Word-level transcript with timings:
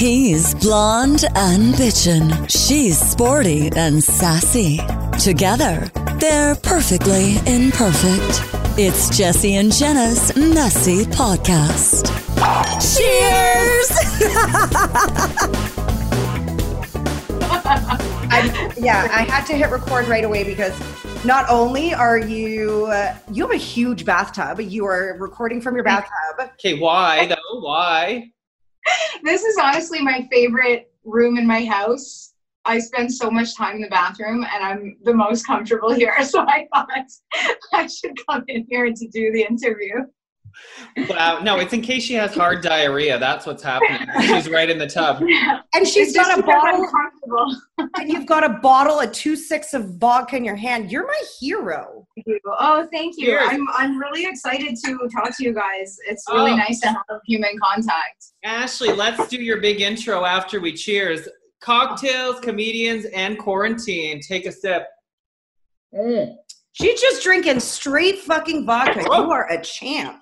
He's 0.00 0.54
blonde 0.54 1.26
and 1.34 1.74
bitchin'. 1.74 2.48
She's 2.48 2.98
sporty 2.98 3.68
and 3.76 4.02
sassy. 4.02 4.80
Together, 5.22 5.90
they're 6.18 6.54
perfectly 6.54 7.36
imperfect. 7.46 8.42
It's 8.78 9.14
Jesse 9.14 9.56
and 9.56 9.70
Jenna's 9.70 10.34
messy 10.34 11.04
podcast. 11.04 12.06
Cheers! 12.80 13.90
I, 18.32 18.72
yeah, 18.78 19.06
I 19.12 19.24
had 19.24 19.44
to 19.48 19.52
hit 19.52 19.70
record 19.70 20.08
right 20.08 20.24
away 20.24 20.44
because 20.44 20.72
not 21.26 21.44
only 21.50 21.92
are 21.92 22.16
you 22.16 22.86
uh, 22.86 23.14
you 23.30 23.42
have 23.42 23.52
a 23.52 23.62
huge 23.62 24.06
bathtub, 24.06 24.60
you 24.62 24.86
are 24.86 25.18
recording 25.20 25.60
from 25.60 25.74
your 25.74 25.84
bathtub. 25.84 26.48
Okay, 26.54 26.78
why 26.78 27.26
though? 27.26 27.60
Why? 27.60 28.30
this 29.22 29.42
is 29.44 29.56
honestly 29.56 30.02
my 30.02 30.26
favorite 30.30 30.92
room 31.04 31.36
in 31.36 31.46
my 31.46 31.64
house. 31.64 32.34
I 32.64 32.78
spend 32.78 33.12
so 33.12 33.30
much 33.30 33.56
time 33.56 33.76
in 33.76 33.82
the 33.82 33.88
bathroom 33.88 34.44
and 34.52 34.64
I'm 34.64 34.96
the 35.02 35.14
most 35.14 35.46
comfortable 35.46 35.92
here. 35.94 36.22
So 36.22 36.40
I 36.40 36.68
thought 36.74 36.88
I 37.72 37.86
should 37.86 38.14
come 38.28 38.44
in 38.48 38.66
here 38.68 38.92
to 38.92 39.08
do 39.08 39.32
the 39.32 39.42
interview. 39.42 39.94
Wow, 41.08 41.40
no, 41.40 41.58
it's 41.58 41.72
in 41.72 41.82
case 41.82 42.02
she 42.04 42.14
has 42.14 42.34
hard 42.34 42.62
diarrhea. 42.62 43.18
That's 43.18 43.46
what's 43.46 43.62
happening. 43.62 44.06
She's 44.22 44.48
right 44.48 44.68
in 44.68 44.78
the 44.78 44.86
tub. 44.86 45.22
And 45.74 45.86
she's 45.86 46.08
It's 46.08 46.14
just 46.14 46.30
got 46.30 46.38
a 46.38 46.42
because 46.42 46.62
I'm 46.64 46.82
bottle 47.30 47.56
and 47.98 48.08
you've 48.10 48.26
got 48.26 48.44
a 48.44 48.48
bottle, 48.60 49.00
a 49.00 49.06
two 49.06 49.36
six 49.36 49.72
of 49.74 49.94
vodka 49.98 50.36
in 50.36 50.44
your 50.44 50.56
hand. 50.56 50.90
You're 50.90 51.06
my 51.06 51.22
hero. 51.38 52.06
Thank 52.16 52.26
you. 52.26 52.40
Oh, 52.58 52.88
thank 52.92 53.14
you. 53.18 53.26
Cheers. 53.26 53.48
I'm 53.50 53.66
I'm 53.76 53.98
really 53.98 54.24
excited 54.26 54.76
to 54.84 55.08
talk 55.14 55.36
to 55.36 55.44
you 55.44 55.54
guys. 55.54 55.96
It's 56.08 56.24
really 56.30 56.52
Oh. 56.52 56.56
nice 56.56 56.80
to 56.80 56.88
have 56.88 57.04
human 57.26 57.52
contact. 57.62 58.26
Ashley, 58.44 58.92
let's 58.92 59.28
do 59.28 59.36
your 59.36 59.60
big 59.60 59.80
intro 59.80 60.24
after 60.24 60.60
we 60.60 60.72
cheers. 60.72 61.28
Cocktails, 61.60 62.40
comedians, 62.40 63.04
and 63.14 63.38
quarantine. 63.38 64.20
Take 64.20 64.46
a 64.46 64.52
sip. 64.52 64.86
Mm. 65.94 66.34
She's 66.72 67.00
just 67.00 67.22
drinking 67.22 67.60
straight 67.60 68.18
fucking 68.20 68.64
vodka. 68.64 69.02
You 69.02 69.12
are 69.12 69.50
a 69.50 69.60
champ. 69.60 70.20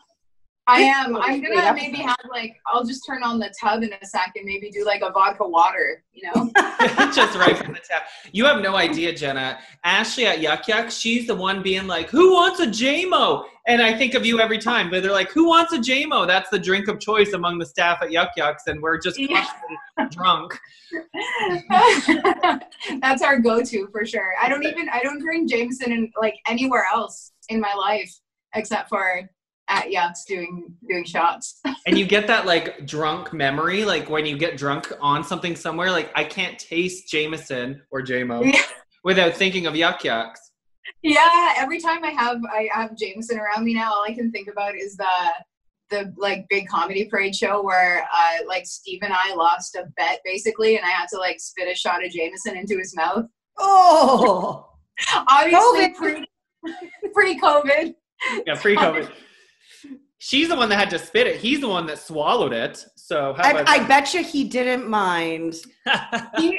I 0.68 0.80
am. 0.80 1.14
This 1.14 1.22
is 1.22 1.28
a 1.28 1.32
I'm 1.32 1.42
gonna 1.42 1.72
maybe 1.74 1.96
have 1.98 2.18
like 2.30 2.56
I'll 2.66 2.84
just 2.84 3.04
turn 3.06 3.22
on 3.22 3.38
the 3.38 3.52
tub 3.58 3.82
in 3.82 3.90
a 3.92 4.06
second, 4.06 4.44
maybe 4.44 4.70
do 4.70 4.84
like 4.84 5.00
a 5.00 5.10
vodka 5.10 5.48
water, 5.48 6.04
you 6.12 6.28
know? 6.28 6.50
Just 7.14 7.36
right 7.38 7.56
from 7.56 7.72
the 7.72 7.80
tap. 7.80 8.06
You 8.32 8.44
have 8.44 8.60
no 8.60 8.76
idea, 8.76 9.14
Jenna. 9.14 9.58
Ashley 9.82 10.26
at 10.26 10.40
Yuk 10.40 10.68
Yuk, 10.68 10.90
she's 10.90 11.26
the 11.26 11.34
one 11.34 11.62
being 11.62 11.86
like, 11.86 12.10
"Who 12.10 12.34
wants 12.34 12.60
a 12.60 12.66
JMO?" 12.66 13.44
And 13.66 13.80
I 13.80 13.96
think 13.96 14.14
of 14.14 14.26
you 14.26 14.40
every 14.40 14.58
time. 14.58 14.90
But 14.90 15.02
they're 15.02 15.12
like, 15.12 15.30
"Who 15.30 15.48
wants 15.48 15.72
a 15.72 15.78
JMO?" 15.78 16.26
That's 16.26 16.50
the 16.50 16.58
drink 16.58 16.88
of 16.88 17.00
choice 17.00 17.32
among 17.32 17.58
the 17.58 17.66
staff 17.66 18.02
at 18.02 18.12
Yuk 18.12 18.28
Yuk's, 18.36 18.66
and 18.66 18.82
we're 18.82 18.98
just 18.98 19.18
Yeah. 19.18 19.46
drunk. 20.10 20.58
That's 23.00 23.22
our 23.22 23.38
go-to 23.40 23.88
for 23.90 24.04
sure. 24.04 24.34
I 24.40 24.48
don't 24.48 24.64
even 24.64 24.88
I 24.90 25.00
don't 25.00 25.20
drink 25.20 25.50
Jameson 25.50 25.92
in 25.92 26.12
like 26.20 26.34
anywhere 26.46 26.84
else 26.92 27.32
in 27.48 27.58
my 27.58 27.72
life 27.74 28.14
except 28.54 28.88
for 28.88 29.28
at 29.68 29.86
Yuks 29.86 30.24
doing 30.26 30.72
doing 30.88 31.04
shots. 31.04 31.60
and 31.86 31.98
you 31.98 32.04
get 32.06 32.26
that 32.26 32.46
like 32.46 32.86
drunk 32.86 33.32
memory, 33.32 33.84
like 33.84 34.08
when 34.10 34.26
you 34.26 34.36
get 34.38 34.56
drunk 34.56 34.92
on 35.00 35.22
something 35.22 35.54
somewhere, 35.56 35.90
like 35.90 36.10
I 36.14 36.24
can't 36.24 36.58
taste 36.58 37.08
Jameson 37.10 37.82
or 37.90 38.02
JMO 38.02 38.52
Yeah. 38.52 38.62
without 39.04 39.34
thinking 39.34 39.66
of 39.66 39.76
Yuk 39.76 40.02
Yuk's. 40.04 40.40
Yeah, 41.02 41.54
every 41.56 41.80
time 41.80 42.02
I 42.04 42.10
have 42.10 42.38
I 42.52 42.68
have 42.72 42.96
Jameson 42.96 43.38
around 43.38 43.64
me 43.64 43.74
now, 43.74 43.92
all 43.92 44.04
I 44.08 44.14
can 44.14 44.32
think 44.32 44.48
about 44.48 44.74
is 44.74 44.96
the 44.96 45.06
the 45.90 46.12
like 46.18 46.44
big 46.50 46.66
comedy 46.68 47.06
parade 47.06 47.34
show 47.34 47.62
where 47.62 48.02
uh 48.12 48.44
like 48.46 48.66
Steve 48.66 49.00
and 49.02 49.12
I 49.12 49.34
lost 49.34 49.74
a 49.74 49.84
bet 49.96 50.20
basically 50.24 50.76
and 50.76 50.84
I 50.84 50.90
had 50.90 51.08
to 51.10 51.18
like 51.18 51.40
spit 51.40 51.66
a 51.70 51.74
shot 51.74 52.04
of 52.04 52.10
Jameson 52.10 52.56
into 52.56 52.76
his 52.78 52.94
mouth. 52.96 53.24
Oh, 53.58 54.66
Obviously 55.28 55.94
COVID. 55.94 56.24
pre 56.62 57.10
pre 57.14 57.40
COVID. 57.40 57.94
Yeah, 58.46 58.54
pre 58.60 58.76
COVID. 58.76 59.10
She's 60.20 60.48
the 60.48 60.56
one 60.56 60.68
that 60.70 60.78
had 60.78 60.90
to 60.90 60.98
spit 60.98 61.28
it. 61.28 61.36
He's 61.36 61.60
the 61.60 61.68
one 61.68 61.86
that 61.86 61.98
swallowed 61.98 62.52
it. 62.52 62.84
So 62.96 63.34
how 63.34 63.44
I, 63.44 63.50
about 63.50 63.68
I 63.68 63.86
bet 63.86 64.12
you 64.12 64.24
he 64.24 64.44
didn't 64.44 64.88
mind. 64.88 65.54
he, 66.38 66.58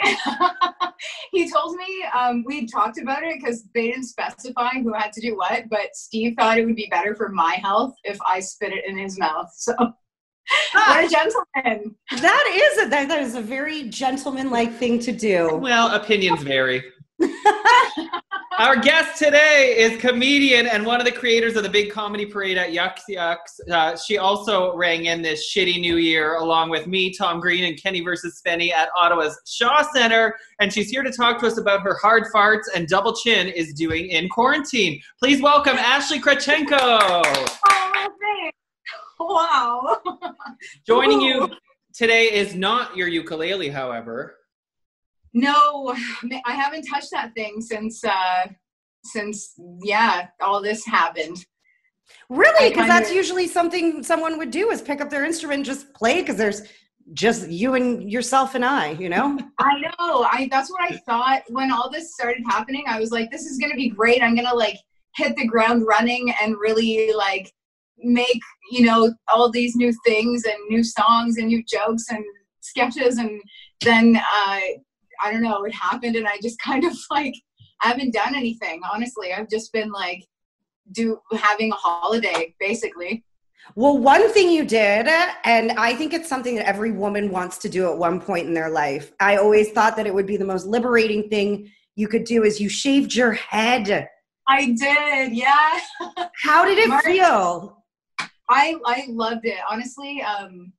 he 1.31 1.51
told 1.51 1.75
me 1.75 2.05
um, 2.17 2.43
we 2.47 2.65
talked 2.67 2.99
about 2.99 3.23
it 3.23 3.35
because 3.39 3.65
they 3.75 3.87
didn't 3.87 4.05
specify 4.05 4.69
who 4.81 4.93
had 4.93 5.11
to 5.13 5.21
do 5.21 5.35
what, 5.35 5.65
but 5.69 5.93
Steve 5.93 6.35
thought 6.39 6.57
it 6.57 6.65
would 6.65 6.77
be 6.77 6.87
better 6.89 7.15
for 7.15 7.29
my 7.29 7.55
health 7.61 7.95
if 8.05 8.17
I 8.25 8.39
spit 8.39 8.71
it 8.71 8.85
in 8.87 8.97
his 8.97 9.19
mouth. 9.19 9.49
So, 9.53 9.75
what 10.71 11.05
a 11.05 11.09
gentleman! 11.09 11.95
That 12.21 12.71
is 12.71 12.85
a 12.85 12.89
that, 12.89 13.09
that 13.09 13.21
is 13.21 13.35
a 13.35 13.41
very 13.41 13.89
gentleman-like 13.89 14.73
thing 14.75 14.99
to 14.99 15.11
do. 15.11 15.57
well, 15.57 15.93
opinions 15.93 16.43
vary. 16.43 16.81
Our 18.59 18.75
guest 18.75 19.17
today 19.17 19.75
is 19.77 19.99
comedian 20.01 20.67
and 20.67 20.85
one 20.85 20.99
of 20.99 21.05
the 21.05 21.11
creators 21.11 21.55
of 21.55 21.63
the 21.63 21.69
big 21.69 21.91
comedy 21.91 22.25
parade 22.25 22.57
at 22.57 22.73
Yuk 22.73 22.97
Yuk's. 23.07 23.59
Uh, 23.71 23.95
she 23.95 24.17
also 24.17 24.75
rang 24.75 25.05
in 25.05 25.21
this 25.21 25.53
shitty 25.53 25.79
new 25.79 25.95
year 25.95 26.35
along 26.35 26.69
with 26.69 26.85
me, 26.87 27.13
Tom 27.13 27.39
Green, 27.39 27.63
and 27.63 27.81
Kenny 27.81 28.01
versus 28.01 28.41
Spenny 28.41 28.71
at 28.71 28.89
Ottawa's 28.97 29.39
Shaw 29.47 29.83
Center. 29.93 30.35
And 30.59 30.73
she's 30.73 30.89
here 30.89 31.03
to 31.03 31.11
talk 31.11 31.39
to 31.39 31.47
us 31.47 31.57
about 31.57 31.81
her 31.81 31.95
hard 32.01 32.25
farts 32.33 32.65
and 32.75 32.87
double 32.87 33.13
chin 33.15 33.47
is 33.47 33.73
doing 33.73 34.09
in 34.09 34.27
quarantine. 34.29 35.01
Please 35.19 35.41
welcome 35.41 35.77
Ashley 35.77 36.19
Krachenko. 36.19 36.77
Oh, 36.81 38.07
thanks. 38.21 38.57
Wow. 39.19 40.01
Joining 40.85 41.21
you 41.21 41.49
today 41.93 42.25
is 42.25 42.55
not 42.55 42.95
your 42.95 43.07
ukulele, 43.07 43.69
however. 43.69 44.38
No, 45.33 45.95
I 46.45 46.53
haven't 46.53 46.83
touched 46.83 47.11
that 47.11 47.33
thing 47.35 47.61
since 47.61 48.03
uh 48.03 48.47
since 49.03 49.53
yeah, 49.83 50.27
all 50.41 50.61
this 50.61 50.85
happened. 50.85 51.45
Really? 52.29 52.69
Because 52.69 52.87
that's 52.87 53.13
usually 53.13 53.47
something 53.47 54.03
someone 54.03 54.37
would 54.37 54.51
do 54.51 54.69
is 54.71 54.81
pick 54.81 55.01
up 55.01 55.09
their 55.09 55.25
instrument, 55.25 55.57
and 55.59 55.65
just 55.65 55.93
play. 55.93 56.21
Because 56.21 56.35
there's 56.35 56.63
just 57.13 57.47
you 57.49 57.75
and 57.75 58.11
yourself 58.11 58.55
and 58.55 58.65
I. 58.65 58.91
You 58.91 59.09
know. 59.09 59.39
I 59.59 59.79
know. 59.79 60.27
I 60.29 60.47
that's 60.51 60.71
what 60.71 60.81
I 60.81 60.97
thought 60.97 61.43
when 61.49 61.71
all 61.71 61.89
this 61.89 62.13
started 62.13 62.43
happening. 62.47 62.85
I 62.87 62.99
was 62.99 63.11
like, 63.11 63.31
this 63.31 63.45
is 63.45 63.57
gonna 63.57 63.75
be 63.75 63.89
great. 63.89 64.21
I'm 64.21 64.35
gonna 64.35 64.55
like 64.55 64.77
hit 65.15 65.35
the 65.35 65.47
ground 65.47 65.85
running 65.87 66.33
and 66.41 66.55
really 66.59 67.11
like 67.13 67.51
make 68.01 68.39
you 68.71 68.85
know 68.85 69.13
all 69.33 69.51
these 69.51 69.75
new 69.75 69.93
things 70.05 70.45
and 70.45 70.55
new 70.69 70.83
songs 70.83 71.37
and 71.37 71.47
new 71.47 71.63
jokes 71.63 72.05
and 72.09 72.23
sketches 72.61 73.17
and 73.17 73.41
then 73.81 74.17
uh 74.17 74.59
I 75.23 75.31
don't 75.31 75.41
know, 75.41 75.63
it 75.63 75.73
happened 75.73 76.15
and 76.15 76.27
I 76.27 76.37
just 76.41 76.59
kind 76.63 76.83
of 76.85 76.95
like 77.09 77.33
I 77.81 77.87
haven't 77.87 78.13
done 78.13 78.35
anything, 78.35 78.81
honestly. 78.91 79.33
I've 79.33 79.49
just 79.49 79.71
been 79.71 79.91
like 79.91 80.25
do 80.91 81.19
having 81.37 81.71
a 81.71 81.75
holiday 81.75 82.55
basically. 82.59 83.23
Well, 83.75 83.97
one 83.97 84.31
thing 84.33 84.49
you 84.49 84.65
did, 84.65 85.07
and 85.43 85.71
I 85.73 85.93
think 85.93 86.13
it's 86.13 86.27
something 86.27 86.55
that 86.55 86.65
every 86.65 86.91
woman 86.91 87.29
wants 87.29 87.59
to 87.59 87.69
do 87.69 87.87
at 87.91 87.97
one 87.97 88.19
point 88.19 88.47
in 88.47 88.53
their 88.53 88.69
life. 88.69 89.11
I 89.19 89.37
always 89.37 89.71
thought 89.71 89.95
that 89.97 90.07
it 90.07 90.13
would 90.13 90.25
be 90.25 90.37
the 90.37 90.45
most 90.45 90.65
liberating 90.65 91.29
thing 91.29 91.69
you 91.95 92.07
could 92.07 92.23
do 92.23 92.43
is 92.43 92.59
you 92.59 92.67
shaved 92.69 93.13
your 93.13 93.33
head. 93.33 94.07
I 94.47 94.65
did, 94.65 95.33
yeah. 95.33 95.79
How 96.43 96.65
did 96.65 96.79
it 96.79 96.89
Mark- 96.89 97.03
feel? 97.03 97.83
I 98.49 98.75
I 98.85 99.05
loved 99.09 99.45
it. 99.45 99.59
Honestly, 99.69 100.21
um 100.21 100.73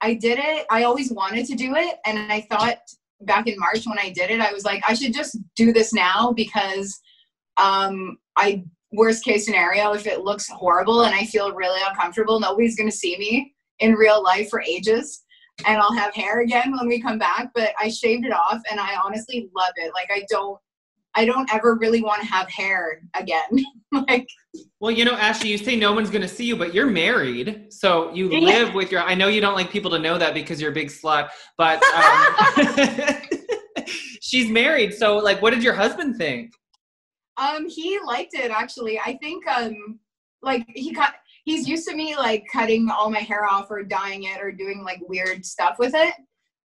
I 0.00 0.14
did 0.14 0.38
it. 0.38 0.66
I 0.70 0.84
always 0.84 1.10
wanted 1.10 1.46
to 1.46 1.56
do 1.56 1.74
it 1.74 1.96
and 2.06 2.30
I 2.32 2.46
thought 2.50 2.78
back 3.22 3.46
in 3.46 3.58
March 3.58 3.86
when 3.86 3.98
I 3.98 4.10
did 4.10 4.30
it, 4.30 4.40
I 4.40 4.52
was 4.52 4.64
like 4.64 4.82
I 4.86 4.94
should 4.94 5.14
just 5.14 5.36
do 5.56 5.72
this 5.72 5.92
now 5.92 6.32
because 6.32 6.98
um 7.56 8.18
I 8.36 8.64
worst 8.92 9.24
case 9.24 9.44
scenario 9.44 9.92
if 9.92 10.06
it 10.06 10.22
looks 10.22 10.48
horrible 10.48 11.02
and 11.02 11.14
I 11.14 11.24
feel 11.24 11.52
really 11.52 11.80
uncomfortable, 11.88 12.40
nobody's 12.40 12.76
to 12.90 12.96
see 12.96 13.16
me 13.18 13.54
in 13.78 13.94
real 13.94 14.22
life 14.22 14.48
for 14.50 14.62
ages 14.62 15.22
and 15.66 15.80
I'll 15.80 15.92
have 15.92 16.14
hair 16.14 16.40
again 16.40 16.72
when 16.76 16.88
we 16.88 17.00
come 17.00 17.18
back, 17.18 17.50
but 17.54 17.72
I 17.78 17.90
shaved 17.90 18.24
it 18.24 18.32
off 18.32 18.60
and 18.70 18.80
I 18.80 18.96
honestly 18.96 19.50
love 19.54 19.72
it. 19.76 19.92
Like 19.94 20.10
I 20.10 20.24
don't 20.28 20.58
I 21.14 21.24
don't 21.24 21.52
ever 21.52 21.74
really 21.74 22.02
want 22.02 22.20
to 22.22 22.26
have 22.26 22.48
hair 22.50 23.02
again. 23.14 23.64
like 24.08 24.28
Well, 24.80 24.90
you 24.90 25.04
know, 25.04 25.14
Ashley, 25.14 25.50
you 25.50 25.58
say 25.58 25.76
no 25.76 25.92
one's 25.92 26.10
going 26.10 26.22
to 26.22 26.28
see 26.28 26.44
you, 26.44 26.56
but 26.56 26.74
you're 26.74 26.86
married. 26.86 27.72
So 27.72 28.12
you 28.14 28.30
Yeah. 28.30 28.38
live 28.38 28.74
with 28.74 28.92
your, 28.92 29.02
I 29.02 29.14
know 29.14 29.28
you 29.28 29.40
don't 29.40 29.54
like 29.54 29.70
people 29.70 29.90
to 29.92 29.98
know 29.98 30.18
that 30.18 30.34
because 30.34 30.60
you're 30.60 30.70
a 30.70 30.74
big 30.74 30.88
slut, 30.88 31.30
but 31.58 31.82
um, 31.94 33.84
she's 34.20 34.48
married. 34.50 34.94
So, 34.94 35.16
like, 35.16 35.42
what 35.42 35.50
did 35.50 35.62
your 35.62 35.74
husband 35.74 36.16
think? 36.16 36.52
Um, 37.36 37.68
he 37.68 37.98
liked 38.04 38.34
it 38.34 38.50
actually. 38.50 38.98
I 38.98 39.16
think 39.20 39.46
um 39.46 39.98
like 40.42 40.66
he 40.74 40.92
cut 40.92 41.14
he's 41.44 41.66
used 41.66 41.88
to 41.88 41.96
me 41.96 42.16
like 42.16 42.44
cutting 42.52 42.88
all 42.90 43.10
my 43.10 43.20
hair 43.20 43.46
off 43.46 43.70
or 43.70 43.82
dyeing 43.82 44.24
it 44.24 44.40
or 44.40 44.52
doing 44.52 44.82
like 44.84 45.00
weird 45.08 45.44
stuff 45.44 45.76
with 45.78 45.92
it. 45.94 46.14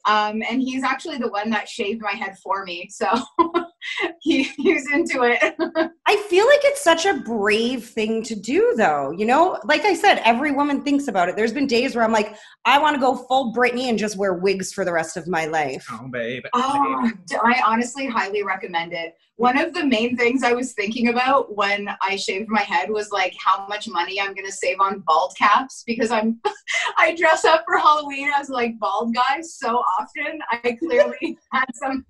Um, 0.04 0.42
and 0.48 0.60
he's 0.60 0.84
actually 0.84 1.18
the 1.18 1.28
one 1.28 1.50
that 1.50 1.68
shaved 1.68 2.00
my 2.02 2.12
head 2.12 2.36
for 2.38 2.64
me. 2.64 2.88
So 2.90 3.08
he, 4.20 4.44
he's 4.44 4.90
into 4.92 5.22
it. 5.22 5.54
I 6.06 6.16
feel 6.28 6.46
like 6.46 6.60
it's 6.62 6.82
such 6.82 7.06
a 7.06 7.14
brave 7.14 7.84
thing 7.84 8.22
to 8.24 8.34
do, 8.34 8.74
though. 8.76 9.10
You 9.10 9.26
know, 9.26 9.58
like 9.64 9.84
I 9.84 9.94
said, 9.94 10.20
every 10.24 10.52
woman 10.52 10.82
thinks 10.82 11.08
about 11.08 11.28
it. 11.28 11.36
There's 11.36 11.52
been 11.52 11.66
days 11.66 11.94
where 11.94 12.04
I'm 12.04 12.12
like, 12.12 12.36
I 12.64 12.78
want 12.78 12.94
to 12.94 13.00
go 13.00 13.16
full 13.16 13.52
Britney 13.52 13.88
and 13.88 13.98
just 13.98 14.16
wear 14.16 14.34
wigs 14.34 14.72
for 14.72 14.84
the 14.84 14.92
rest 14.92 15.16
of 15.16 15.26
my 15.26 15.46
life. 15.46 15.86
Oh, 15.90 16.08
babe. 16.08 16.44
Oh, 16.54 17.10
I 17.44 17.62
honestly 17.64 18.06
highly 18.06 18.42
recommend 18.42 18.92
it. 18.92 19.14
One 19.36 19.56
of 19.56 19.72
the 19.72 19.86
main 19.86 20.16
things 20.16 20.42
I 20.42 20.52
was 20.52 20.72
thinking 20.72 21.08
about 21.08 21.54
when 21.56 21.88
I 22.02 22.16
shaved 22.16 22.48
my 22.48 22.62
head 22.62 22.90
was 22.90 23.12
like 23.12 23.34
how 23.38 23.68
much 23.68 23.86
money 23.86 24.20
I'm 24.20 24.34
gonna 24.34 24.50
save 24.50 24.80
on 24.80 25.04
bald 25.06 25.36
caps 25.38 25.84
because 25.86 26.10
I'm 26.10 26.40
I 26.98 27.14
dress 27.14 27.44
up 27.44 27.62
for 27.64 27.78
Halloween 27.78 28.32
as 28.36 28.48
like 28.48 28.76
bald 28.80 29.14
guys 29.14 29.54
so 29.54 29.80
often. 30.00 30.40
I 30.50 30.72
clearly 30.72 31.38
had 31.52 31.66
some 31.74 32.04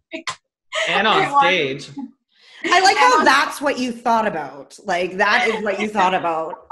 And 0.88 1.06
on 1.06 1.40
stage. 1.44 1.90
I 2.64 2.80
like 2.80 2.96
how 2.96 3.24
that's 3.24 3.60
what 3.60 3.78
you 3.78 3.92
thought 3.92 4.26
about. 4.26 4.78
Like, 4.84 5.16
that 5.16 5.48
is 5.48 5.62
what 5.62 5.80
you 5.80 5.88
thought 5.88 6.14
about. 6.14 6.66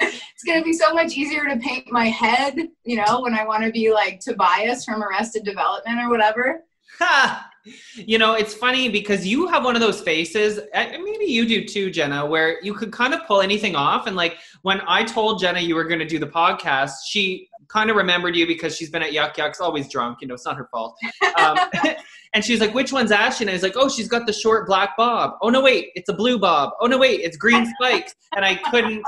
it's 0.00 0.44
gonna 0.46 0.62
be 0.62 0.72
so 0.72 0.92
much 0.92 1.16
easier 1.16 1.46
to 1.46 1.56
paint 1.56 1.90
my 1.90 2.06
head, 2.06 2.56
you 2.84 2.96
know, 2.96 3.20
when 3.22 3.34
I 3.34 3.44
want 3.44 3.64
to 3.64 3.70
be 3.70 3.92
like 3.92 4.20
Tobias 4.20 4.84
from 4.84 5.02
Arrested 5.02 5.44
Development 5.44 5.98
or 6.00 6.10
whatever. 6.10 6.62
Ha! 6.98 7.50
You 7.96 8.18
know, 8.18 8.34
it's 8.34 8.54
funny 8.54 8.88
because 8.88 9.26
you 9.26 9.48
have 9.48 9.64
one 9.64 9.74
of 9.74 9.80
those 9.80 10.00
faces, 10.00 10.60
maybe 10.72 11.24
you 11.24 11.46
do 11.46 11.64
too, 11.64 11.90
Jenna, 11.90 12.24
where 12.24 12.62
you 12.62 12.74
could 12.74 12.92
kind 12.92 13.12
of 13.12 13.26
pull 13.26 13.40
anything 13.40 13.74
off. 13.74 14.06
And 14.06 14.14
like 14.14 14.36
when 14.62 14.80
I 14.86 15.02
told 15.02 15.40
Jenna 15.40 15.60
you 15.60 15.74
were 15.74 15.84
going 15.84 15.98
to 15.98 16.06
do 16.06 16.18
the 16.18 16.28
podcast, 16.28 16.92
she 17.08 17.48
kind 17.68 17.90
of 17.90 17.96
remembered 17.96 18.36
you 18.36 18.46
because 18.46 18.76
she's 18.76 18.90
been 18.90 19.02
at 19.02 19.12
Yuk 19.12 19.36
Yuk's, 19.36 19.60
always 19.60 19.88
drunk. 19.88 20.18
You 20.20 20.28
know, 20.28 20.34
it's 20.34 20.44
not 20.44 20.56
her 20.56 20.68
fault. 20.70 20.96
Um, 21.38 21.58
and 22.34 22.44
she's 22.44 22.60
like, 22.60 22.74
"Which 22.74 22.92
one's 22.92 23.12
Ashley?" 23.12 23.44
And 23.44 23.50
I 23.50 23.54
was 23.54 23.62
like, 23.62 23.76
"Oh, 23.76 23.88
she's 23.88 24.08
got 24.08 24.26
the 24.26 24.32
short 24.32 24.66
black 24.66 24.96
bob. 24.96 25.34
Oh 25.42 25.48
no, 25.48 25.60
wait, 25.62 25.90
it's 25.94 26.08
a 26.08 26.14
blue 26.14 26.38
bob. 26.38 26.72
Oh 26.80 26.86
no, 26.86 26.98
wait, 26.98 27.20
it's 27.20 27.36
green 27.36 27.66
spikes." 27.66 28.14
And 28.34 28.44
I 28.44 28.56
couldn't. 28.56 29.02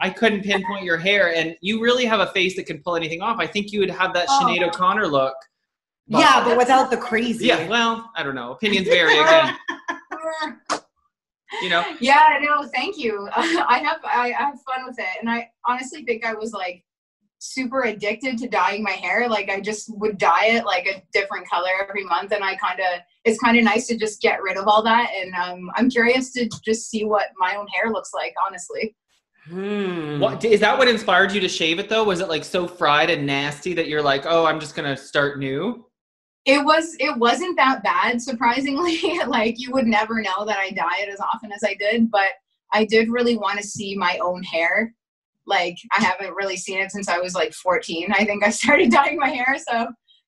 I 0.00 0.10
couldn't 0.10 0.42
pinpoint 0.42 0.84
your 0.84 0.96
hair, 0.96 1.34
and 1.34 1.54
you 1.60 1.80
really 1.80 2.04
have 2.06 2.20
a 2.20 2.26
face 2.28 2.56
that 2.56 2.66
can 2.66 2.80
pull 2.82 2.96
anything 2.96 3.20
off. 3.20 3.36
I 3.38 3.46
think 3.46 3.72
you 3.72 3.80
would 3.80 3.90
have 3.90 4.14
that 4.14 4.26
Oh. 4.28 4.40
Sinead 4.42 4.66
O'Connor 4.66 5.06
look. 5.06 5.34
Yeah, 6.06 6.42
but 6.44 6.58
without 6.58 6.90
the 6.90 6.96
crazy. 6.96 7.46
Yeah, 7.46 7.68
well, 7.68 8.10
I 8.16 8.22
don't 8.22 8.34
know. 8.34 8.52
Opinions 8.52 8.88
vary 8.88 9.18
again. 9.18 9.56
You 11.60 11.68
know, 11.68 11.84
yeah 12.00 12.38
no 12.40 12.66
thank 12.68 12.96
you 12.96 13.28
i 13.36 13.78
have 13.78 13.98
I, 14.04 14.32
I 14.32 14.42
have 14.42 14.58
fun 14.62 14.86
with 14.86 14.98
it 14.98 15.06
and 15.20 15.28
i 15.28 15.50
honestly 15.66 16.02
think 16.02 16.24
i 16.24 16.32
was 16.32 16.52
like 16.52 16.82
super 17.42 17.82
addicted 17.82 18.38
to 18.38 18.48
dyeing 18.48 18.82
my 18.82 18.92
hair 18.92 19.28
like 19.28 19.50
i 19.50 19.60
just 19.60 19.92
would 19.98 20.16
dye 20.16 20.46
it 20.46 20.64
like 20.64 20.86
a 20.86 21.02
different 21.12 21.48
color 21.48 21.70
every 21.80 22.04
month 22.04 22.32
and 22.32 22.44
i 22.44 22.54
kind 22.56 22.78
of 22.80 23.00
it's 23.24 23.38
kind 23.40 23.58
of 23.58 23.64
nice 23.64 23.86
to 23.86 23.96
just 23.96 24.22
get 24.22 24.42
rid 24.42 24.56
of 24.56 24.68
all 24.68 24.82
that 24.82 25.10
and 25.20 25.34
um, 25.34 25.70
i'm 25.76 25.90
curious 25.90 26.32
to 26.32 26.48
just 26.64 26.88
see 26.88 27.04
what 27.04 27.26
my 27.38 27.56
own 27.56 27.66
hair 27.68 27.90
looks 27.90 28.10
like 28.14 28.34
honestly 28.46 28.94
Hmm. 29.48 30.20
what 30.20 30.44
is 30.44 30.60
that? 30.60 30.78
What 30.78 30.86
inspired 30.86 31.32
you 31.32 31.40
to 31.40 31.48
shave 31.48 31.80
it 31.80 31.88
though? 31.88 32.04
Was 32.04 32.20
it 32.20 32.28
like 32.28 32.44
so 32.44 32.68
fried 32.68 33.10
and 33.10 33.26
nasty 33.26 33.74
that 33.74 33.88
you're 33.88 34.00
like, 34.00 34.24
oh, 34.24 34.44
I'm 34.44 34.60
just 34.60 34.76
gonna 34.76 34.96
start 34.96 35.40
new? 35.40 35.84
it 36.44 36.64
was 36.64 36.96
it 36.98 37.16
wasn't 37.18 37.56
that 37.56 37.82
bad 37.82 38.20
surprisingly 38.20 39.00
like 39.26 39.54
you 39.58 39.70
would 39.72 39.86
never 39.86 40.20
know 40.20 40.44
that 40.44 40.58
i 40.58 40.70
dye 40.70 41.00
it 41.00 41.08
as 41.08 41.20
often 41.20 41.52
as 41.52 41.62
i 41.64 41.74
did 41.74 42.10
but 42.10 42.28
i 42.72 42.84
did 42.84 43.08
really 43.08 43.36
want 43.36 43.58
to 43.58 43.66
see 43.66 43.94
my 43.96 44.18
own 44.18 44.42
hair 44.42 44.92
like 45.46 45.76
i 45.96 46.02
haven't 46.02 46.34
really 46.34 46.56
seen 46.56 46.78
it 46.78 46.90
since 46.90 47.08
i 47.08 47.18
was 47.18 47.34
like 47.34 47.52
14 47.52 48.12
i 48.14 48.24
think 48.24 48.44
i 48.44 48.50
started 48.50 48.90
dyeing 48.92 49.16
my 49.18 49.28
hair 49.28 49.56
so 49.58 49.86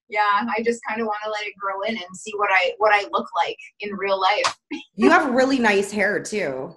yeah 0.09 0.45
i 0.57 0.63
just 0.63 0.81
kind 0.89 1.01
of 1.01 1.07
want 1.07 1.19
to 1.25 1.31
let 1.31 1.47
it 1.47 1.53
grow 1.59 1.81
in 1.83 1.97
and 1.97 2.17
see 2.17 2.33
what 2.37 2.51
i 2.53 2.73
what 2.79 2.93
i 2.95 3.03
look 3.13 3.29
like 3.47 3.57
in 3.81 3.95
real 3.95 4.21
life 4.21 4.57
You 4.97 5.11
have 5.11 5.33
really 5.35 5.59
nice 5.59 5.91
hair, 5.91 6.21
too. 6.23 6.77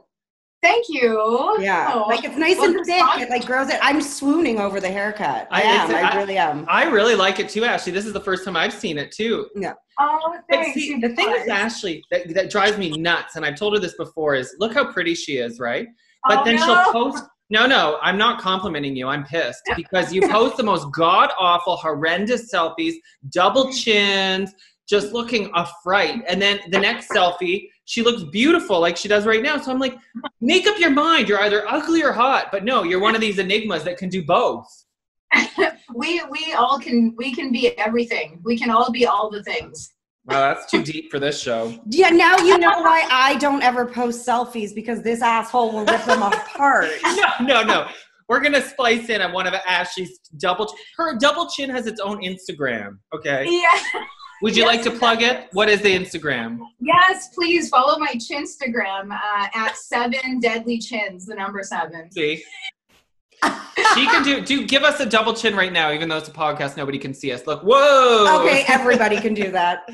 thank 0.64 0.86
you 0.90 1.56
Yeah. 1.60 1.92
Oh, 1.94 2.06
like, 2.08 2.24
it's 2.24 2.36
nice 2.36 2.58
well, 2.58 2.66
and 2.76 2.86
thick. 2.86 2.96
respond- 2.96 3.22
It, 3.22 3.30
like, 3.30 3.46
grows 3.46 3.70
it. 3.70 3.80
I'm 3.82 4.02
swooning 4.02 4.60
over 4.60 4.80
the 4.80 4.90
haircut. 4.90 5.48
I, 5.52 5.62
I- 5.62 5.66
am. 5.66 5.92
I, 5.96 6.02
I- 6.12 6.16
really 6.18 6.38
am. 6.38 6.66
I 6.68 6.86
really 6.86 7.14
like 7.16 7.40
it 7.40 7.48
too, 7.50 7.64
Ashley. 7.64 7.92
This 7.92 8.06
is 8.08 8.14
the 8.14 8.20
first 8.20 8.44
time 8.44 8.56
I've 8.58 8.74
seen 8.74 8.98
it 8.98 9.12
too. 9.12 9.48
Yeah. 9.56 9.74
Oh 10.00 10.20
But 10.34 10.42
thanks 10.50 10.74
see, 10.74 10.88
you 10.90 11.00
the 11.00 11.16
thing 11.16 11.30
with 11.30 11.46
guys. 11.48 11.74
Ashley 11.74 12.04
that, 12.12 12.34
that 12.34 12.50
drives 12.50 12.78
me 12.78 12.90
nuts, 12.98 13.36
and 13.36 13.46
I've 13.46 13.56
told 13.56 13.74
her 13.76 13.80
this 13.80 13.96
before, 13.98 14.34
is 14.36 14.56
look 14.60 14.74
how 14.74 14.92
pretty 14.92 15.14
she 15.16 15.38
is, 15.38 15.60
right? 15.60 15.88
But 16.28 16.40
Oh, 16.40 16.44
then 16.44 16.56
no. 16.56 16.66
she'll 16.66 16.92
post. 16.92 17.24
No, 17.50 17.66
no, 17.66 17.98
I'm 18.02 18.18
not 18.18 18.42
complimenting 18.42 18.96
you. 18.96 19.08
I'm 19.08 19.24
pissed 19.24 19.64
because 19.76 20.12
you 20.12 20.28
post 20.28 20.58
the 20.58 20.64
most 20.64 20.92
god 20.92 21.32
awful, 21.40 21.78
horrendous 21.78 22.54
selfies, 22.54 22.96
double 23.30 23.72
chins, 23.72 24.54
just 24.88 25.14
looking 25.14 25.50
a 25.56 25.66
fright. 25.82 26.24
And 26.28 26.42
then 26.42 26.60
the 26.72 26.80
next 26.80 27.10
selfie, 27.10 27.70
she 27.86 28.04
looks 28.04 28.24
beautiful 28.24 28.82
like 28.82 28.98
she 28.98 29.08
does 29.08 29.26
right 29.26 29.42
now. 29.42 29.58
So 29.60 29.72
I'm 29.72 29.80
like, 29.80 29.96
make 30.42 30.68
up 30.68 30.78
your 30.78 30.90
mind. 30.90 31.30
You're 31.30 31.42
either 31.42 31.66
ugly 31.70 32.04
or 32.04 32.12
hot. 32.12 32.48
But 32.52 32.66
no, 32.66 32.84
you're 32.84 33.00
one 33.00 33.16
of 33.16 33.22
these 33.22 33.40
enigmas 33.40 33.84
that 33.86 33.98
can 33.98 34.10
do 34.10 34.26
both. 34.26 34.68
we 35.96 36.22
we 36.30 36.54
all 36.54 36.80
can 36.80 37.14
we 37.18 37.34
can 37.34 37.52
be 37.52 37.78
everything 37.78 38.40
we 38.44 38.58
can 38.58 38.70
all 38.70 38.92
be 38.92 39.06
all 39.06 39.30
the 39.30 39.44
things 39.44 39.94
Wow, 40.28 40.54
that's 40.54 40.70
too 40.70 40.84
deep 40.84 41.10
for 41.10 41.20
this 41.20 41.42
show. 41.42 41.74
Yeah, 41.90 42.10
now 42.10 42.38
you 42.40 42.58
know 42.58 42.82
why 42.82 43.08
I 43.10 43.36
don't 43.38 43.64
ever 43.64 43.86
post 43.86 44.28
selfies 44.28 44.76
because 44.76 45.02
this 45.02 45.22
asshole 45.22 45.72
will 45.72 45.86
rip 45.86 46.04
them 46.06 46.22
apart. 46.22 46.90
No, 47.40 47.62
no, 47.62 47.64
no. 47.64 47.88
We're 48.28 48.42
gonna 48.42 48.62
splice 48.62 49.08
in 49.10 49.22
on 49.22 49.32
one 49.32 49.48
of 49.48 49.54
Ashley's 49.54 50.20
double. 50.38 50.74
Her 50.98 51.18
double 51.18 51.48
chin 51.50 51.70
has 51.70 51.88
its 51.88 52.02
own 52.02 52.22
Instagram. 52.22 52.98
Okay. 53.16 53.48
yeah 53.50 54.02
Would 54.42 54.58
you 54.58 54.64
Yes, 54.66 54.76
like 54.76 54.84
to 54.84 55.00
plug 55.00 55.22
it? 55.22 55.48
What 55.54 55.70
is 55.70 55.82
the 55.82 55.96
Instagram? 55.98 56.60
Yes, 56.82 57.30
please 57.34 57.70
follow 57.70 57.98
my 57.98 58.14
Chinstagram 58.16 59.12
uh, 59.14 59.48
at 59.56 59.78
seven 59.78 60.42
deadly 60.42 60.78
chins, 60.78 61.26
the 61.26 61.36
number 61.36 61.64
seven. 61.64 62.12
See. 62.12 62.44
She 63.94 64.06
can 64.08 64.24
do 64.24 64.42
do 64.42 64.66
give 64.66 64.84
us 64.84 65.00
a 65.00 65.06
double 65.06 65.34
chin 65.34 65.56
right 65.56 65.72
now, 65.72 65.92
even 65.92 66.10
though 66.10 66.18
it's 66.18 66.28
a 66.28 66.32
podcast, 66.34 66.76
nobody 66.76 66.98
can 66.98 67.14
see 67.14 67.32
us. 67.32 67.46
Look, 67.48 67.62
whoa. 67.64 68.42
Okay, 68.42 68.66
everybody 68.68 69.22
can 69.22 69.34
do 69.34 69.52
that. 69.52 69.88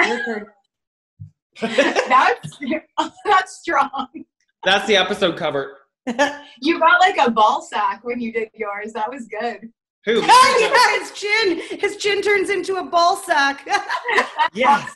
That's 1.60 2.58
that's 3.24 3.60
strong. 3.60 4.06
That's 4.64 4.86
the 4.86 4.96
episode 4.96 5.36
cover. 5.36 5.76
You 6.62 6.78
got 6.78 7.00
like 7.00 7.16
a 7.18 7.30
ball 7.30 7.62
sack 7.62 8.00
when 8.02 8.20
you 8.20 8.32
did 8.32 8.50
yours. 8.54 8.92
That 8.92 9.10
was 9.10 9.26
good. 9.26 9.70
Who? 10.06 10.20
Oh, 10.24 10.56
yeah, 10.60 10.98
his 10.98 11.10
chin. 11.12 11.78
His 11.78 11.96
chin 11.96 12.22
turns 12.22 12.48
into 12.48 12.76
a 12.76 12.84
ball 12.84 13.16
sack. 13.16 13.66
Yes. 14.52 14.90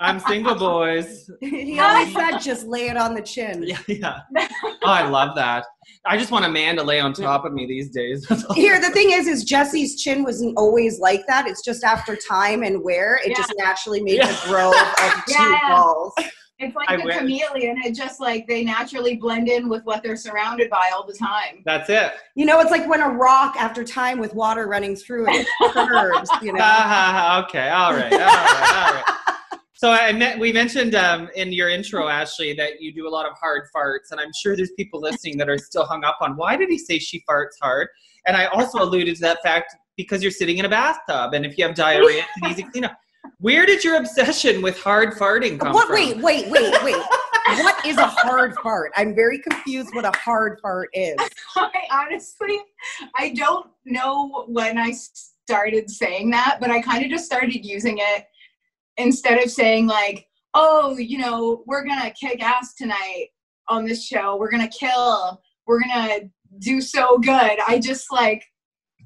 I'm 0.00 0.18
single, 0.20 0.54
boys. 0.54 1.28
he 1.40 1.78
always 1.78 2.14
said, 2.14 2.38
just 2.38 2.66
lay 2.66 2.88
it 2.88 2.96
on 2.96 3.12
the 3.14 3.20
chin. 3.20 3.62
Yeah, 3.66 3.78
yeah. 3.86 4.20
Oh, 4.64 4.76
I 4.84 5.06
love 5.06 5.34
that. 5.34 5.66
I 6.06 6.16
just 6.16 6.30
want 6.30 6.46
a 6.46 6.48
man 6.48 6.76
to 6.76 6.82
lay 6.82 6.98
on 7.00 7.12
top 7.12 7.44
of 7.44 7.52
me 7.52 7.66
these 7.66 7.90
days. 7.90 8.26
Here, 8.54 8.80
the 8.80 8.88
thing 8.90 9.10
is, 9.10 9.26
is 9.26 9.44
Jesse's 9.44 10.00
chin 10.00 10.22
wasn't 10.22 10.56
always 10.56 11.00
like 11.00 11.26
that. 11.26 11.46
It's 11.46 11.62
just 11.62 11.84
after 11.84 12.16
time 12.16 12.62
and 12.62 12.82
wear, 12.82 13.16
it 13.22 13.30
Yeah. 13.30 13.36
just 13.36 13.52
naturally 13.58 14.00
made 14.02 14.16
Yeah. 14.18 14.30
a 14.44 14.48
grow 14.48 14.70
of 14.70 15.24
two 15.26 15.34
Yeah. 15.42 15.58
balls. 15.68 16.14
It's 16.58 16.76
like 16.76 16.90
I 16.90 16.94
a 16.94 17.04
wish. 17.04 17.16
chameleon. 17.16 17.78
It 17.84 17.94
just 17.94 18.20
like 18.20 18.46
they 18.46 18.62
naturally 18.64 19.16
blend 19.16 19.48
in 19.48 19.68
with 19.68 19.84
what 19.84 20.02
they're 20.02 20.16
surrounded 20.16 20.70
by 20.70 20.90
all 20.94 21.04
the 21.06 21.14
time. 21.14 21.62
That's 21.64 21.90
it. 21.90 22.12
You 22.36 22.46
know, 22.46 22.60
it's 22.60 22.70
like 22.70 22.88
when 22.88 23.00
a 23.00 23.08
rock 23.08 23.56
after 23.58 23.82
time 23.82 24.18
with 24.18 24.34
water 24.34 24.68
running 24.68 24.94
through 24.94 25.26
it 25.28 25.46
curves, 25.72 26.30
you 26.40 26.52
know. 26.52 26.62
ha, 26.62 26.86
ha. 26.86 27.44
okay, 27.46 27.68
all 27.70 27.92
right, 27.92 28.12
all 28.12 28.18
right, 28.18 28.86
all 28.86 28.94
right. 28.94 29.04
So 29.82 29.90
I 29.90 30.12
met, 30.12 30.38
we 30.38 30.52
mentioned 30.52 30.94
um, 30.94 31.28
in 31.34 31.52
your 31.52 31.68
intro, 31.68 32.06
Ashley, 32.06 32.54
that 32.54 32.80
you 32.80 32.94
do 32.94 33.08
a 33.08 33.10
lot 33.10 33.26
of 33.26 33.32
hard 33.36 33.62
farts, 33.74 34.12
and 34.12 34.20
I'm 34.20 34.30
sure 34.40 34.54
there's 34.54 34.70
people 34.78 35.00
listening 35.00 35.36
that 35.38 35.48
are 35.48 35.58
still 35.58 35.84
hung 35.84 36.04
up 36.04 36.18
on 36.20 36.36
why 36.36 36.56
did 36.56 36.68
he 36.68 36.78
say 36.78 37.00
she 37.00 37.24
farts 37.28 37.56
hard? 37.60 37.88
And 38.28 38.36
I 38.36 38.44
also 38.46 38.80
alluded 38.80 39.16
to 39.16 39.20
that 39.22 39.38
fact 39.42 39.74
because 39.96 40.22
you're 40.22 40.30
sitting 40.30 40.58
in 40.58 40.66
a 40.66 40.68
bathtub, 40.68 41.34
and 41.34 41.44
if 41.44 41.58
you 41.58 41.66
have 41.66 41.74
diarrhea, 41.74 42.22
it's 42.22 42.44
an 42.44 42.50
easy 42.52 42.62
cleanup. 42.62 42.96
Where 43.38 43.66
did 43.66 43.84
your 43.84 43.96
obsession 43.96 44.62
with 44.62 44.78
hard 44.78 45.14
farting 45.14 45.58
come 45.58 45.72
from? 45.72 45.72
What? 45.72 45.86
from? 45.88 45.96
Wait, 45.96 46.22
wait, 46.22 46.50
wait, 46.50 46.82
wait. 46.82 46.96
what 47.60 47.84
is 47.84 47.98
a 47.98 48.06
hard 48.06 48.54
fart? 48.62 48.92
I'm 48.96 49.14
very 49.14 49.38
confused 49.38 49.94
what 49.94 50.04
a 50.04 50.16
hard 50.16 50.58
fart 50.60 50.90
is. 50.92 51.16
I 51.56 51.70
honestly, 51.90 52.58
I 53.16 53.30
don't 53.30 53.68
know 53.84 54.44
when 54.48 54.78
I 54.78 54.92
started 54.92 55.90
saying 55.90 56.30
that, 56.30 56.58
but 56.60 56.70
I 56.70 56.80
kind 56.80 57.04
of 57.04 57.10
just 57.10 57.26
started 57.26 57.64
using 57.64 57.98
it 57.98 58.26
instead 58.96 59.42
of 59.42 59.50
saying 59.50 59.86
like, 59.86 60.26
"Oh, 60.54 60.96
you 60.96 61.18
know, 61.18 61.62
we're 61.66 61.84
gonna 61.84 62.12
kick 62.12 62.42
ass 62.42 62.74
tonight 62.74 63.28
on 63.68 63.84
this 63.84 64.04
show. 64.04 64.36
We're 64.36 64.50
gonna 64.50 64.68
kill. 64.68 65.40
We're 65.66 65.80
gonna 65.80 66.30
do 66.58 66.80
so 66.80 67.18
good." 67.18 67.58
I 67.66 67.80
just 67.80 68.12
like, 68.12 68.44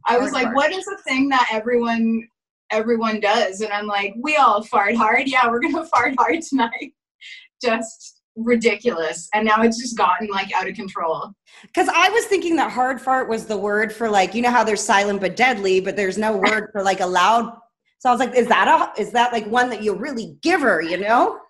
I 0.07 0.19
was 0.19 0.33
Hard 0.33 0.35
like, 0.35 0.45
fart. 0.45 0.57
"What 0.57 0.73
is 0.73 0.85
the 0.85 0.99
thing 1.07 1.29
that 1.31 1.49
everyone 1.53 2.29
everyone 2.71 3.21
does?" 3.21 3.61
And 3.61 3.73
I'm 3.73 3.87
like, 3.87 4.15
"We 4.21 4.37
all 4.37 4.63
fart 4.63 4.97
hard. 4.97 5.23
Yeah, 5.27 5.49
we're 5.49 5.61
gonna 5.61 5.87
fart 5.87 6.15
hard 6.19 6.43
tonight." 6.43 6.93
Just 7.63 8.21
ridiculous, 8.37 9.29
and 9.33 9.47
now 9.47 9.63
it's 9.63 9.81
just 9.81 9.97
gotten 9.97 10.29
like 10.29 10.53
out 10.55 10.69
of 10.69 10.75
control. 10.75 11.33
Because 11.63 11.89
I 11.89 12.11
was 12.11 12.27
thinking 12.27 12.55
that 12.57 12.71
hard 12.71 13.01
fart 13.01 13.31
was 13.31 13.47
the 13.47 13.57
word 13.57 13.95
for 13.95 14.11
like, 14.11 14.35
you 14.35 14.43
know 14.43 14.51
how 14.51 14.63
there's 14.63 14.83
silent 14.83 15.23
but 15.23 15.37
deadly, 15.37 15.81
but 15.81 15.97
there's 15.97 16.19
no 16.19 16.37
word 16.37 16.69
for 16.73 16.83
like 16.83 17.01
a 17.01 17.07
loud. 17.07 17.53
So 17.99 18.11
I 18.11 18.13
was 18.13 18.21
like, 18.21 18.35
is 18.37 18.47
that 18.49 18.69
a 18.69 19.01
is 19.01 19.11
that 19.13 19.33
like 19.33 19.47
one 19.47 19.71
that 19.71 19.83
you 19.83 19.95
really 19.95 20.37
give 20.43 20.61
her, 20.61 20.83
you 20.83 20.99
know? 20.99 21.41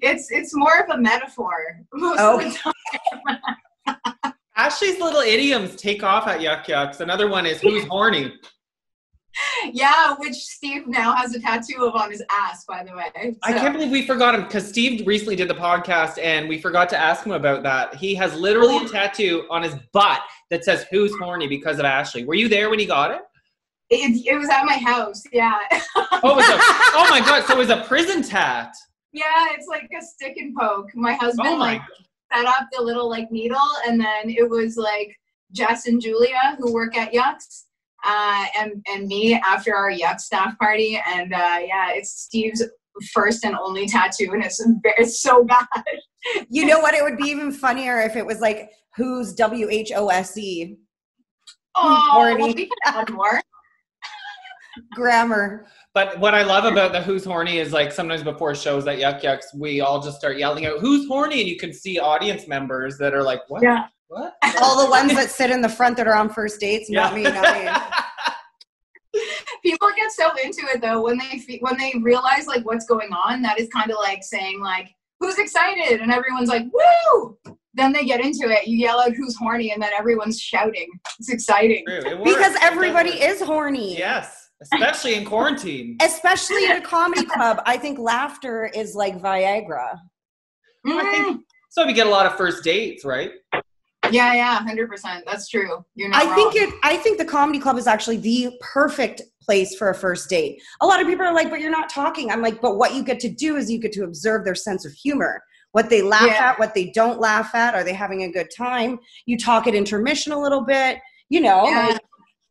it's 0.00 0.30
it's 0.30 0.56
more 0.56 0.78
of 0.80 0.88
a 0.90 0.98
metaphor 0.98 1.52
most 1.92 2.18
Oh. 2.18 2.38
of 2.40 2.44
the 2.52 2.58
time. 3.92 4.32
Ashley's 4.56 4.98
little 4.98 5.20
idioms 5.20 5.76
take 5.76 6.02
off 6.02 6.26
at 6.26 6.40
Yuk 6.40 6.66
Yuk's. 6.68 7.00
Another 7.00 7.28
one 7.28 7.44
is 7.44 7.60
who's 7.60 7.84
horny. 7.84 8.32
Yeah, 9.72 10.14
which 10.18 10.34
Steve 10.34 10.86
now 10.86 11.14
has 11.14 11.34
a 11.34 11.40
tattoo 11.40 11.84
of 11.84 11.94
on 11.94 12.10
his 12.10 12.22
ass, 12.30 12.64
by 12.66 12.84
the 12.84 12.94
way. 12.94 13.36
I 13.42 13.52
can't 13.52 13.74
believe 13.74 13.90
we 13.90 14.06
forgot 14.06 14.34
him 14.34 14.42
because 14.44 14.66
Steve 14.66 15.06
recently 15.06 15.36
did 15.36 15.48
the 15.48 15.54
podcast 15.54 16.18
and 16.22 16.48
we 16.48 16.58
forgot 16.58 16.88
to 16.90 16.96
ask 16.98 17.24
him 17.24 17.32
about 17.32 17.62
that. 17.64 17.94
He 17.96 18.14
has 18.14 18.34
literally 18.34 18.84
a 18.84 18.88
tattoo 18.88 19.44
on 19.50 19.62
his 19.62 19.74
butt 19.92 20.20
that 20.50 20.64
says 20.64 20.84
"Who's 20.90 21.14
horny" 21.18 21.48
because 21.48 21.78
of 21.78 21.84
Ashley. 21.84 22.24
Were 22.24 22.34
you 22.34 22.48
there 22.48 22.70
when 22.70 22.78
he 22.78 22.86
got 22.86 23.10
it? 23.10 23.20
It, 23.90 24.26
it 24.26 24.36
was 24.36 24.48
at 24.48 24.64
my 24.64 24.78
house. 24.78 25.22
Yeah. 25.32 25.58
Oh, 25.96 26.38
a, 26.38 26.42
oh 26.94 27.06
my 27.10 27.20
god! 27.20 27.44
So 27.44 27.54
it 27.54 27.58
was 27.58 27.70
a 27.70 27.82
prison 27.84 28.22
tat. 28.22 28.74
yeah, 29.12 29.46
it's 29.50 29.66
like 29.68 29.88
a 29.96 30.02
stick 30.02 30.36
and 30.38 30.54
poke. 30.56 30.88
My 30.94 31.14
husband 31.14 31.48
Oh 31.48 31.56
my 31.56 31.74
like 31.74 31.82
set 32.34 32.46
up 32.46 32.66
the 32.72 32.82
little 32.82 33.08
like 33.08 33.30
needle, 33.30 33.68
and 33.86 34.00
then 34.00 34.24
it 34.30 34.48
was 34.48 34.76
like 34.76 35.16
Jess 35.52 35.86
and 35.86 36.00
Julia 36.00 36.56
who 36.58 36.72
work 36.72 36.96
at 36.96 37.12
Yuks, 37.12 37.64
uh, 38.06 38.44
and 38.58 38.84
and 38.90 39.06
me 39.06 39.34
after 39.34 39.74
our 39.74 39.90
Yuk 39.90 40.20
staff 40.20 40.56
party, 40.58 41.00
and 41.06 41.32
uh, 41.34 41.58
yeah, 41.62 41.90
it's 41.90 42.10
Steve's 42.22 42.62
first 43.12 43.44
and 43.44 43.54
only 43.56 43.86
tattoo, 43.86 44.30
and 44.32 44.44
it's 44.44 44.64
it's 44.84 45.20
so 45.20 45.44
bad. 45.44 45.66
You 46.50 46.66
know 46.66 46.80
what? 46.80 46.92
It 46.92 47.04
would 47.04 47.16
be 47.18 47.28
even 47.28 47.52
funnier 47.52 48.00
if 48.00 48.16
it 48.16 48.26
was 48.26 48.40
like 48.40 48.68
who's 48.96 49.32
W 49.34 49.68
H 49.70 49.92
O 49.94 50.08
S 50.08 50.36
E 50.36 50.74
Oh, 51.76 52.08
horny. 52.10 52.42
well, 52.42 52.46
we 52.52 52.66
can 52.66 52.68
add 52.84 53.10
more. 53.10 53.40
grammar. 54.94 55.66
But 55.94 56.18
what 56.18 56.34
I 56.34 56.42
love 56.42 56.64
about 56.64 56.92
the 56.92 57.00
Who's 57.00 57.24
Horny 57.24 57.58
is 57.58 57.72
like 57.72 57.92
sometimes 57.92 58.22
before 58.24 58.54
shows 58.56 58.86
at 58.86 58.98
Yuk 58.98 59.22
Yuk's, 59.22 59.54
we 59.54 59.80
all 59.80 60.02
just 60.02 60.18
start 60.18 60.36
yelling 60.36 60.66
out 60.66 60.80
Who's 60.80 61.06
horny, 61.06 61.40
and 61.40 61.48
you 61.48 61.56
can 61.56 61.72
see 61.72 61.98
audience 61.98 62.48
members 62.48 62.98
that 62.98 63.14
are 63.14 63.22
like, 63.22 63.40
What? 63.48 63.62
Yeah. 63.62 63.86
What? 64.08 64.34
All 64.62 64.84
the 64.84 64.90
ones 64.90 65.14
that 65.14 65.30
sit 65.30 65.50
in 65.50 65.60
the 65.60 65.68
front 65.68 65.96
that 65.96 66.06
are 66.06 66.14
on 66.14 66.28
first 66.28 66.60
dates, 66.60 66.88
not 66.90 67.14
me, 67.14 67.22
not 67.24 67.42
me. 67.42 67.70
people 69.62 69.88
get 69.96 70.12
so 70.12 70.30
into 70.44 70.60
it 70.72 70.80
though 70.80 71.02
when 71.02 71.18
they 71.18 71.38
fe- 71.38 71.58
when 71.60 71.76
they 71.78 71.92
realize 72.02 72.46
like 72.46 72.64
what's 72.66 72.84
going 72.86 73.10
on 73.12 73.40
that 73.42 73.58
is 73.58 73.68
kind 73.74 73.90
of 73.90 73.96
like 73.98 74.22
saying 74.22 74.60
like 74.62 74.88
who's 75.20 75.38
excited 75.38 76.00
and 76.00 76.12
everyone's 76.12 76.48
like 76.50 76.64
woo 76.72 77.38
then 77.74 77.92
they 77.92 78.04
get 78.04 78.20
into 78.20 78.50
it 78.50 78.66
you 78.66 78.76
yell 78.76 79.00
out 79.00 79.12
who's 79.14 79.34
horny 79.36 79.72
and 79.72 79.82
then 79.82 79.90
everyone's 79.98 80.38
shouting 80.38 80.86
it's 81.18 81.30
exciting 81.30 81.82
it. 81.86 82.22
Because 82.24 82.54
everybody 82.60 83.10
is 83.10 83.40
horny. 83.40 83.96
Yes, 83.96 84.50
especially 84.62 85.14
in 85.14 85.24
quarantine. 85.24 85.96
Especially 86.02 86.64
in 86.66 86.72
a 86.72 86.80
comedy 86.94 87.24
club. 87.24 87.62
I 87.64 87.78
think 87.78 87.98
laughter 87.98 88.70
is 88.74 88.94
like 88.94 89.18
Viagra. 89.20 89.96
I 90.86 91.02
think- 91.02 91.38
mm. 91.38 91.40
So 91.70 91.86
we 91.86 91.92
get 91.94 92.06
a 92.06 92.10
lot 92.10 92.26
of 92.26 92.36
first 92.36 92.62
dates, 92.64 93.04
right? 93.04 93.30
Yeah 94.12 94.34
yeah 94.34 94.58
100% 94.60 95.22
that's 95.26 95.48
true 95.48 95.84
you're 95.94 96.08
not 96.08 96.22
I 96.24 96.34
think 96.34 96.54
it 96.56 96.72
I 96.82 96.96
think 96.96 97.18
the 97.18 97.24
comedy 97.24 97.58
club 97.58 97.76
is 97.78 97.86
actually 97.86 98.16
the 98.18 98.52
perfect 98.60 99.22
place 99.40 99.76
for 99.76 99.90
a 99.90 99.94
first 99.94 100.28
date. 100.28 100.60
A 100.80 100.86
lot 100.86 101.00
of 101.00 101.06
people 101.06 101.24
are 101.24 101.32
like, 101.32 101.50
but 101.50 101.60
you're 101.60 101.70
not 101.70 101.88
talking. 101.88 102.32
I'm 102.32 102.42
like, 102.42 102.60
but 102.60 102.78
what 102.78 102.94
you 102.94 103.04
get 103.04 103.20
to 103.20 103.28
do 103.28 103.54
is 103.56 103.70
you 103.70 103.78
get 103.78 103.92
to 103.92 104.02
observe 104.02 104.44
their 104.44 104.56
sense 104.56 104.84
of 104.84 104.92
humor. 104.92 105.40
What 105.70 105.88
they 105.88 106.02
laugh 106.02 106.26
Yeah. 106.26 106.50
at, 106.50 106.58
what 106.58 106.74
they 106.74 106.90
don't 106.90 107.20
laugh 107.20 107.54
at. 107.54 107.72
Are 107.76 107.84
they 107.84 107.92
having 107.92 108.24
a 108.24 108.28
good 108.32 108.48
time? 108.56 108.98
You 109.24 109.38
talk 109.38 109.68
at 109.68 109.74
intermission 109.76 110.32
a 110.32 110.40
little 110.40 110.62
bit, 110.62 110.98
you 111.28 111.40
know. 111.40 111.68
Yeah. 111.68 111.86
like- 111.90 112.00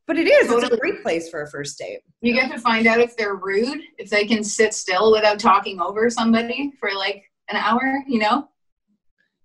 but 0.07 0.17
it 0.17 0.27
is, 0.27 0.50
it's 0.51 0.71
a 0.71 0.77
great 0.77 1.01
place 1.01 1.29
for 1.29 1.41
a 1.41 1.50
first 1.50 1.77
date. 1.79 2.00
you 2.21 2.33
get 2.33 2.51
to 2.51 2.59
find 2.59 2.85
out 2.88 3.00
if 3.00 3.17
they're 3.17 3.35
rude 3.35 3.81
if 3.97 4.09
they 4.09 4.24
can 4.25 4.43
sit 4.43 4.74
still 4.74 5.12
without 5.12 5.39
talking 5.39 5.81
over 5.81 6.09
somebody 6.09 6.71
for 6.79 6.93
like 6.93 7.24
an 7.50 7.55
hour 7.57 8.03
you 8.07 8.19
know 8.19 8.47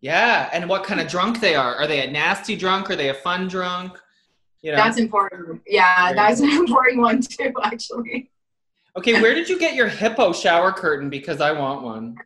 Yeah, 0.01 0.49
and 0.53 0.69
what 0.69 0.85
kind 0.85 1.01
of 1.01 1.09
drunk 1.09 1.41
they 1.41 1.55
are. 1.55 1.75
Are 1.77 1.87
they 1.87 2.07
a 2.07 2.11
nasty 2.11 2.57
drunk? 2.57 2.91
Are 2.91 2.97
they 2.97 3.11
a 3.11 3.15
fun 3.15 3.49
drunk? 3.49 3.99
You 4.63 4.73
know. 4.73 4.77
that's 4.77 4.99
important 4.99 5.63
yeah 5.67 6.13
that's 6.13 6.41
an 6.41 6.51
important 6.51 7.01
one 7.01 7.23
too 7.23 7.51
actually 7.65 8.31
okay, 8.97 9.21
where 9.21 9.35
did 9.35 9.49
you 9.49 9.59
get 9.59 9.75
your 9.75 9.89
hippo 9.89 10.33
shower 10.33 10.73
curtain? 10.73 11.11
Because 11.11 11.41
I 11.41 11.53
want 11.53 11.83
one. 11.83 12.17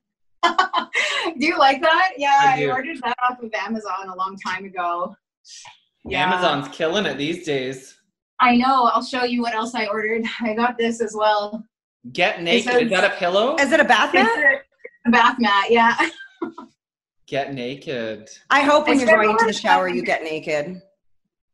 do 0.45 1.47
you 1.47 1.59
like 1.59 1.81
that? 1.83 2.13
Yeah, 2.17 2.37
I 2.41 2.65
I, 2.65 2.67
ordered 2.67 2.99
that 3.03 3.17
off 3.29 3.43
of 3.43 3.53
Amazon 3.55 4.09
a 4.09 4.15
long 4.15 4.37
time 4.45 4.65
ago. 4.65 5.17
Yeah. 6.05 6.27
Amazon's 6.27 6.69
killing 6.75 7.07
it 7.07 7.17
these 7.17 7.47
days. 7.47 7.99
I 8.41 8.57
know. 8.57 8.91
I'll 8.93 9.05
show 9.05 9.25
you 9.25 9.41
what 9.41 9.55
else 9.55 9.75
I 9.75 9.87
ordered. 9.87 10.25
I 10.41 10.55
got 10.55 10.77
this 10.77 11.01
as 11.01 11.15
well. 11.17 11.65
Get 12.13 12.43
naked. 12.43 12.73
says- 12.73 12.83
Is 12.83 12.91
that 12.91 13.05
a 13.05 13.17
pillow? 13.17 13.57
Is 13.57 13.73
it 13.73 13.81
a 13.81 13.85
bath 13.85 14.13
mat? 14.13 14.65
A 15.07 15.11
bath 15.11 15.37
mat. 15.39 15.71
Yeah. 15.71 15.97
Get 17.27 17.55
naked. 17.55 18.29
I 18.51 18.63
hope 18.63 18.87
when 18.87 18.99
I 18.99 19.03
you're 19.03 19.11
going 19.11 19.31
into 19.31 19.47
the 19.47 19.53
shower, 19.53 19.89
you 19.89 20.03
get 20.03 20.23
naked. 20.23 20.83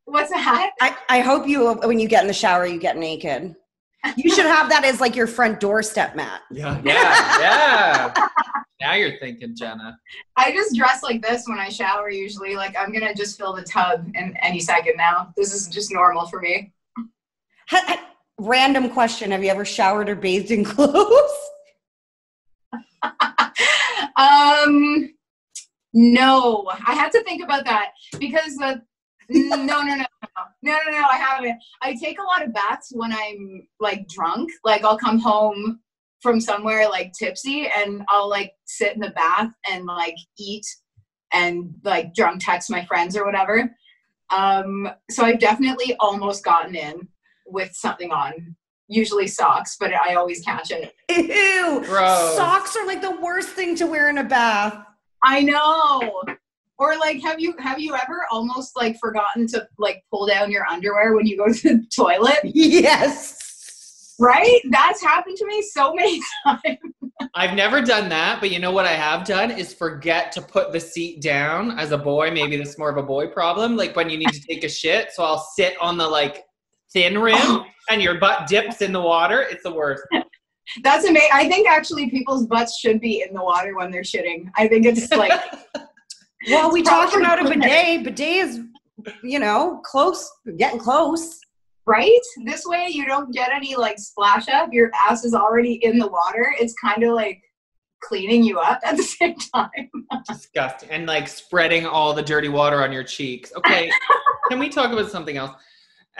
What's 0.05 0.31
that? 0.31 0.73
I, 0.81 0.97
I 1.09 1.21
hope 1.21 1.47
you, 1.47 1.75
when 1.75 2.01
you 2.01 2.09
get 2.09 2.23
in 2.23 2.27
the 2.27 2.35
shower, 2.35 2.67
you 2.67 2.81
get 2.81 2.97
naked. 2.97 3.55
You 4.17 4.35
should 4.35 4.47
have 4.47 4.69
that 4.71 4.85
as 4.85 5.01
like 5.01 5.15
your 5.15 5.27
front 5.27 5.61
doorstep 5.61 6.17
mat. 6.17 6.43
Yeah, 6.51 6.81
yeah, 6.85 7.39
yeah. 7.39 8.27
now 8.81 8.95
you're 8.95 9.19
thinking, 9.19 9.55
Jenna. 9.55 9.99
I 10.37 10.53
just 10.53 10.75
dress 10.75 11.03
like 11.03 11.23
this 11.23 11.45
when 11.47 11.59
I 11.59 11.69
shower 11.69 12.11
usually. 12.11 12.57
Like 12.57 12.75
I'm 12.79 12.93
gonna 12.93 13.15
just 13.15 13.37
fill 13.39 13.53
the 13.53 13.63
tub 13.63 14.11
in 14.15 14.35
any 14.39 14.59
second 14.59 14.95
now. 14.97 15.33
This 15.37 15.53
is 15.53 15.69
just 15.69 15.93
normal 15.93 16.27
for 16.27 16.41
me. 16.41 16.73
Ha- 17.69 17.85
ha- 17.87 18.07
Random 18.39 18.89
question: 18.89 19.33
Have 19.33 19.45
you 19.45 19.51
ever 19.51 19.67
showered 19.67 20.09
or 20.09 20.17
bathed 20.17 20.51
in 20.51 20.65
clothes? 20.65 21.31
um, 24.17 25.11
no, 25.93 26.71
I 26.87 26.95
had 26.95 27.13
to 27.13 27.23
think 27.25 27.43
about 27.43 27.65
that 27.65 27.91
because 28.19 28.57
the 28.57 28.83
no, 29.33 29.57
no, 29.57 29.83
no, 29.83 29.95
no, 29.95 30.05
no, 30.05 30.07
no, 30.63 30.79
no, 30.91 31.07
I 31.11 31.17
haven't. 31.17 31.57
I 31.83 31.95
take 31.95 32.19
a 32.21 32.25
lot 32.25 32.45
of 32.45 32.53
baths 32.53 32.89
when 32.93 33.13
I'm 33.13 33.67
like 33.79 34.09
drunk. 34.09 34.51
Like 34.65 34.85
I'll 34.85 34.99
come 34.99 35.19
home 35.19 35.81
from 36.21 36.41
somewhere 36.41 36.89
like 36.89 37.13
tipsy 37.13 37.69
and 37.75 38.03
I'll 38.09 38.29
like 38.29 38.53
sit 38.67 38.95
in 38.95 39.01
the 39.01 39.11
bath 39.11 39.51
and 39.71 39.87
like 39.87 40.17
eat 40.39 40.67
and 41.33 41.75
like 41.85 42.13
drunk 42.15 42.45
text 42.45 42.71
my 42.71 42.85
friends 42.85 43.17
or 43.17 43.25
whatever. 43.25 43.71
Um, 44.31 44.89
so 45.11 45.25
I've 45.25 45.39
definitely 45.39 45.97
almost 46.01 46.45
gotten 46.45 46.75
in 46.75 47.09
with 47.47 47.71
something 47.75 48.13
on, 48.13 48.57
usually 48.89 49.27
socks, 49.27 49.77
but 49.79 49.93
I 49.93 50.15
always 50.15 50.43
catch 50.43 50.71
it. 50.71 50.93
Ew! 51.11 51.83
Gross. 51.85 52.37
Socks 52.37 52.77
are 52.77 52.87
like 52.87 53.01
the 53.01 53.19
worst 53.21 53.51
thing 53.51 53.77
to 53.77 53.87
wear 53.87 54.09
in 54.11 54.19
a 54.19 54.25
bath. 54.25 54.85
I 55.23 55.43
know. 55.43 56.23
Or 56.79 56.97
like, 56.97 57.23
have 57.23 57.39
you 57.39 57.55
have 57.59 57.79
you 57.79 57.95
ever 57.95 58.27
almost 58.31 58.75
like 58.75 58.99
forgotten 58.99 59.47
to 59.49 59.69
like 59.79 60.03
pull 60.11 60.27
down 60.27 60.51
your 60.51 60.67
underwear 60.67 61.15
when 61.15 61.27
you 61.27 61.37
go 61.37 61.53
to 61.53 61.77
the 61.77 61.87
toilet? 61.95 62.39
Yes. 62.43 64.15
Right? 64.19 64.61
That's 64.71 65.03
happened 65.03 65.37
to 65.39 65.47
me 65.47 65.63
so 65.63 65.95
many 65.95 66.21
times. 66.47 66.79
I've 67.35 67.55
never 67.55 67.83
done 67.83 68.09
that, 68.09 68.41
but 68.41 68.51
you 68.51 68.59
know 68.59 68.71
what 68.71 68.87
I 68.87 68.93
have 68.93 69.27
done 69.27 69.51
is 69.51 69.75
forget 69.75 70.33
to 70.33 70.43
put 70.43 70.73
the 70.73 70.81
seat 70.81 71.21
down 71.21 71.79
as 71.79 71.93
a 71.93 71.99
boy. 71.99 72.31
Maybe 72.31 72.57
that's 72.57 72.79
more 72.79 72.91
of 72.91 72.97
a 72.97 73.03
boy 73.03 73.29
problem. 73.29 73.77
Like 73.77 73.95
when 73.95 74.09
you 74.09 74.17
need 74.17 74.31
to 74.31 74.41
take 74.41 74.65
a 74.65 74.69
shit, 74.69 75.13
so 75.13 75.23
I'll 75.23 75.39
sit 75.39 75.75
on 75.81 75.99
the 75.99 76.09
like 76.09 76.45
thin 76.93 77.19
rim 77.19 77.63
and 77.91 78.03
your 78.03 78.19
butt 78.19 78.47
dips 78.47 78.81
in 78.81 78.93
the 78.93 79.01
water. 79.01 79.43
It's 79.43 79.63
the 79.63 79.73
worst. 79.73 80.03
That's 80.83 81.05
amazing. 81.05 81.29
I 81.33 81.49
think 81.49 81.69
actually 81.69 82.11
people's 82.11 82.47
butts 82.47 82.79
should 82.79 83.01
be 83.01 83.25
in 83.27 83.35
the 83.35 83.43
water 83.43 83.77
when 83.77 83.91
they're 83.91 84.03
shitting. 84.03 84.51
I 84.57 84.69
think 84.69 84.87
it's 84.87 85.11
like 85.17 85.33
Well, 86.49 86.73
we 86.73 86.83
talked 86.83 87.15
about 87.15 87.39
a 87.39 87.47
okay. 87.49 87.99
bidet. 87.99 88.05
Bidet 88.05 88.37
is, 88.37 88.61
you 89.23 89.39
know, 89.39 89.81
close, 89.85 90.31
getting 90.57 90.79
close. 90.81 91.39
right? 91.87 92.21
This 92.45 92.65
way 92.67 92.89
you 92.91 93.05
don't 93.07 93.33
get 93.33 93.51
any 93.53 93.75
like 93.77 93.99
splash 93.99 94.49
up. 94.49 94.73
Your 94.73 94.91
ass 95.09 95.25
is 95.25 95.35
already 95.35 95.75
in 95.85 95.99
the 95.99 96.07
water. 96.09 96.55
It's 96.59 96.75
kind 96.75 97.03
of 97.03 97.15
like 97.15 97.43
cleaning 98.03 98.43
you 98.45 98.59
up 98.59 98.81
at 98.85 98.97
the 98.97 99.03
same 99.19 99.35
time. 99.55 99.91
Disgusting. 100.27 100.89
And 100.91 101.07
like 101.07 101.29
spreading 101.29 101.85
all 101.87 102.15
the 102.15 102.23
dirty 102.23 102.49
water 102.49 102.83
on 102.83 102.93
your 102.93 103.05
cheeks. 103.05 103.53
Okay, 103.57 103.91
can 104.49 104.59
we 104.59 104.69
talk 104.69 104.93
about 104.93 105.11
something 105.11 105.37
else? 105.37 105.53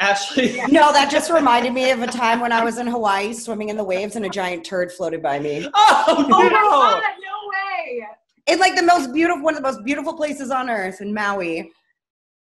Ashley, 0.01 0.61
No, 0.71 0.93
that 0.93 1.11
just 1.11 1.31
reminded 1.31 1.73
me 1.75 1.91
of 1.91 2.01
a 2.03 2.07
time 2.07 2.41
when 2.41 2.53
I 2.53 2.65
was 2.65 2.79
in 2.79 2.87
Hawaii 2.87 3.33
swimming 3.35 3.69
in 3.69 3.77
the 3.77 3.85
waves 3.85 4.17
and 4.17 4.25
a 4.25 4.31
giant 4.31 4.65
turd 4.65 4.91
floated 4.91 5.23
by 5.23 5.39
me. 5.39 5.69
oh 5.75 6.05
Oh 6.09 6.23
no! 6.23 6.49
god, 6.49 7.03
no 7.03 7.49
way. 7.51 8.07
It's 8.47 8.61
like 8.61 8.75
the 8.77 8.83
most 8.83 9.13
beautiful, 9.13 9.43
one 9.43 9.55
of 9.55 9.63
the 9.63 9.69
most 9.71 9.85
beautiful 9.85 10.15
places 10.15 10.51
on 10.51 10.71
earth 10.71 11.01
in 11.03 11.13
Maui. 11.13 11.71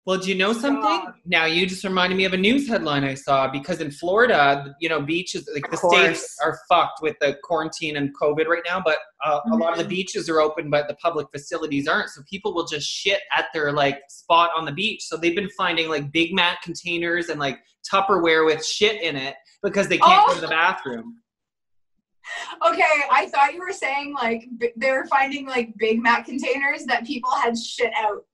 Well, 0.07 0.17
do 0.17 0.29
you 0.29 0.35
know 0.35 0.51
something? 0.51 1.13
Now 1.25 1.45
you 1.45 1.67
just 1.67 1.83
reminded 1.83 2.15
me 2.15 2.25
of 2.25 2.33
a 2.33 2.37
news 2.37 2.67
headline 2.67 3.03
I 3.03 3.13
saw 3.13 3.47
because 3.47 3.81
in 3.81 3.91
Florida, 3.91 4.73
you 4.79 4.89
know, 4.89 4.99
beaches 4.99 5.47
like 5.53 5.69
the 5.69 5.77
course. 5.77 5.95
states 5.95 6.37
are 6.43 6.57
fucked 6.67 7.03
with 7.03 7.15
the 7.21 7.37
quarantine 7.43 7.97
and 7.97 8.09
COVID 8.19 8.47
right 8.47 8.63
now, 8.65 8.81
but 8.83 8.97
uh, 9.23 9.41
a 9.51 9.55
lot 9.55 9.73
of 9.73 9.77
the 9.77 9.83
Mhm. 9.83 9.89
beaches 9.89 10.27
are 10.27 10.41
open, 10.41 10.71
but 10.71 10.87
the 10.87 10.95
public 10.95 11.27
facilities 11.31 11.87
aren't. 11.87 12.09
So 12.09 12.23
people 12.27 12.51
will 12.55 12.65
just 12.65 12.87
shit 12.89 13.21
at 13.37 13.49
their 13.53 13.71
like 13.73 13.99
spot 14.09 14.49
on 14.57 14.65
the 14.65 14.71
beach. 14.71 15.03
So 15.03 15.17
they've 15.17 15.35
been 15.35 15.51
finding 15.55 15.87
like 15.87 16.11
Big 16.11 16.33
Mac 16.33 16.63
containers 16.63 17.29
and 17.29 17.39
like 17.39 17.59
Tupperware 17.91 18.43
with 18.43 18.65
shit 18.65 19.03
in 19.03 19.15
it 19.15 19.35
because 19.61 19.87
they 19.87 19.99
can't 19.99 20.25
go 20.27 20.31
Oh. 20.31 20.35
to 20.35 20.41
the 20.41 20.47
bathroom. 20.47 21.21
Okay, 22.67 22.83
I 23.11 23.27
thought 23.27 23.53
you 23.53 23.59
were 23.59 23.71
saying 23.73 24.13
like 24.15 24.47
b- 24.57 24.71
they 24.77 24.89
were 24.91 25.05
finding 25.05 25.45
like 25.45 25.73
Big 25.77 26.01
Mac 26.01 26.25
containers 26.25 26.85
that 26.85 27.05
people 27.05 27.29
had 27.31 27.55
shit 27.55 27.91
out. 27.95 28.25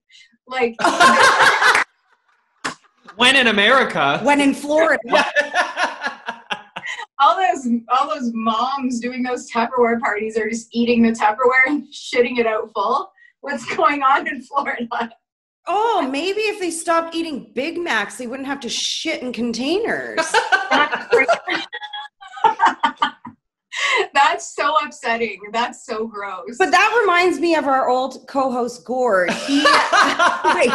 Like, 0.48 0.76
when 3.16 3.36
in 3.36 3.48
America. 3.48 4.20
When 4.24 4.40
in 4.40 4.54
Florida, 4.54 5.02
all 7.20 7.36
those 7.36 7.68
all 7.90 8.08
those 8.14 8.32
moms 8.34 9.00
doing 9.00 9.24
those 9.24 9.52
Tupperware 9.52 10.00
parties 10.00 10.38
are 10.38 10.50
just 10.50 10.70
eating 10.72 11.04
the 11.04 11.12
Tupperware 11.12 11.68
and 11.68 11.84
shitting 11.92 12.38
it 12.40 12.46
out 12.46 12.72
full. 12.74 13.12
What's 13.42 13.66
going 13.76 14.04
on 14.04 14.28
in 14.28 14.42
Florida? 14.42 14.88
oh, 15.68 16.08
maybe 16.10 16.42
if 16.42 16.60
they 16.60 16.72
stopped 16.72 17.14
eating 17.14 17.52
Big 17.54 17.78
Macs, 17.78 18.18
they 18.18 18.26
wouldn't 18.28 18.48
have 18.48 18.62
to 18.62 18.70
shit 18.70 19.22
in 19.22 19.34
containers. 19.34 20.20
That's 24.14 24.56
so 24.56 24.76
upsetting. 24.84 25.40
That's 25.52 25.86
so 25.86 26.08
gross. 26.08 26.58
But 26.58 26.72
that 26.72 26.98
reminds 27.02 27.40
me 27.40 27.56
of 27.56 27.68
our 27.68 27.90
old 27.90 28.28
co-host 28.28 28.86
Gord. 28.86 29.32
He, 29.32 29.60
wait, 30.56 30.72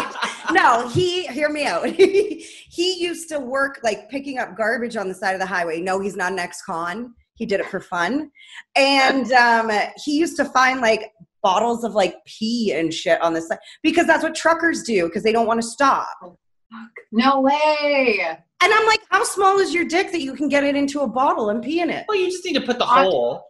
no, 0.52 0.88
he 0.88 1.26
hear 1.26 1.48
me 1.48 1.66
out. 1.66 1.86
he 1.86 2.94
used 3.00 3.28
to 3.30 3.38
work 3.38 3.80
like 3.82 4.08
picking 4.10 4.38
up 4.38 4.56
garbage 4.56 4.96
on 4.96 5.08
the 5.08 5.14
side 5.14 5.34
of 5.34 5.40
the 5.40 5.46
highway. 5.46 5.80
No, 5.80 6.00
he's 6.00 6.16
not 6.16 6.32
an 6.32 6.38
ex-con. 6.38 7.14
He 7.34 7.46
did 7.46 7.60
it 7.60 7.66
for 7.66 7.80
fun, 7.80 8.30
and 8.76 9.32
um, 9.32 9.70
he 10.04 10.18
used 10.18 10.36
to 10.36 10.44
find 10.44 10.80
like 10.80 11.10
bottles 11.42 11.82
of 11.82 11.94
like 11.94 12.16
pee 12.24 12.72
and 12.72 12.94
shit 12.94 13.20
on 13.20 13.34
the 13.34 13.40
side 13.40 13.58
because 13.82 14.06
that's 14.06 14.22
what 14.22 14.34
truckers 14.34 14.82
do 14.84 15.06
because 15.06 15.22
they 15.22 15.32
don't 15.32 15.46
want 15.46 15.60
to 15.60 15.66
stop. 15.66 16.06
no 17.10 17.40
way. 17.40 18.38
And 18.62 18.72
I'm 18.72 18.86
like, 18.86 19.00
how 19.10 19.24
small 19.24 19.58
is 19.58 19.74
your 19.74 19.84
dick 19.84 20.12
that 20.12 20.20
you 20.20 20.34
can 20.34 20.48
get 20.48 20.62
it 20.62 20.76
into 20.76 21.00
a 21.00 21.06
bottle 21.08 21.50
and 21.50 21.62
pee 21.62 21.80
in 21.80 21.90
it? 21.90 22.04
well, 22.08 22.16
you 22.16 22.30
just 22.30 22.44
need 22.44 22.54
to 22.54 22.60
put 22.60 22.78
the 22.78 22.86
I- 22.86 23.04
hole. 23.04 23.44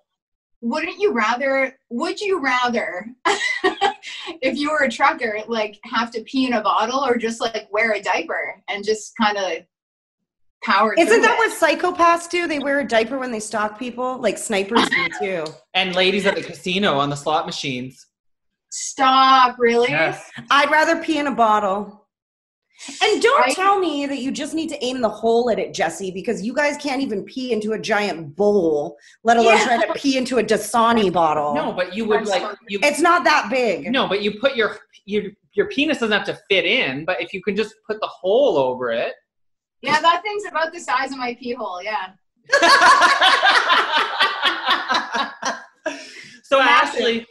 Wouldn't 0.65 1.01
you 1.01 1.13
rather? 1.13 1.77
Would 1.91 2.21
you 2.21 2.41
rather, 2.41 3.07
if 4.41 4.57
you 4.57 4.71
were 4.71 4.85
a 4.85 4.89
trucker, 4.89 5.41
like 5.49 5.77
have 5.83 6.13
to 6.13 6.23
pee 6.23 6.47
in 6.47 6.53
a 6.53 6.63
bottle 6.63 7.05
or 7.05 7.17
just 7.17 7.41
like 7.41 7.67
wear 7.73 7.95
a 7.95 8.01
diaper 8.01 8.63
and 8.69 8.85
just 8.85 9.13
kind 9.21 9.37
of 9.37 9.65
power? 10.63 10.95
Isn't 10.95 11.21
that 11.21 11.33
it? 11.33 11.37
what 11.37 11.59
psychopaths 11.61 12.31
do? 12.31 12.47
They 12.47 12.61
wear 12.61 12.79
a 12.79 12.87
diaper 12.87 13.19
when 13.19 13.33
they 13.33 13.41
stalk 13.41 13.77
people? 13.77 14.19
Like 14.19 14.39
snipers 14.39 14.89
do 14.89 15.09
too. 15.19 15.53
And 15.75 15.97
ladies 15.97 16.27
at 16.27 16.37
the 16.37 16.43
casino 16.43 16.97
on 16.97 17.11
the 17.11 17.17
slot 17.17 17.45
machines. 17.45 18.07
Stop! 18.71 19.57
Really? 19.59 19.91
Yes. 19.91 20.31
I'd 20.49 20.71
rather 20.71 21.03
pee 21.03 21.19
in 21.19 21.27
a 21.27 21.35
bottle. 21.35 22.02
And 23.03 23.23
don't 23.23 23.49
I- 23.49 23.53
tell 23.55 23.79
me 23.79 24.07
that 24.07 24.19
you 24.19 24.31
just 24.33 24.55
need 24.55 24.69
to 24.71 24.85
aim 24.85 25.01
the 25.01 25.09
hole 25.09 25.51
at 25.51 25.59
it, 25.59 25.73
Jesse, 25.73 26.11
because 26.11 26.43
you 26.43 26.53
guys 26.53 26.77
can't 26.77 27.01
even 27.01 27.23
pee 27.25 27.53
into 27.53 27.73
a 27.73 27.79
giant 27.79 28.35
bowl, 28.35 28.97
let 29.23 29.37
alone 29.37 29.55
Yeah. 29.57 29.65
try 29.65 29.87
to 29.87 29.93
pee 29.95 30.17
into 30.17 30.39
a 30.39 30.43
Dasani 30.43 31.13
bottle. 31.13 31.55
No, 31.55 31.73
but 31.73 31.95
you 31.95 32.05
would 32.07 32.21
That's 32.27 32.31
like 32.31 32.57
you. 32.69 32.81
It's 32.83 33.01
not 33.01 33.25
that 33.25 33.49
big. 33.51 33.91
No, 33.91 34.09
but 34.09 34.23
you 34.23 34.39
put 34.41 34.57
your 34.57 34.79
your 35.05 35.25
your 35.55 35.69
penis 35.69 35.99
doesn't 35.99 36.17
have 36.17 36.27
to 36.27 36.39
fit 36.49 36.65
in, 36.65 37.05
but 37.05 37.21
if 37.21 37.33
you 37.33 37.43
can 37.43 37.55
just 37.55 37.75
put 37.87 38.01
the 38.01 38.07
hole 38.07 38.57
over 38.59 38.91
it. 38.91 39.13
Yeah, 39.83 40.01
that 40.01 40.23
thing's 40.23 40.45
about 40.47 40.73
the 40.73 40.81
size 40.81 41.13
of 41.13 41.19
my 41.19 41.35
pee 41.41 41.53
hole. 41.55 41.83
Yeah. 41.83 42.11
so 46.43 46.59
Massive. 46.59 47.01
Ashley, 47.01 47.27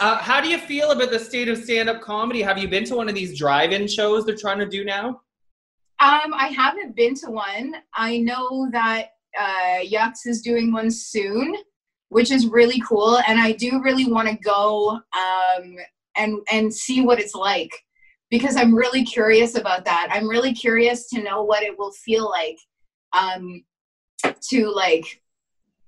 uh, 0.00 0.18
how 0.18 0.40
do 0.40 0.48
you 0.48 0.58
feel 0.58 0.90
about 0.90 1.10
the 1.10 1.18
state 1.18 1.48
of 1.48 1.58
stand-up 1.58 2.00
comedy? 2.00 2.42
Have 2.42 2.58
you 2.58 2.68
been 2.68 2.84
to 2.84 2.96
one 2.96 3.08
of 3.08 3.14
these 3.14 3.38
drive-in 3.38 3.88
shows 3.88 4.24
they're 4.24 4.36
trying 4.36 4.58
to 4.58 4.66
do 4.66 4.84
now? 4.84 5.20
Um, 5.98 6.34
I 6.34 6.52
haven't 6.54 6.94
been 6.94 7.14
to 7.16 7.30
one. 7.30 7.76
I 7.94 8.18
know 8.18 8.68
that 8.72 9.12
uh, 9.38 9.78
Yuks 9.82 10.26
is 10.26 10.42
doing 10.42 10.72
one 10.72 10.90
soon, 10.90 11.56
which 12.10 12.30
is 12.30 12.46
really 12.46 12.80
cool, 12.86 13.18
and 13.26 13.40
I 13.40 13.52
do 13.52 13.82
really 13.82 14.10
want 14.10 14.28
to 14.28 14.36
go 14.36 14.90
um, 14.90 15.76
and 16.16 16.38
and 16.50 16.72
see 16.72 17.00
what 17.00 17.18
it's 17.18 17.34
like 17.34 17.70
because 18.30 18.56
I'm 18.56 18.74
really 18.74 19.04
curious 19.04 19.56
about 19.56 19.84
that. 19.84 20.08
I'm 20.10 20.28
really 20.28 20.52
curious 20.52 21.08
to 21.10 21.22
know 21.22 21.42
what 21.42 21.62
it 21.62 21.78
will 21.78 21.92
feel 21.92 22.28
like 22.28 22.58
um, 23.12 23.64
to 24.50 24.70
like 24.70 25.22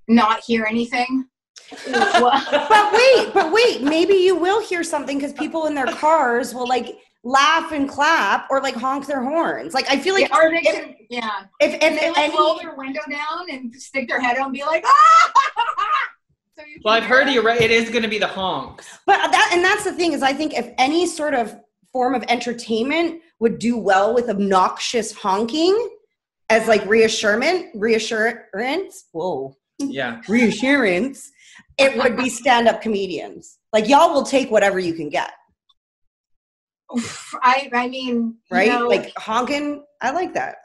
not 0.09 0.41
hear 0.45 0.65
anything. 0.65 1.27
But 1.91 2.93
wait, 2.93 3.35
but 3.35 3.53
wait, 3.53 3.83
maybe 3.83 4.15
you 4.15 4.37
will 4.37 4.61
hear 4.63 4.83
something 4.83 5.19
because 5.19 5.33
people 5.33 5.67
in 5.67 5.75
their 5.75 5.87
cars 5.87 6.55
will 6.55 6.67
like 6.69 6.99
laugh 7.25 7.73
and 7.73 7.89
clap 7.89 8.47
or 8.51 8.61
like 8.63 8.75
honk 8.75 9.07
their 9.07 9.23
horns. 9.23 9.75
Like 9.75 9.91
I 9.91 9.99
feel 9.99 10.15
like 10.15 10.29
yeah, 10.31 10.39
or 10.39 10.51
they 10.51 10.59
if, 10.59 10.75
can, 10.75 10.97
yeah. 11.11 11.31
if, 11.61 11.75
if, 11.75 11.83
And 11.83 11.99
they 11.99 12.09
like 12.11 12.19
any- 12.19 12.39
roll 12.39 12.59
their 12.59 12.75
window 12.75 13.01
down 13.11 13.51
and 13.51 13.75
stick 13.75 14.09
their 14.09 14.21
head 14.21 14.39
out 14.39 14.47
and 14.47 14.53
be 14.53 14.63
like, 14.65 14.85
ah! 14.87 15.33
So 16.57 16.65
Well, 16.85 16.95
I've 16.95 17.05
heard 17.05 17.29
you 17.29 17.41
right. 17.41 17.61
It 17.61 17.71
is 17.71 17.89
going 17.89 18.03
to 18.03 18.09
be 18.09 18.19
the 18.19 18.27
honks. 18.27 18.99
But 19.07 19.31
that 19.31 19.51
and 19.53 19.65
that's 19.65 19.85
the 19.85 19.93
thing 19.93 20.13
is 20.13 20.23
I 20.25 20.33
think 20.33 20.55
if 20.55 20.73
any 20.77 21.07
sort 21.07 21.35
of 21.35 21.57
form 21.93 22.17
of 22.17 22.25
entertainment 22.29 23.23
would 23.39 23.61
do 23.61 23.77
well 23.77 24.13
with 24.13 24.29
obnoxious 24.29 25.13
honking 25.13 25.89
as 26.51 26.67
like 26.67 26.85
reassurance, 26.87 27.67
reassurance, 27.75 29.05
whoa, 29.13 29.55
Yeah. 29.79 30.21
reassurance, 30.29 31.31
it 31.79 31.97
would 31.97 32.17
be 32.17 32.29
stand-up 32.29 32.83
comedians. 32.83 33.59
Like 33.73 33.89
y'all 33.89 34.13
will 34.13 34.25
take 34.25 34.51
whatever 34.51 34.79
you 34.79 34.95
can 34.95 35.09
get, 35.09 35.31
I 37.43 37.69
I 37.73 37.89
mean, 37.89 38.37
you 38.51 38.57
right? 38.57 38.69
know, 38.69 38.89
like 38.89 39.13
honking, 39.19 39.85
I 40.01 40.11
like 40.11 40.33
that. 40.35 40.57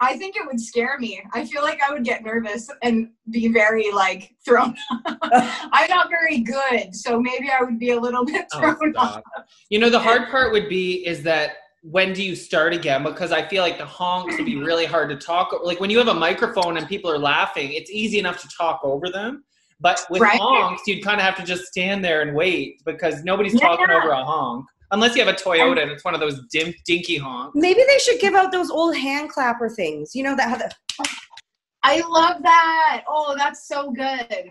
I 0.00 0.16
think 0.16 0.34
it 0.34 0.42
would 0.44 0.60
scare 0.60 0.98
me. 0.98 1.22
I 1.32 1.44
feel 1.44 1.62
like 1.62 1.80
I 1.80 1.92
would 1.92 2.04
get 2.04 2.24
nervous 2.24 2.68
and 2.82 3.10
be 3.30 3.46
very 3.46 3.92
like 3.92 4.34
thrown. 4.44 4.74
I'm 5.06 5.88
not 5.88 6.10
very 6.10 6.40
good, 6.40 6.94
so 6.94 7.20
maybe 7.20 7.50
I 7.50 7.62
would 7.62 7.78
be 7.78 7.90
a 7.90 8.00
little 8.00 8.24
bit 8.24 8.46
Oh, 8.54 8.74
thrown 8.74 8.96
off. 8.96 9.22
You 9.70 9.78
know, 9.78 9.90
the 9.90 10.00
hard 10.00 10.28
part 10.28 10.50
would 10.52 10.68
be 10.68 11.06
is 11.06 11.22
that 11.22 11.52
when 11.82 12.12
do 12.12 12.22
you 12.22 12.36
start 12.36 12.72
again? 12.72 13.02
Because 13.02 13.32
I 13.32 13.46
feel 13.46 13.62
like 13.62 13.76
the 13.76 13.84
honks 13.84 14.36
would 14.36 14.46
be 14.46 14.56
really 14.56 14.86
hard 14.86 15.10
to 15.10 15.16
talk. 15.16 15.52
Like 15.64 15.80
when 15.80 15.90
you 15.90 15.98
have 15.98 16.08
a 16.08 16.14
microphone 16.14 16.76
and 16.76 16.86
people 16.88 17.10
are 17.10 17.18
laughing, 17.18 17.72
it's 17.72 17.90
easy 17.90 18.18
enough 18.20 18.40
to 18.42 18.48
talk 18.56 18.80
over 18.84 19.10
them. 19.10 19.44
But 19.80 20.06
with 20.08 20.22
Right. 20.22 20.38
honks, 20.38 20.82
you'd 20.86 21.02
kind 21.04 21.18
of 21.20 21.26
have 21.26 21.36
to 21.36 21.42
just 21.42 21.64
stand 21.64 22.04
there 22.04 22.22
and 22.22 22.36
wait 22.36 22.80
because 22.84 23.24
nobody's 23.24 23.54
Yeah. 23.54 23.66
talking 23.66 23.90
over 23.90 24.10
a 24.10 24.24
honk. 24.24 24.66
Unless 24.92 25.16
you 25.16 25.24
have 25.24 25.34
a 25.34 25.36
Toyota 25.36 25.82
and 25.82 25.90
it's 25.90 26.04
one 26.04 26.14
of 26.14 26.20
those 26.20 26.40
dim, 26.52 26.72
dinky 26.86 27.16
honks. 27.16 27.56
Maybe 27.56 27.82
they 27.86 27.98
should 27.98 28.20
give 28.20 28.34
out 28.34 28.52
those 28.52 28.70
old 28.70 28.96
hand 28.96 29.30
clapper 29.30 29.68
things. 29.68 30.14
You 30.14 30.22
know 30.22 30.36
that 30.36 30.48
have 30.48 30.58
the 30.60 30.70
I 31.82 32.00
love 32.08 32.42
that. 32.44 33.02
Oh, 33.08 33.34
that's 33.36 33.66
so 33.66 33.90
good. 33.90 34.50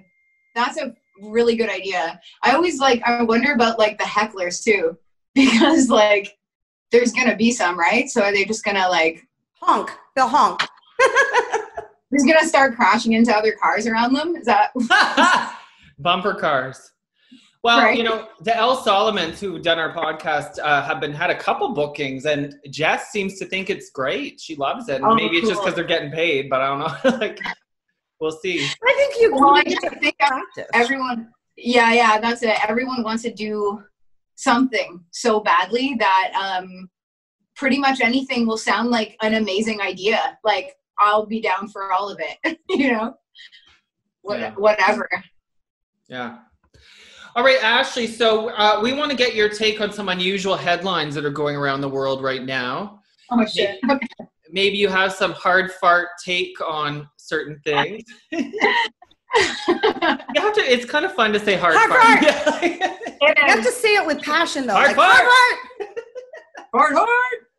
That's 0.54 0.78
a 0.78 0.94
really 1.22 1.56
good 1.56 1.70
idea. 1.70 2.20
I 2.44 2.52
always 2.52 2.80
like 2.80 3.02
I 3.06 3.24
wonder 3.24 3.54
about 3.54 3.80
like 3.80 3.98
the 3.98 4.04
hecklers 4.04 4.62
too. 4.64 4.98
Because 5.34 5.88
like 5.90 6.38
there's 6.92 7.12
gonna 7.12 7.36
be 7.36 7.52
some, 7.52 7.78
right? 7.78 8.10
So 8.10 8.22
are 8.24 8.32
they 8.32 8.46
just 8.46 8.64
gonna 8.64 8.88
like 8.90 9.26
honk, 9.62 9.92
They'll 10.16 10.28
honk. 10.28 10.62
who's 12.12 12.24
gonna 12.24 12.48
start 12.48 12.76
crashing 12.76 13.14
into 13.14 13.34
other 13.34 13.54
cars 13.62 13.88
around 13.88 14.14
them? 14.14 14.36
Is 14.36 14.46
that 14.46 14.72
Bumper 16.00 16.34
cars. 16.34 16.92
Well, 17.64 17.80
Right. 17.80 17.96
you 17.96 18.04
know, 18.04 18.28
the 18.40 18.56
El-Salomons 18.58 19.40
who 19.40 19.60
done 19.60 19.78
our 19.78 19.94
podcast 19.94 20.58
uh, 20.64 20.82
have 20.82 21.00
been 21.00 21.14
had 21.14 21.30
a 21.30 21.38
couple 21.38 21.70
bookings, 21.76 22.26
and 22.26 22.56
Jess 22.72 23.12
seems 23.12 23.38
to 23.38 23.46
think 23.46 23.70
it's 23.70 23.92
great. 23.92 24.40
She 24.42 24.56
loves 24.56 24.90
it. 24.90 24.96
And 24.96 25.06
Oh, 25.06 25.14
maybe 25.14 25.38
it's 25.38 25.48
just 25.48 25.62
because 25.62 25.76
they're 25.76 25.84
getting 25.84 26.10
paid, 26.12 26.50
but 26.50 26.60
I 26.62 26.68
don't 26.68 26.80
know. 26.80 27.18
like, 27.20 27.40
we'll 28.20 28.32
see. 28.32 28.66
I 28.66 28.94
think 28.96 29.22
you 29.22 29.36
Well, 29.36 29.54
I 29.54 29.64
to 29.64 29.90
think 30.00 30.18
practice. 30.18 30.66
everyone 30.74 31.30
yeah, 31.56 31.94
yeah, 31.94 32.20
that's 32.20 32.42
it. 32.42 32.58
Everyone 32.68 33.04
wants 33.04 33.22
to 33.24 33.32
do 33.32 33.84
something 34.42 35.04
so 35.12 35.40
badly 35.40 35.96
that 36.00 36.32
um 36.34 36.90
pretty 37.56 37.78
much 37.78 38.02
anything 38.02 38.48
will 38.48 38.58
sound 38.58 38.90
like 38.90 39.16
an 39.22 39.36
amazing 39.36 39.80
idea. 39.82 40.38
Like 40.44 40.76
I'll 41.00 41.26
be 41.26 41.42
down 41.42 41.68
for 41.68 41.94
all 41.94 42.10
of 42.10 42.20
it, 42.20 42.60
you 42.70 42.92
know. 42.92 43.14
What, 44.24 44.40
Yeah. 44.40 44.54
Whatever. 44.56 45.10
Yeah. 46.08 46.40
All 47.36 47.44
right, 47.44 47.64
Ashley. 47.64 48.08
So 48.08 48.50
uh, 48.50 48.80
we 48.84 48.94
want 48.94 49.10
to 49.12 49.18
get 49.18 49.36
your 49.36 49.48
take 49.48 49.80
on 49.80 49.92
some 49.92 50.10
unusual 50.10 50.56
headlines 50.56 51.16
that 51.16 51.24
are 51.24 51.30
going 51.32 51.56
around 51.56 51.82
the 51.82 51.90
world 51.90 52.22
right 52.22 52.44
now. 52.44 53.00
Oh 53.32 53.46
shit. 53.46 53.80
Okay. 53.90 54.08
Maybe 54.52 54.78
you 54.78 54.90
have 54.90 55.14
some 55.14 55.32
hard 55.32 55.72
fart 55.72 56.10
take 56.24 56.60
on 56.62 57.08
certain 57.18 57.62
things. 57.64 58.04
You 59.36 60.42
have 60.42 60.54
to. 60.56 60.62
It's 60.62 60.86
kind 60.86 61.06
of 61.06 61.14
fun 61.14 61.32
to 61.34 61.40
say 61.40 61.56
hard, 61.56 61.76
Hard 61.76 61.90
fart. 61.90 62.46
fart. 62.46 62.64
Yeah. 62.64 62.98
It 63.24 63.38
You 63.38 63.46
have 63.46 63.64
to 63.64 63.72
say 63.72 63.96
it 63.96 64.06
with 64.06 64.22
passion 64.22 64.66
though. 64.68 64.74
Hard 64.74 64.88
like, 64.88 64.96
fart. 64.96 65.26
hard, 66.74 66.94
hard. 66.96 67.08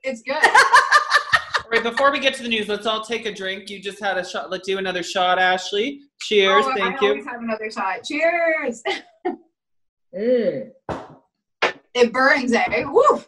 It's 0.03 0.21
good. 0.23 0.37
All 1.65 1.71
right, 1.71 1.83
before 1.83 2.11
we 2.13 2.19
get 2.19 2.35
to 2.35 2.43
the 2.43 2.49
news, 2.49 2.69
let's 2.69 2.85
all 2.87 3.03
take 3.03 3.25
a 3.25 3.33
drink. 3.33 3.71
You 3.71 3.81
just 3.81 3.99
had 4.01 4.19
a 4.19 4.29
shot. 4.29 4.51
Let's 4.51 4.67
do 4.67 4.77
another 4.79 5.03
shot, 5.03 5.39
Ashley. 5.39 6.01
Cheers. 6.21 6.65
Oh, 6.67 6.75
Thank 6.77 7.01
I 7.01 7.07
you. 7.07 7.11
always 7.13 7.27
have 7.27 7.41
another 7.41 7.71
shot. 7.71 8.03
Cheers. 8.05 8.83
It 11.95 12.13
burns, 12.13 12.53
eh? 12.53 12.85
Woo. 12.85 13.23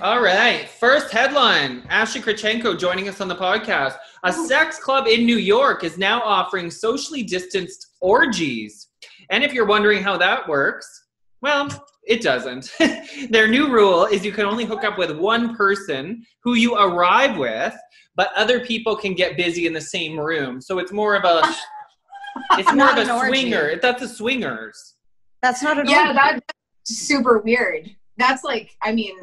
All 0.00 0.22
right. 0.22 0.66
First 0.66 1.12
headline 1.12 1.82
Ashley 1.90 2.22
Krachenko 2.22 2.78
joining 2.78 3.06
us 3.06 3.20
on 3.20 3.28
the 3.28 3.36
podcast. 3.36 3.96
A 4.22 4.32
oh. 4.34 4.46
sex 4.46 4.78
club 4.78 5.06
in 5.06 5.26
New 5.26 5.36
York 5.36 5.84
is 5.84 5.98
now 5.98 6.22
offering 6.22 6.70
socially 6.70 7.22
distanced 7.22 7.88
orgies. 8.00 8.88
And 9.28 9.44
if 9.44 9.52
you're 9.52 9.66
wondering 9.66 10.02
how 10.02 10.16
that 10.16 10.48
works, 10.48 11.04
well, 11.42 11.68
it 12.02 12.22
doesn't. 12.22 12.72
Their 13.30 13.46
new 13.46 13.70
rule 13.70 14.06
is 14.06 14.24
you 14.24 14.32
can 14.32 14.46
only 14.46 14.64
hook 14.64 14.84
up 14.84 14.96
with 14.96 15.10
one 15.18 15.54
person 15.54 16.24
who 16.42 16.54
you 16.54 16.76
arrive 16.76 17.36
with, 17.36 17.76
but 18.16 18.30
other 18.36 18.60
people 18.60 18.96
can 18.96 19.12
get 19.12 19.36
busy 19.36 19.66
in 19.66 19.74
the 19.74 19.80
same 19.82 20.18
room. 20.18 20.62
So 20.62 20.78
it's 20.78 20.92
more 20.92 21.14
of 21.14 21.24
a 21.24 21.42
it's 22.52 22.72
more 22.72 22.90
of 22.90 22.96
an 22.96 23.10
a 23.10 23.16
orgy. 23.16 23.28
swinger. 23.42 23.78
That's 23.82 24.00
a 24.00 24.08
swingers. 24.08 24.94
That's 25.42 25.62
not 25.62 25.78
an 25.78 25.90
Yeah, 25.90 26.08
orgy. 26.08 26.18
that's 26.18 26.40
super 26.84 27.40
weird. 27.40 27.90
That's 28.16 28.44
like, 28.44 28.70
I 28.82 28.92
mean, 28.92 29.14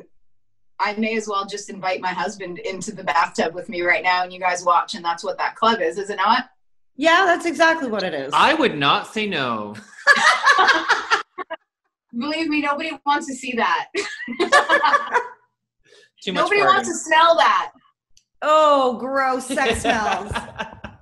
I 0.82 0.96
may 0.96 1.16
as 1.16 1.28
well 1.28 1.46
just 1.46 1.70
invite 1.70 2.02
my 2.02 2.10
husband 2.10 2.60
into 2.60 2.92
the 2.92 3.04
bathtub 3.04 3.54
with 3.54 3.70
me 3.70 3.82
right 3.82 4.04
now 4.04 4.24
and 4.24 4.34
you 4.34 4.40
guys 4.40 4.66
watch, 4.66 4.96
and 4.96 5.06
that's 5.06 5.24
what 5.24 5.38
that 5.38 5.56
club 5.56 5.82
is, 5.82 5.98
is 5.98 6.10
it 6.10 6.18
not? 6.18 6.50
yeah, 7.02 7.26
that's 7.26 7.46
exactly 7.46 7.90
what 7.90 8.04
it 8.04 8.14
is. 8.14 8.32
I 8.32 8.54
would 8.54 8.78
not 8.78 9.08
say 9.08 9.28
no. 9.28 9.76
Believe 12.18 12.48
me, 12.48 12.62
nobody 12.62 12.92
wants 13.06 13.28
to 13.28 13.34
see 13.34 13.54
that. 13.54 13.88
Too 16.24 16.34
much 16.34 16.44
nobody 16.44 16.62
wants 16.62 16.90
to 16.90 16.96
smell 16.96 17.36
that. 17.38 17.72
oh, 18.44 18.98
gross 19.00 19.48
sex 19.48 19.82
smells. 19.82 20.32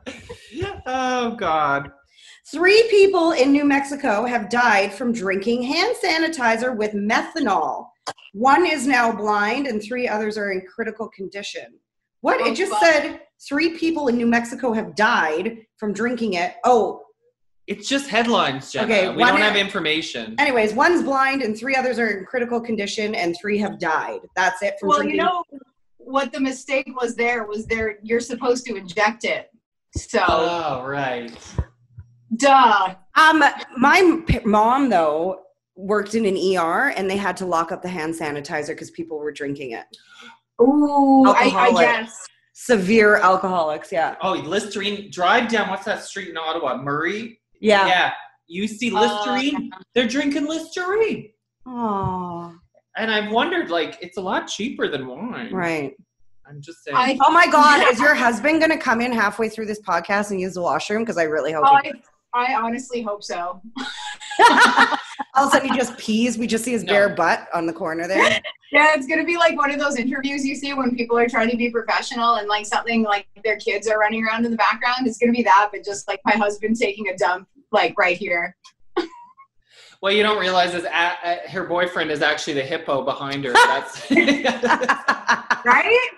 oh 0.86 1.32
God. 1.32 1.92
Three 2.52 2.88
people 2.90 3.32
in 3.32 3.52
New 3.52 3.66
Mexico 3.66 4.26
have 4.26 4.50
died 4.50 4.94
from 4.94 5.12
drinking 5.12 5.64
hand 5.64 5.96
sanitizer 6.02 6.74
with 6.76 6.94
methanol. 6.94 7.88
One 8.34 8.66
is 8.66 8.86
now 8.86 9.12
blind, 9.12 9.68
and 9.68 9.82
three 9.82 10.08
others 10.08 10.38
are 10.38 10.52
in 10.52 10.62
critical 10.62 11.10
condition. 11.10 11.80
What? 12.22 12.40
Oh, 12.42 12.46
it 12.52 12.56
just 12.56 12.72
fuck. 12.72 12.82
said 12.84 13.22
three 13.48 13.78
people 13.78 14.08
in 14.08 14.18
New 14.18 14.28
Mexico 14.28 14.74
have 14.74 14.96
died 14.96 15.66
from 15.78 15.94
drinking 15.94 16.34
it. 16.34 16.56
Oh, 16.64 17.04
It's 17.68 17.88
just 17.88 18.10
headlines, 18.10 18.72
Jenna. 18.72 18.86
Okay, 18.86 19.10
we 19.10 19.18
one- 19.22 19.30
don't 19.34 19.42
have 19.42 19.56
information. 19.56 20.36
anyways, 20.40 20.74
one's 20.74 21.04
blind, 21.04 21.42
and 21.44 21.56
three 21.58 21.76
others 21.76 21.98
are 22.00 22.08
in 22.10 22.26
critical 22.26 22.60
condition, 22.60 23.14
and 23.16 23.36
three 23.40 23.58
have 23.60 23.80
died. 23.80 24.20
That's 24.36 24.62
it 24.64 24.76
from 24.80 24.90
Well, 24.90 24.98
drinking. 25.00 25.20
you 25.20 25.24
know 25.26 25.44
what 25.98 26.32
the 26.32 26.40
mistake 26.40 26.88
was 27.00 27.16
there 27.16 27.46
was 27.46 27.68
there 27.68 28.00
you're 28.04 28.20
supposed 28.20 28.66
to 28.66 28.76
inject 28.76 29.24
it. 29.24 29.52
So, 29.96 30.20
Oh, 30.28 30.84
right. 30.88 31.32
duh. 32.36 32.96
Um, 33.16 33.44
my 33.78 34.22
p- 34.28 34.40
mom 34.46 34.90
though 34.90 35.42
worked 35.80 36.14
in 36.16 36.26
an 36.26 36.36
ER, 36.36 36.90
and 36.96 37.10
they 37.10 37.18
had 37.18 37.38
to 37.38 37.46
lock 37.46 37.72
up 37.72 37.82
the 37.82 37.88
hand 37.90 38.14
sanitizer 38.14 38.68
because 38.70 38.92
people 38.92 39.18
were 39.18 39.32
drinking 39.32 39.72
it. 39.72 39.86
Ooh, 40.62 41.26
I, 41.28 41.50
I 41.56 41.72
guess. 41.80 42.26
Severe 42.54 43.16
alcoholics, 43.16 43.90
yeah, 43.92 44.16
Oh, 44.22 44.34
Listerine. 44.34 45.10
Drive 45.12 45.48
down. 45.50 45.70
What's 45.70 45.86
that 45.86 46.04
street 46.04 46.28
in 46.30 46.38
Ottawa? 46.38 46.76
Murray. 46.82 47.40
yeah. 47.62 47.88
Yeah. 47.88 48.14
You 48.48 48.68
see 48.68 48.94
Uh, 48.94 49.00
Listerine? 49.02 49.70
They're 49.96 50.08
drinking 50.08 50.46
Listerine. 50.48 51.30
Oh, 51.66 52.54
And 52.98 53.12
I've 53.12 53.32
wondered, 53.32 53.70
like, 53.70 53.98
it's 54.02 54.18
a 54.18 54.22
lot 54.22 54.48
cheaper 54.48 54.90
than 54.90 55.08
wine. 55.08 55.54
right. 55.54 55.94
I'm 56.48 56.60
just 56.62 56.84
saying. 56.84 56.98
I, 56.98 57.18
Oh 57.24 57.32
my 57.32 57.46
God, 57.48 57.88
is 57.92 58.00
your 58.00 58.16
husband 58.16 58.60
gonna 58.60 58.78
come 58.78 59.00
in 59.02 59.14
halfway 59.14 59.48
through 59.50 59.68
this 59.68 59.80
podcast 59.82 60.32
and 60.32 60.42
use 60.42 60.56
the 60.56 60.62
washroom? 60.62 61.04
Because 61.04 61.18
I 61.20 61.24
really 61.24 61.52
hope. 61.54 61.64
he- 61.84 61.92
I, 62.34 62.54
I 62.54 62.56
honestly 62.56 63.02
hope 63.04 63.24
so. 63.24 63.62
All 65.36 65.46
of 65.46 65.50
a 65.50 65.52
sudden, 65.58 65.70
he 65.70 65.78
just 65.78 65.98
pees. 65.98 66.38
We 66.38 66.48
just 66.48 66.64
see 66.64 66.72
his 66.72 66.84
No. 66.84 66.94
bare 66.94 67.10
butt 67.10 67.48
on 67.54 67.66
the 67.66 67.74
corner 67.74 68.08
there. 68.08 68.42
Yeah, 68.72 68.94
it's 68.94 69.08
gonna 69.08 69.24
be 69.26 69.36
like 69.36 69.58
one 69.58 69.72
of 69.72 69.80
those 69.80 69.96
interviews 69.98 70.46
you 70.46 70.54
see 70.54 70.76
when 70.76 70.96
people 70.96 71.18
are 71.18 71.28
trying 71.28 71.50
to 71.50 71.58
be 71.58 71.72
professional 71.72 72.36
and 72.36 72.48
like 72.48 72.68
something 72.68 73.02
like 73.02 73.26
their 73.44 73.58
kids 73.58 73.88
are 73.88 73.98
running 73.98 74.24
around 74.24 74.46
in 74.46 74.52
the 74.52 74.58
background. 74.58 75.08
It's 75.08 75.18
gonna 75.18 75.32
be 75.32 75.42
that, 75.42 75.70
but 75.74 75.84
just 75.84 76.08
like 76.08 76.20
my 76.24 76.34
husband 76.34 76.76
taking 76.80 77.08
a 77.10 77.18
dump 77.18 77.48
like 77.72 77.96
right 77.98 78.16
here. 78.16 78.56
what 80.02 80.14
you 80.14 80.22
don't 80.22 80.40
realize 80.40 80.76
is 80.76 80.84
a 80.84 80.88
a- 81.24 81.50
her 81.50 81.64
boyfriend 81.64 82.12
is 82.12 82.22
actually 82.22 82.54
the 82.54 82.62
hippo 82.62 83.04
behind 83.04 83.44
her. 83.46 83.54
That's. 83.54 84.06
Right? 85.66 86.10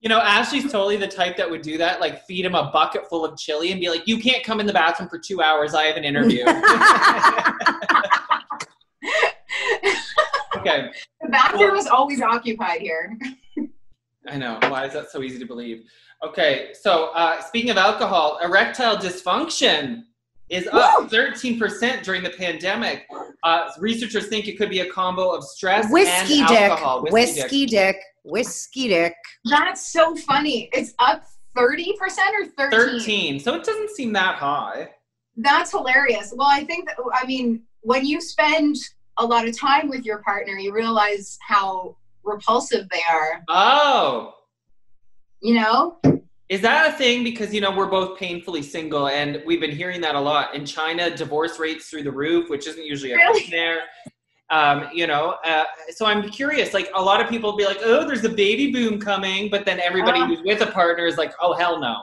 You 0.00 0.08
know, 0.08 0.18
Ashley's 0.20 0.64
totally 0.72 0.96
the 0.96 1.06
type 1.06 1.36
that 1.36 1.48
would 1.50 1.60
do 1.60 1.76
that, 1.76 2.00
like 2.00 2.24
feed 2.24 2.46
him 2.46 2.54
a 2.54 2.70
bucket 2.72 3.06
full 3.10 3.26
of 3.26 3.36
chili 3.38 3.70
and 3.72 3.80
be 3.80 3.90
like, 3.90 4.08
"You 4.08 4.18
can't 4.18 4.42
come 4.42 4.58
in 4.58 4.66
the 4.66 4.72
bathroom 4.72 5.10
for 5.10 5.18
two 5.18 5.42
hours. 5.42 5.74
I 5.74 5.84
have 5.84 5.96
an 5.98 6.04
interview." 6.04 6.44
Okay, 10.60 10.90
The 11.20 11.28
bathroom 11.28 11.76
is 11.76 11.86
always 11.86 12.20
occupied 12.20 12.80
here. 12.80 13.16
I 14.28 14.36
know. 14.36 14.58
Why 14.62 14.86
is 14.86 14.92
that 14.92 15.10
so 15.10 15.22
easy 15.22 15.38
to 15.38 15.46
believe? 15.46 15.84
Okay, 16.22 16.72
so 16.78 17.10
uh, 17.14 17.40
speaking 17.40 17.70
of 17.70 17.78
alcohol, 17.78 18.38
erectile 18.42 18.96
dysfunction 18.96 20.02
is 20.50 20.68
up 20.72 21.08
13% 21.08 22.02
during 22.02 22.22
the 22.22 22.30
pandemic. 22.30 23.06
Uh, 23.42 23.70
researchers 23.78 24.26
think 24.26 24.48
it 24.48 24.58
could 24.58 24.68
be 24.68 24.80
a 24.80 24.90
combo 24.90 25.30
of 25.30 25.44
stress 25.44 25.90
Whiskey 25.90 26.40
and 26.40 26.48
dick. 26.48 26.60
alcohol. 26.60 27.06
Whiskey 27.10 27.66
dick. 27.66 27.96
Whiskey 28.24 28.88
dick. 28.88 29.14
That's 29.44 29.92
so 29.92 30.14
funny. 30.16 30.68
It's 30.72 30.92
up 30.98 31.24
30% 31.56 31.94
or 31.98 32.46
13? 32.46 32.70
13. 32.70 33.40
So 33.40 33.54
it 33.54 33.64
doesn't 33.64 33.90
seem 33.90 34.12
that 34.12 34.34
high. 34.34 34.90
That's 35.36 35.70
hilarious. 35.70 36.34
Well, 36.36 36.48
I 36.50 36.64
think 36.64 36.86
that, 36.88 36.96
I 37.14 37.24
mean, 37.26 37.62
when 37.82 38.04
you 38.04 38.20
spend 38.20 38.76
a 39.18 39.24
lot 39.24 39.46
of 39.48 39.58
time 39.58 39.88
with 39.88 40.04
your 40.04 40.18
partner, 40.22 40.54
you 40.54 40.72
realize 40.72 41.38
how 41.46 41.96
repulsive 42.22 42.88
they 42.90 43.00
are, 43.10 43.42
Oh, 43.48 44.34
you 45.40 45.54
know? 45.54 45.98
Is 46.48 46.60
that 46.62 46.88
a 46.88 46.92
thing? 46.98 47.22
Because 47.22 47.54
you 47.54 47.60
know 47.60 47.70
we're 47.70 47.86
both 47.86 48.18
painfully 48.18 48.62
single, 48.62 49.06
and 49.08 49.40
we've 49.46 49.60
been 49.60 49.70
hearing 49.70 50.00
that 50.00 50.16
a 50.16 50.20
lot 50.20 50.54
in 50.54 50.66
China. 50.66 51.08
Divorce 51.14 51.60
rates 51.60 51.88
through 51.88 52.02
the 52.02 52.10
roof, 52.10 52.50
which 52.50 52.66
isn't 52.66 52.84
usually 52.84 53.12
a 53.12 53.16
Really? 53.16 53.42
thing 53.42 53.50
there. 53.52 53.82
Um, 54.50 54.88
you 54.92 55.06
know, 55.06 55.36
uh, 55.44 55.62
so 55.90 56.06
I'm 56.06 56.28
curious. 56.28 56.74
Like 56.74 56.90
a 56.96 57.00
lot 57.00 57.20
of 57.20 57.28
people 57.28 57.56
be 57.56 57.64
like, 57.66 57.78
"Oh, 57.84 58.04
there's 58.04 58.24
a 58.24 58.28
baby 58.28 58.72
boom 58.72 58.98
coming," 58.98 59.48
but 59.48 59.64
then 59.64 59.78
everybody 59.78 60.18
Uh. 60.20 60.26
who's 60.26 60.40
with 60.42 60.60
a 60.60 60.66
partner 60.66 61.06
is 61.06 61.16
like, 61.16 61.32
"Oh, 61.40 61.52
hell 61.54 61.78
no." 61.78 62.02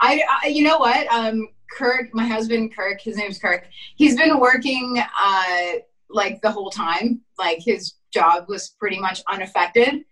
I, 0.00 0.20
I 0.42 0.48
you 0.48 0.64
know 0.64 0.78
what? 0.78 1.06
Um, 1.06 1.48
Kirk, 1.70 2.12
my 2.12 2.26
husband 2.26 2.74
Kirk, 2.74 3.00
his 3.00 3.16
name's 3.16 3.38
Kirk. 3.38 3.68
He's 3.94 4.16
been 4.16 4.40
working 4.40 5.00
uh 5.22 5.72
like 6.10 6.40
the 6.42 6.50
whole 6.50 6.70
time. 6.70 7.20
Like 7.38 7.58
his 7.60 7.94
job 8.12 8.46
was 8.48 8.74
pretty 8.78 8.98
much 8.98 9.22
unaffected. 9.28 10.04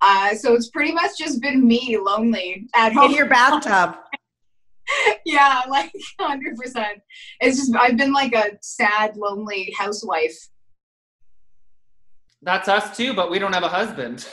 Uh, 0.00 0.34
so 0.34 0.54
it's 0.54 0.68
pretty 0.68 0.92
much 0.92 1.12
just 1.18 1.40
been 1.40 1.66
me 1.66 1.96
lonely 1.98 2.68
at 2.74 2.92
home. 2.92 3.10
In 3.10 3.16
your 3.16 3.26
bathtub. 3.26 3.96
yeah, 5.24 5.62
like 5.68 5.92
hundred 6.20 6.56
percent. 6.56 7.00
It's 7.40 7.56
just 7.56 7.74
I've 7.74 7.96
been 7.96 8.12
like 8.12 8.34
a 8.34 8.58
sad, 8.60 9.16
lonely 9.16 9.74
housewife. 9.78 10.36
That's 12.42 12.68
us 12.68 12.94
too, 12.94 13.14
but 13.14 13.30
we 13.30 13.38
don't 13.38 13.54
have 13.54 13.62
a 13.62 13.68
husband. 13.68 14.26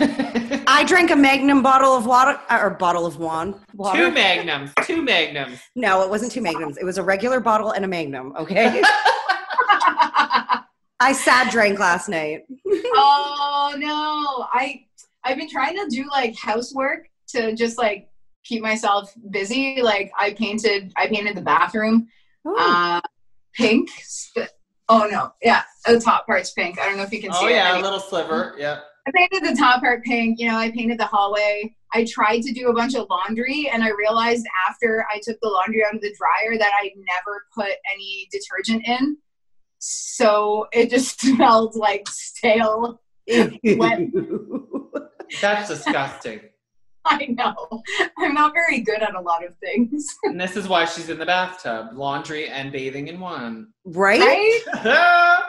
I 0.68 0.84
drank 0.86 1.12
a 1.12 1.16
Magnum 1.16 1.64
bottle 1.64 1.96
of 1.96 2.06
water, 2.06 2.38
or 2.50 2.72
bottle 2.72 3.06
of 3.06 3.18
wine. 3.18 3.56
Water. 3.74 3.98
two 3.98 4.12
magnums, 4.12 4.72
two 4.84 5.02
magnums. 5.02 5.62
No, 5.78 6.02
it 6.02 6.10
wasn't 6.10 6.34
two 6.34 6.42
Magnums. 6.42 6.78
It 6.78 6.84
was 6.84 6.98
a 6.98 7.04
regular 7.04 7.40
bottle 7.40 7.72
and 7.72 7.86
a 7.86 7.88
Magnum. 7.88 8.34
Okay. 8.38 8.82
I 11.02 11.14
sad 11.14 11.50
drank 11.50 11.80
last 11.80 12.10
night. 12.10 12.44
oh 12.68 13.74
no, 13.76 14.46
I 14.54 14.86
I've 15.24 15.36
been 15.36 15.50
trying 15.50 15.76
to 15.76 15.88
do 15.90 16.08
like 16.12 16.38
housework 16.38 17.08
to 17.30 17.56
just 17.56 17.80
like 17.80 18.08
keep 18.44 18.62
myself 18.62 19.12
busy. 19.32 19.82
Like 19.82 20.12
I 20.18 20.34
painted 20.34 20.94
I 20.96 21.08
painted 21.08 21.36
the 21.36 21.42
bathroom 21.42 22.08
Ooh. 22.48 22.56
uh, 22.56 23.02
pink. 23.56 23.90
Oh 24.90 25.08
no, 25.10 25.34
yeah, 25.42 25.64
the 25.88 26.00
top 26.00 26.28
part's 26.28 26.52
pink. 26.52 26.80
I 26.80 26.86
don't 26.86 26.98
know 26.98 27.04
if 27.04 27.12
you 27.12 27.20
can 27.20 27.34
see 27.34 27.46
Oh 27.46 27.48
it. 27.48 27.54
yeah, 27.54 27.80
a 27.80 27.82
little 27.82 28.00
sliver. 28.00 28.54
Yeah. 28.60 28.82
I 29.08 29.12
painted 29.16 29.50
the 29.50 29.58
top 29.58 29.82
part 29.82 30.04
pink. 30.04 30.40
You 30.40 30.50
know, 30.50 30.58
I 30.58 30.70
painted 30.70 31.00
the 31.00 31.08
hallway. 31.08 31.76
I 31.96 32.06
tried 32.06 32.42
to 32.44 32.54
do 32.54 32.70
a 32.70 32.74
bunch 32.74 32.94
of 32.94 33.08
laundry, 33.10 33.68
and 33.74 33.84
I 33.84 33.90
realized 33.90 34.46
after 34.70 35.04
I 35.12 35.20
took 35.24 35.40
the 35.42 35.50
laundry 35.50 35.84
out 35.84 35.96
of 35.96 36.02
the 36.02 36.16
dryer 36.16 36.60
that 36.60 36.72
I 36.76 36.92
never 36.96 37.46
put 37.56 37.74
any 37.92 38.28
detergent 38.32 38.88
in. 38.88 39.18
So 39.82 40.68
it 40.72 40.90
just 40.90 41.20
smelled 41.36 41.76
like 41.76 42.08
stale. 42.08 43.02
Wet. 43.28 44.00
That's 45.42 45.70
disgusting. 45.70 46.42
I 47.06 47.26
know. 47.28 47.82
I'm 48.20 48.36
not 48.36 48.54
very 48.54 48.82
good 48.82 49.02
at 49.02 49.16
a 49.16 49.22
lot 49.22 49.44
of 49.44 49.56
things. 49.58 50.06
and 50.24 50.40
this 50.40 50.56
is 50.56 50.68
why 50.68 50.86
she's 50.86 51.10
in 51.10 51.18
the 51.18 51.26
bathtub, 51.26 51.90
laundry 51.94 52.48
and 52.48 52.72
bathing 52.72 53.08
in 53.08 53.20
one. 53.20 53.70
right? 53.86 54.20
Right? 54.84 55.42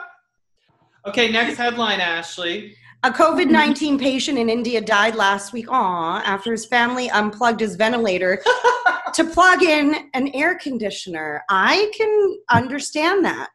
okay, 1.05 1.31
next 1.31 1.57
headline, 1.57 1.99
Ashley. 1.99 2.75
A 3.03 3.11
COVID 3.11 3.49
19 3.49 3.99
patient 3.99 4.39
in 4.39 4.49
India 4.49 4.79
died 4.79 5.15
last 5.15 5.53
week 5.53 5.69
aw, 5.69 6.21
after 6.23 6.53
his 6.53 6.65
family 6.65 7.09
unplugged 7.09 7.59
his 7.59 7.75
ventilator 7.75 8.41
to 9.13 9.25
plug 9.25 9.61
in 9.61 10.09
an 10.13 10.29
air 10.29 10.55
conditioner. 10.55 11.43
I 11.49 11.91
can 11.95 12.37
understand 12.49 13.25
that. 13.25 13.51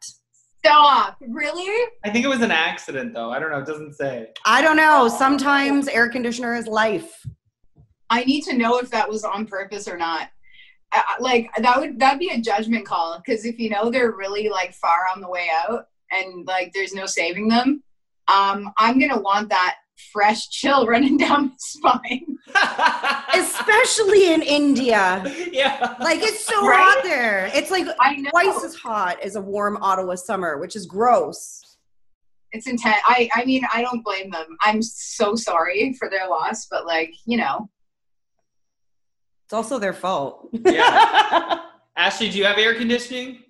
Stop. 0.63 1.17
Really? 1.21 1.87
I 2.03 2.09
think 2.09 2.25
it 2.25 2.27
was 2.27 2.41
an 2.41 2.51
accident, 2.51 3.13
though. 3.13 3.31
I 3.31 3.39
don't 3.39 3.51
know. 3.51 3.59
It 3.59 3.65
doesn't 3.65 3.93
say. 3.93 4.29
I 4.45 4.61
don't 4.61 4.75
know. 4.75 5.07
Sometimes 5.07 5.87
air 5.87 6.09
conditioner 6.09 6.55
is 6.55 6.67
life. 6.67 7.25
I 8.09 8.23
need 8.25 8.43
to 8.43 8.57
know 8.57 8.79
if 8.79 8.89
that 8.91 9.07
was 9.07 9.23
on 9.23 9.45
purpose 9.45 9.87
or 9.87 9.97
not. 9.97 10.29
Uh, 10.91 11.01
like 11.19 11.49
that 11.57 11.79
would 11.79 11.99
that'd 11.99 12.19
be 12.19 12.29
a 12.29 12.41
judgment 12.41 12.83
call 12.83 13.21
because 13.23 13.45
if 13.45 13.59
you 13.59 13.69
know 13.69 13.91
they're 13.91 14.11
really 14.11 14.49
like 14.49 14.73
far 14.73 15.05
on 15.13 15.21
the 15.21 15.29
way 15.29 15.47
out 15.67 15.85
and 16.11 16.47
like 16.47 16.71
there's 16.73 16.95
no 16.95 17.05
saving 17.05 17.47
them, 17.47 17.83
um, 18.27 18.73
I'm 18.79 18.99
gonna 18.99 19.21
want 19.21 19.49
that 19.49 19.75
fresh 20.13 20.49
chill 20.49 20.85
running 20.93 21.17
down 21.17 21.47
my 21.47 21.51
spine. 21.57 22.37
Especially 23.33 24.33
in 24.33 24.41
India. 24.41 25.23
yeah. 25.51 25.95
Like 25.99 26.19
it's 26.21 26.45
so 26.45 26.65
Right? 26.67 26.79
hot 26.79 27.03
there. 27.03 27.49
It's 27.53 27.71
like 27.71 27.85
I 27.99 28.15
know 28.15 28.29
twice 28.31 28.63
as 28.63 28.75
hot 28.75 29.19
as 29.21 29.35
a 29.35 29.41
warm 29.41 29.77
Ottawa 29.81 30.15
summer, 30.15 30.57
which 30.57 30.75
is 30.75 30.85
gross. 30.85 31.77
it's 32.51 32.67
intense. 32.67 32.97
I 33.05 33.29
I 33.33 33.45
mean 33.45 33.63
I 33.73 33.81
don't 33.81 34.03
blame 34.03 34.29
them. 34.31 34.57
I'm 34.61 34.81
so 34.81 35.35
sorry 35.35 35.93
for 35.93 36.09
their 36.09 36.27
loss, 36.27 36.65
but 36.69 36.85
like 36.85 37.13
you 37.25 37.37
know, 37.37 37.69
It's 39.45 39.53
also 39.53 39.79
their 39.79 39.93
fault. 39.93 40.49
Yeah. 40.51 41.59
Ashley, 41.97 42.29
do 42.29 42.37
you 42.37 42.45
have 42.45 42.57
air 42.57 42.75
conditioning? 42.75 43.43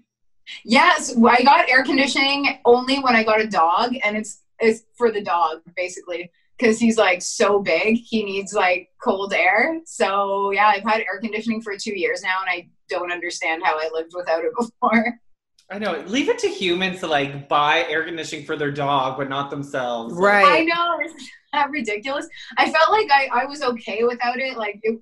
yes, 0.66 1.16
I 1.16 1.44
got 1.44 1.70
air 1.70 1.84
conditioning 1.84 2.58
only 2.66 2.98
when 3.00 3.16
I 3.16 3.24
got 3.24 3.40
a 3.40 3.48
dog, 3.48 3.94
and 4.04 4.18
it's 4.18 4.42
it's 4.60 4.82
for 4.98 5.12
the 5.12 5.22
dog 5.22 5.62
basically 5.78 6.32
because 6.60 6.80
he's 6.80 6.98
like 6.98 7.22
so 7.22 7.60
big 7.60 7.98
he 7.98 8.24
needs 8.24 8.54
like 8.54 8.90
cold 9.02 9.34
air. 9.34 9.80
So 9.86 10.52
yeah 10.52 10.68
i've 10.68 10.84
had 10.84 11.02
air 11.02 11.20
conditioning 11.22 11.62
for 11.62 11.76
two 11.78 11.98
years 11.98 12.22
now 12.22 12.38
and 12.42 12.50
i 12.50 12.70
don't 12.90 13.12
understand 13.12 13.64
how 13.64 13.78
i 13.78 13.90
lived 13.94 14.12
without 14.16 14.44
it 14.44 14.52
before. 14.58 15.20
I 15.72 15.78
know. 15.78 16.04
Leave 16.08 16.30
it 16.30 16.40
to 16.40 16.48
humans 16.48 17.00
to 17.02 17.08
like 17.08 17.48
buy 17.48 17.86
air 17.88 18.04
conditioning 18.04 18.44
for 18.44 18.58
their 18.58 18.72
dog, 18.72 19.20
but 19.20 19.30
not 19.30 19.52
themselves. 19.52 20.16
Right. 20.16 20.44
I 20.44 20.64
know. 20.64 20.98
Isn't 21.06 21.22
that 21.54 21.70
ridiculous? 21.70 22.28
I 22.58 22.72
felt 22.72 22.90
like 22.90 23.08
i, 23.12 23.30
I 23.32 23.46
was 23.46 23.62
okay 23.62 24.04
without 24.04 24.40
it. 24.40 24.58
Like 24.58 24.80
it, 24.82 25.00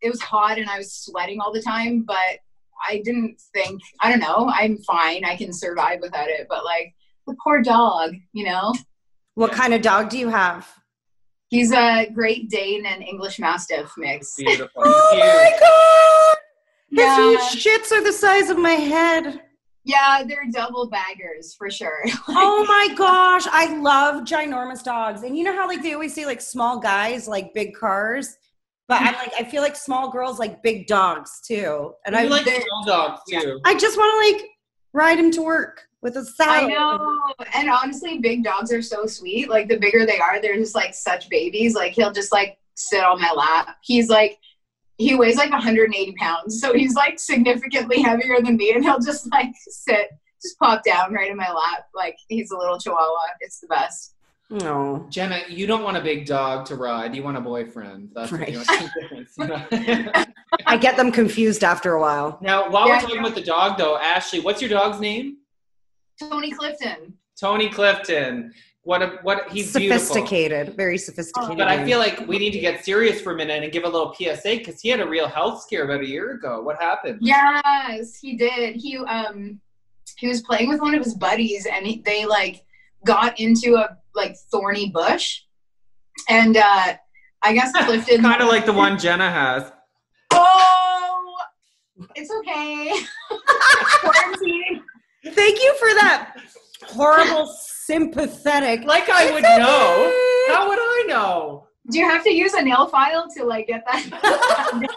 it 0.00 0.10
was 0.10 0.20
hot 0.20 0.58
and 0.58 0.68
i 0.68 0.78
was 0.78 0.92
sweating 0.92 1.40
all 1.40 1.52
the 1.52 1.62
time 1.62 2.02
but 2.02 2.40
i 2.88 3.00
didn't 3.04 3.40
think 3.52 3.80
i 4.00 4.10
don't 4.10 4.20
know. 4.20 4.50
I'm 4.52 4.78
fine. 4.78 5.24
I 5.24 5.36
can 5.36 5.52
survive 5.52 6.00
without 6.00 6.28
it. 6.28 6.46
But 6.48 6.64
like 6.64 6.94
the 7.26 7.36
poor 7.44 7.62
dog 7.62 8.14
you 8.32 8.44
know 8.44 8.74
What 9.34 9.52
kind 9.52 9.72
of 9.74 9.82
dog 9.82 10.10
do 10.10 10.18
you 10.18 10.28
have? 10.28 10.68
he's 11.52 11.70
a 11.70 12.08
great 12.14 12.48
dane 12.48 12.86
and 12.86 13.02
english 13.02 13.38
mastiff 13.38 13.92
mix 13.96 14.34
Beautiful. 14.36 14.82
Oh 14.84 15.18
my 15.18 15.56
god! 15.60 16.38
Yeah. 16.90 17.30
His 17.30 17.52
huge 17.52 17.64
shits 17.64 17.92
are 17.92 18.02
the 18.02 18.12
size 18.12 18.50
of 18.50 18.58
my 18.58 18.72
head. 18.72 19.42
Yeah, 19.84 20.22
they're 20.26 20.44
double 20.52 20.88
baggers 20.88 21.54
for 21.54 21.70
sure. 21.70 22.04
Oh 22.28 22.64
my 22.66 22.94
gosh, 22.94 23.46
I 23.50 23.76
love 23.78 24.24
ginormous 24.24 24.82
dogs. 24.82 25.22
And 25.22 25.36
you 25.36 25.44
know 25.44 25.54
how 25.54 25.66
like 25.66 25.82
they 25.82 25.94
always 25.94 26.14
say 26.14 26.24
like 26.26 26.40
small 26.40 26.78
guys 26.78 27.28
like 27.28 27.54
big 27.54 27.74
cars, 27.74 28.36
but 28.88 29.00
I'm 29.02 29.14
like 29.14 29.32
I 29.38 29.44
feel 29.44 29.62
like 29.62 29.76
small 29.76 30.10
girls 30.10 30.38
like 30.38 30.62
big 30.62 30.86
dogs 30.86 31.40
too. 31.46 31.94
And 32.06 32.16
I 32.16 32.22
I 32.22 32.26
like 32.26 32.44
small 32.44 32.84
dogs 32.86 33.22
too. 33.28 33.60
I 33.64 33.74
just 33.74 33.96
want 33.98 34.12
to 34.12 34.38
like 34.38 34.50
ride 34.92 35.18
him 35.18 35.30
to 35.32 35.42
work 35.42 35.88
with 36.02 36.16
a 36.16 36.20
I 36.20 36.22
saddle. 36.24 36.68
know. 36.68 37.22
And 37.54 37.70
honestly, 37.70 38.18
big 38.18 38.44
dogs 38.44 38.72
are 38.72 38.82
so 38.82 39.06
sweet. 39.06 39.48
Like 39.48 39.68
the 39.68 39.78
bigger 39.78 40.04
they 40.04 40.18
are, 40.18 40.40
they're 40.42 40.56
just 40.56 40.74
like 40.74 40.94
such 40.94 41.28
babies. 41.28 41.74
Like 41.74 41.92
he'll 41.92 42.12
just 42.12 42.32
like 42.32 42.58
sit 42.74 43.02
on 43.02 43.20
my 43.20 43.32
lap. 43.32 43.76
He's 43.82 44.08
like 44.08 44.38
he 44.98 45.14
weighs 45.14 45.36
like 45.36 45.50
180 45.50 46.12
pounds, 46.20 46.60
so 46.60 46.74
he's 46.74 46.94
like 46.94 47.18
significantly 47.18 48.02
heavier 48.02 48.36
than 48.42 48.56
me, 48.56 48.72
and 48.72 48.84
he'll 48.84 49.00
just 49.00 49.28
like 49.32 49.48
sit, 49.56 50.08
just 50.40 50.56
pop 50.58 50.84
down 50.84 51.12
right 51.12 51.30
in 51.30 51.36
my 51.36 51.50
lap, 51.50 51.86
like 51.94 52.16
he's 52.28 52.50
a 52.52 52.56
little 52.56 52.78
chihuahua. 52.78 53.16
It's 53.40 53.58
the 53.60 53.66
best. 53.68 54.14
No. 54.50 55.06
Jenna, 55.08 55.40
you 55.48 55.66
don't 55.66 55.82
want 55.82 55.96
a 55.96 56.00
big 56.02 56.26
dog 56.26 56.66
to 56.66 56.76
ride. 56.76 57.16
You 57.16 57.22
want 57.22 57.38
a 57.38 57.40
boyfriend. 57.40 58.10
That's 58.14 58.30
what 58.30 58.48
you 58.52 58.62
Right. 59.38 59.38
want. 59.38 60.28
I 60.66 60.76
get 60.76 60.96
them 60.98 61.10
confused 61.10 61.64
after 61.64 61.94
a 61.94 62.00
while. 62.00 62.38
now, 62.42 62.68
while 62.70 62.86
Yeah, 62.86 62.96
we're 62.96 63.00
talking 63.00 63.18
about 63.20 63.34
the 63.34 63.42
dog, 63.42 63.78
though, 63.78 63.96
Ashley, 63.96 64.40
what's 64.40 64.60
your 64.60 64.68
dog's 64.70 65.00
name? 65.00 65.38
Tony 66.18 66.52
Clifton. 66.52 67.14
Tony 67.38 67.68
Clifton. 67.68 68.52
What 68.84 69.00
a 69.00 69.18
what 69.22 69.48
he's 69.50 69.72
beautiful. 69.72 70.04
sophisticated, 70.04 70.76
very 70.76 70.98
sophisticated. 70.98 71.56
But 71.56 71.68
I 71.68 71.84
feel 71.84 72.00
like 72.00 72.26
we 72.26 72.38
need 72.38 72.50
to 72.50 72.58
get 72.58 72.84
serious 72.84 73.20
for 73.20 73.32
a 73.32 73.36
minute 73.36 73.62
and 73.62 73.72
give 73.72 73.84
a 73.84 73.88
little 73.88 74.12
PSA 74.12 74.56
because 74.56 74.80
he 74.80 74.88
had 74.88 74.98
a 74.98 75.08
real 75.08 75.28
health 75.28 75.62
scare 75.62 75.84
about 75.84 76.00
a 76.00 76.06
year 76.06 76.32
ago. 76.32 76.60
What 76.62 76.80
happened? 76.80 77.18
Yes, 77.20 78.16
he 78.16 78.36
did. 78.36 78.74
He 78.74 78.96
um 78.96 79.60
he 80.18 80.26
was 80.26 80.42
playing 80.42 80.68
with 80.68 80.80
one 80.80 80.94
of 80.96 81.04
his 81.04 81.14
buddies 81.14 81.66
and 81.66 81.86
he, 81.86 82.02
they 82.04 82.26
like 82.26 82.64
got 83.06 83.38
into 83.38 83.76
a 83.76 83.96
like 84.16 84.36
thorny 84.50 84.90
bush. 84.90 85.42
And 86.28 86.56
uh 86.56 86.94
I 87.44 87.52
guess 87.52 87.70
Clifton 87.84 88.22
kind 88.22 88.42
of 88.42 88.48
like 88.48 88.66
the 88.66 88.72
one 88.72 88.98
Jenna 88.98 89.30
has. 89.30 89.70
Oh, 90.32 91.36
it's 92.16 92.32
okay. 92.40 92.92
Quarantine. 94.00 94.81
Thank 95.24 95.60
you 95.60 95.74
for 95.78 95.88
that 95.94 96.34
horrible 96.84 97.46
sympathetic. 97.46 98.84
Like 98.84 99.08
I 99.08 99.32
would 99.32 99.42
know. 99.42 100.54
How 100.54 100.68
would 100.68 100.78
I 100.78 101.04
know? 101.06 101.66
Do 101.90 101.98
you 101.98 102.08
have 102.08 102.22
to 102.24 102.32
use 102.32 102.54
a 102.54 102.62
nail 102.62 102.86
file 102.86 103.28
to 103.36 103.44
like 103.44 103.66
get 103.66 103.84
that? 103.86 104.88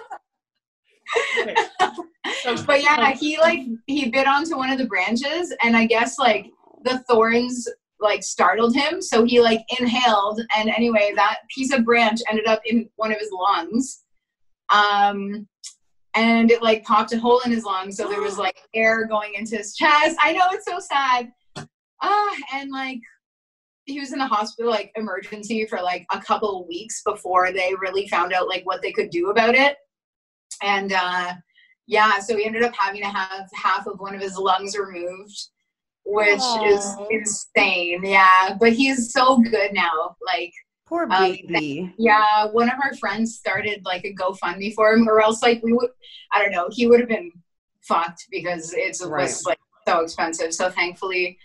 but 2.65 2.81
yeah, 2.81 3.11
he 3.11 3.37
like 3.37 3.59
he 3.87 4.09
bit 4.09 4.27
onto 4.27 4.57
one 4.57 4.71
of 4.71 4.77
the 4.77 4.85
branches, 4.85 5.53
and 5.63 5.75
I 5.75 5.85
guess 5.85 6.17
like 6.19 6.47
the 6.83 6.99
thorns 7.09 7.67
like 7.99 8.23
startled 8.23 8.75
him, 8.75 9.01
so 9.01 9.23
he 9.23 9.41
like 9.41 9.61
inhaled, 9.79 10.41
and 10.57 10.69
anyway, 10.69 11.11
that 11.15 11.39
piece 11.53 11.73
of 11.73 11.85
branch 11.85 12.21
ended 12.29 12.47
up 12.47 12.61
in 12.65 12.89
one 12.97 13.11
of 13.11 13.19
his 13.19 13.31
lungs, 13.31 14.03
um, 14.69 15.47
and 16.15 16.51
it 16.51 16.63
like 16.63 16.83
popped 16.83 17.13
a 17.13 17.19
hole 17.19 17.41
in 17.45 17.51
his 17.51 17.63
lung, 17.63 17.91
so 17.91 18.07
there 18.07 18.21
was 18.21 18.37
like 18.39 18.57
air 18.73 19.05
going 19.05 19.33
into 19.35 19.57
his 19.57 19.75
chest. 19.75 20.17
I 20.21 20.33
know 20.33 20.47
it's 20.51 20.65
so 20.65 20.79
sad. 20.79 21.31
Ah, 22.01 22.35
and 22.53 22.71
like 22.71 22.99
he 23.85 23.99
was 23.99 24.11
in 24.11 24.19
the 24.19 24.25
hospital 24.25 24.71
like 24.71 24.91
emergency 24.95 25.65
for 25.65 25.81
like 25.81 26.05
a 26.11 26.19
couple 26.19 26.61
of 26.61 26.67
weeks 26.67 27.01
before 27.05 27.51
they 27.51 27.73
really 27.79 28.07
found 28.07 28.33
out 28.33 28.47
like 28.47 28.65
what 28.65 28.81
they 28.81 28.91
could 28.91 29.09
do 29.09 29.29
about 29.29 29.55
it 29.55 29.77
and 30.63 30.91
uh 30.93 31.33
yeah 31.87 32.19
so 32.19 32.35
he 32.35 32.45
ended 32.45 32.63
up 32.63 32.73
having 32.77 33.01
to 33.01 33.07
have 33.07 33.47
half 33.53 33.85
of 33.87 33.99
one 33.99 34.15
of 34.15 34.21
his 34.21 34.37
lungs 34.37 34.75
removed 34.77 35.49
which 36.05 36.41
is 36.65 36.95
insane 37.11 38.03
yeah 38.03 38.55
but 38.59 38.73
he's 38.73 39.11
so 39.11 39.37
good 39.37 39.71
now 39.73 40.15
like 40.25 40.53
Poor 40.95 41.11
Um, 41.11 41.23
baby. 41.47 41.93
yeah 41.97 42.45
one 42.47 42.69
of 42.69 42.77
our 42.83 42.93
friends 42.95 43.35
started 43.35 43.81
like 43.85 44.05
a 44.05 44.13
gofundme 44.13 44.73
for 44.73 44.93
him 44.93 45.07
or 45.09 45.21
else 45.21 45.41
like 45.41 45.61
we 45.63 45.73
would 45.73 45.89
i 46.33 46.41
don't 46.41 46.51
know 46.51 46.67
he 46.71 46.87
would 46.87 46.99
have 46.99 47.09
been 47.09 47.31
fucked 47.81 48.25
because 48.31 48.73
it's 48.73 49.03
Right. 49.05 49.23
was 49.23 49.45
like 49.45 49.59
so 49.87 49.99
expensive 49.99 50.53
so 50.53 50.69
thankfully 50.69 51.37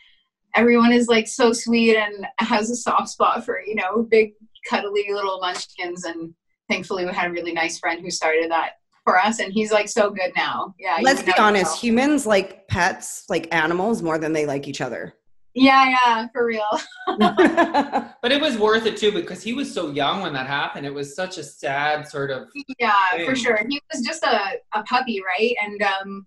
everyone 0.55 0.93
is 0.93 1.09
like 1.09 1.27
so 1.29 1.53
sweet 1.53 1.97
and 1.97 2.27
has 2.39 2.71
a 2.71 2.77
soft 2.77 3.09
spot 3.09 3.45
for 3.45 3.61
you 3.61 3.75
know 3.75 4.03
big 4.11 4.33
cuddly 4.69 5.07
little 5.11 5.39
munchkins 5.41 6.05
and 6.05 6.33
thankfully 6.69 7.05
we 7.05 7.13
had 7.13 7.29
a 7.31 7.33
really 7.33 7.53
nice 7.53 7.79
friend 7.79 8.01
who 8.01 8.11
started 8.11 8.51
that 8.51 8.73
for 9.05 9.19
us 9.19 9.41
and 9.41 9.53
he's 9.53 9.73
like 9.73 9.89
so 9.89 10.11
good 10.11 10.31
now 10.37 10.75
yeah 10.79 10.99
Let's 11.03 11.23
be 11.23 11.33
honest, 11.39 11.73
know. 11.77 11.81
humans 11.81 12.27
like 12.27 12.69
pets, 12.69 13.25
like 13.29 13.53
animals, 13.53 14.03
more 14.03 14.19
than 14.19 14.33
they 14.35 14.45
like 14.45 14.69
each 14.69 14.81
other. 14.83 15.15
Yeah 15.55 15.89
yeah 15.89 16.27
for 16.33 16.47
real 16.47 16.63
But 18.23 18.33
it 18.33 18.41
was 18.41 18.59
worth 18.59 18.87
it 18.87 18.97
too 18.97 19.13
because 19.13 19.43
he 19.43 19.53
was 19.53 19.73
so 19.73 19.91
young 19.91 20.21
when 20.21 20.33
that 20.35 20.47
happened. 20.47 20.87
It 20.87 20.93
was 20.93 21.17
such 21.17 21.39
a 21.39 21.43
sad 21.43 22.07
sort 22.07 22.31
of. 22.31 22.49
Yeah, 22.79 22.93
for 23.25 23.35
sure. 23.35 23.59
He 23.69 23.81
was 23.93 24.05
just 24.05 24.23
a, 24.23 24.59
a 24.75 24.83
puppy, 24.83 25.23
right? 25.23 25.55
And 25.63 25.83
um 25.83 26.27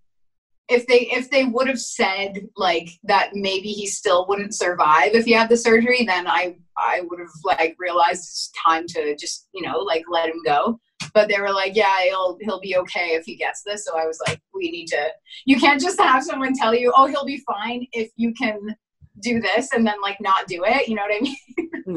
if 0.70 0.88
they 0.88 1.02
if 1.12 1.30
they 1.30 1.46
would 1.46 1.68
have 1.68 1.80
said 1.80 2.48
like 2.56 2.90
that 3.04 3.32
maybe 3.34 3.70
he 3.70 3.86
still 3.86 4.26
wouldn't 4.28 4.56
survive 4.56 5.14
if 5.14 5.26
he 5.26 5.34
had 5.34 5.50
the 5.50 5.58
surgery, 5.58 6.04
then 6.06 6.26
I 6.28 6.56
I 6.78 7.02
would 7.04 7.20
have 7.20 7.30
like 7.44 7.76
realized 7.78 8.22
it's 8.22 8.52
time 8.66 8.88
to 8.88 9.16
just, 9.16 9.48
you 9.54 9.62
know, 9.62 9.78
like 9.80 10.04
let 10.10 10.30
him 10.30 10.42
go. 10.44 10.80
But 11.14 11.28
they 11.28 11.40
were 11.40 11.52
like, 11.52 11.76
Yeah, 11.76 12.02
he'll 12.06 12.38
he'll 12.42 12.62
be 12.62 12.78
okay 12.78 13.10
if 13.10 13.26
he 13.26 13.36
gets 13.36 13.62
this. 13.64 13.86
So 13.86 13.98
I 13.98 14.06
was 14.06 14.20
like, 14.28 14.40
We 14.54 14.72
need 14.72 14.88
to 14.88 15.10
you 15.46 15.60
can't 15.60 15.82
just 15.82 16.00
have 16.00 16.24
someone 16.24 16.54
tell 16.56 16.74
you, 16.74 16.92
Oh, 16.96 17.06
he'll 17.06 17.26
be 17.26 17.44
fine 17.46 17.86
if 17.92 18.10
you 18.16 18.34
can 18.34 18.76
do 19.24 19.40
this 19.40 19.72
and 19.74 19.86
then 19.88 19.96
like 20.02 20.20
not 20.22 20.48
do 20.48 20.64
it. 20.66 20.88
You 20.88 20.96
know 20.96 21.04
what 21.04 21.16
I 21.16 21.22
mean? 21.22 21.38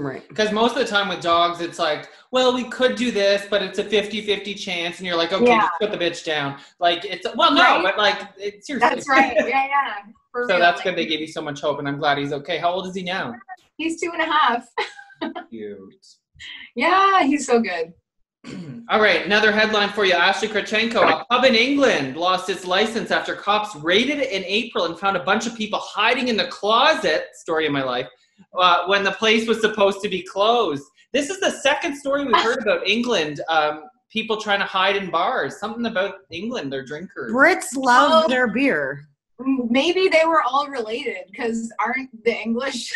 right. 0.02 0.26
Because 0.28 0.52
most 0.52 0.72
of 0.76 0.78
the 0.78 0.86
time 0.86 1.08
with 1.08 1.20
dogs, 1.20 1.60
it's 1.60 1.78
like, 1.78 2.08
well, 2.30 2.54
we 2.54 2.64
could 2.64 2.96
do 2.96 3.10
this, 3.10 3.46
but 3.50 3.62
it's 3.62 3.78
a 3.78 3.84
50 3.84 4.22
50 4.22 4.54
chance. 4.54 4.98
And 4.98 5.06
you're 5.06 5.16
like, 5.16 5.32
okay, 5.32 5.46
Yeah. 5.46 5.60
just 5.62 5.72
put 5.80 5.90
the 5.92 5.98
bitch 5.98 6.24
down. 6.24 6.58
Like, 6.80 7.04
it's, 7.04 7.26
well, 7.36 7.52
no, 7.52 7.60
Right? 7.62 7.82
but 7.82 7.98
like, 7.98 8.20
it's 8.38 8.66
seriously. 8.66 8.88
That's 8.94 9.08
right. 9.08 9.34
Yeah, 9.38 9.66
yeah. 9.66 9.94
For 10.32 10.44
so 10.48 10.54
real. 10.54 10.58
that's 10.60 10.78
Like, 10.78 10.84
good. 10.84 10.96
They 10.96 11.06
gave 11.06 11.20
you 11.20 11.26
so 11.28 11.42
much 11.42 11.60
hope, 11.60 11.78
and 11.78 11.88
I'm 11.88 11.98
glad 11.98 12.18
he's 12.18 12.32
okay. 12.32 12.58
How 12.58 12.70
old 12.70 12.86
is 12.86 12.94
he 12.94 13.02
now? 13.02 13.34
He's 13.76 14.00
two 14.00 14.10
and 14.12 14.22
a 14.22 14.26
half. 14.26 14.66
Cute. 15.50 15.94
Yeah, 16.74 17.22
he's 17.22 17.46
so 17.46 17.60
good. 17.60 17.94
All 18.88 19.00
right, 19.00 19.24
another 19.26 19.50
headline 19.50 19.88
for 19.88 20.04
you. 20.04 20.12
Ashley 20.12 20.48
Krachenko, 20.48 21.02
a 21.22 21.24
pub 21.24 21.44
in 21.44 21.54
England 21.54 22.16
lost 22.16 22.48
its 22.48 22.64
license 22.64 23.11
after 23.11 23.35
cops 23.35 23.74
raided 23.76 24.18
it 24.20 24.30
in 24.30 24.44
April 24.44 24.85
and 24.85 24.98
found 24.98 25.16
a 25.16 25.22
bunch 25.24 25.46
of 25.46 25.56
people 25.56 25.80
hiding 25.82 26.28
in 26.28 26.37
the 26.37 26.46
closet. 26.48 27.26
Story 27.35 27.66
of 27.66 27.72
my 27.72 27.82
life. 27.82 28.06
Uh, 28.56 28.87
when 28.87 29.02
the 29.02 29.12
place 29.12 29.48
was 29.48 29.61
supposed 29.61 30.00
to 30.02 30.09
be 30.09 30.22
closed. 30.22 30.85
This 31.12 31.30
is 31.30 31.40
the 31.40 31.50
second 31.50 31.96
story 31.96 32.24
we've 32.24 32.37
heard 32.42 32.61
about 32.62 32.87
England. 32.87 33.40
Um, 33.48 33.85
people 34.11 34.37
trying 34.37 34.61
to 34.61 34.66
hide 34.66 34.94
in 34.96 35.11
bars. 35.11 35.59
Something 35.59 35.87
about 35.87 36.16
England, 36.30 36.72
their 36.72 36.85
drinkers. 36.85 37.32
Brits 37.32 37.74
love 37.76 38.24
Oh. 38.24 38.28
their 38.28 38.48
beer. 38.48 39.09
Maybe 39.38 40.09
they 40.09 40.24
were 40.26 40.42
all 40.42 40.68
related 40.68 41.18
because 41.30 41.72
aren't 41.80 42.11
the 42.24 42.35
English? 42.40 42.92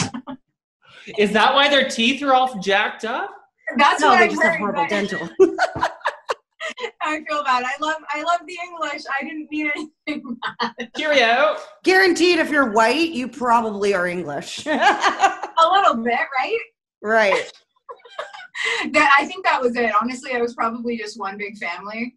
Is 1.18 1.32
that 1.32 1.54
why 1.54 1.68
their 1.68 1.88
teeth 1.88 2.22
are 2.22 2.32
all 2.34 2.58
jacked 2.60 3.04
up? 3.04 3.30
That's 3.76 4.00
No, 4.00 4.08
what 4.08 4.18
they 4.18 4.24
I've 4.24 4.30
just 4.30 4.42
have 4.42 4.52
heard. 4.52 4.58
horrible 4.60 4.82
but 4.82 4.90
dental. 4.90 5.28
I 7.02 7.22
feel 7.28 7.44
bad. 7.44 7.64
I 7.64 7.72
love 7.80 7.96
I 8.08 8.22
love 8.22 8.40
the 8.46 8.56
English. 8.64 9.02
I 9.20 9.22
didn't 9.22 9.48
mean 9.50 9.70
anything. 10.06 10.36
Cheerio. 10.96 11.56
Guaranteed, 11.84 12.38
if 12.38 12.50
you're 12.50 12.70
white, 12.72 13.10
you 13.10 13.28
probably 13.28 13.94
are 13.94 14.06
English. 14.06 14.66
A 14.66 15.68
little 15.72 16.02
bit, 16.02 16.18
right? 16.38 16.58
right. 17.02 17.52
That 18.92 19.14
I 19.18 19.26
think 19.26 19.44
that 19.44 19.60
was 19.60 19.76
it. 19.76 19.92
Honestly, 20.00 20.32
I 20.34 20.40
was 20.40 20.54
probably 20.54 20.96
just 20.96 21.18
one 21.18 21.36
big 21.36 21.58
family. 21.58 22.16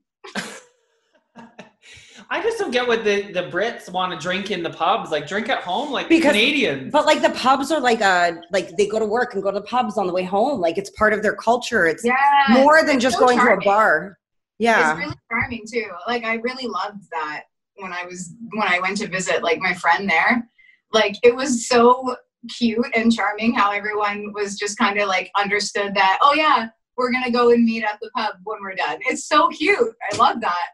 I 2.30 2.42
just 2.42 2.58
don't 2.58 2.72
get 2.72 2.88
what 2.88 3.04
the, 3.04 3.32
the 3.32 3.44
Brits 3.44 3.90
want 3.92 4.12
to 4.14 4.18
drink 4.20 4.52
in 4.52 4.64
the 4.64 4.70
pubs. 4.70 5.12
Like 5.12 5.28
drink 5.28 5.50
at 5.50 5.64
home, 5.64 5.92
like 5.92 6.10
Because- 6.10 6.32
Canadians. 6.32 6.92
But 6.92 7.06
like 7.06 7.22
the 7.22 7.30
pubs 7.32 7.72
are 7.72 7.80
like 7.80 8.02
uh 8.02 8.34
like 8.52 8.76
they 8.78 8.88
go 8.88 9.00
to 9.00 9.06
work 9.06 9.34
and 9.34 9.44
go 9.44 9.52
to 9.52 9.60
the 9.60 9.66
pubs 9.66 9.98
on 9.98 10.08
the 10.08 10.14
way 10.14 10.24
home. 10.24 10.60
Like 10.60 10.78
it's 10.78 10.90
part 10.92 11.14
of 11.14 11.22
their 11.22 11.36
culture. 11.36 11.86
It's 11.86 12.04
Yeah. 12.04 12.16
more 12.50 12.84
than 12.86 12.96
it's 12.96 13.04
just 13.04 13.18
so 13.20 13.26
going 13.26 13.38
to 13.40 13.54
a 13.54 13.62
bar. 13.62 14.18
Yeah. 14.60 14.92
It's 14.92 15.00
really 15.00 15.16
charming 15.30 15.64
too. 15.72 15.90
Like 16.08 16.24
I 16.24 16.36
really 16.36 16.68
loved 16.68 17.04
that 17.12 17.44
when 17.76 17.94
I 17.94 18.06
was 18.06 18.34
when 18.54 18.68
I 18.68 18.80
went 18.80 18.98
to 18.98 19.08
visit 19.08 19.44
like 19.44 19.60
my 19.60 19.74
friend 19.74 20.10
there. 20.10 20.48
Like 20.92 21.16
it 21.24 21.36
was 21.36 21.68
so 21.68 22.16
cute 22.58 22.86
and 22.96 23.12
charming 23.12 23.54
how 23.54 23.72
everyone 23.72 24.32
was 24.34 24.58
just 24.58 24.78
kind 24.78 24.98
of 25.00 25.08
like 25.08 25.30
understood 25.38 25.94
that, 25.96 26.18
oh 26.22 26.34
yeah, 26.34 26.68
we're 26.96 27.12
gonna 27.12 27.30
go 27.32 27.52
and 27.52 27.64
meet 27.64 27.84
at 27.84 28.00
the 28.02 28.10
pub 28.16 28.36
when 28.46 28.60
we're 28.62 28.74
done. 28.76 28.98
It's 29.02 29.28
so 29.28 29.50
cute. 29.50 29.94
I 30.12 30.16
love 30.16 30.42
that. 30.42 30.68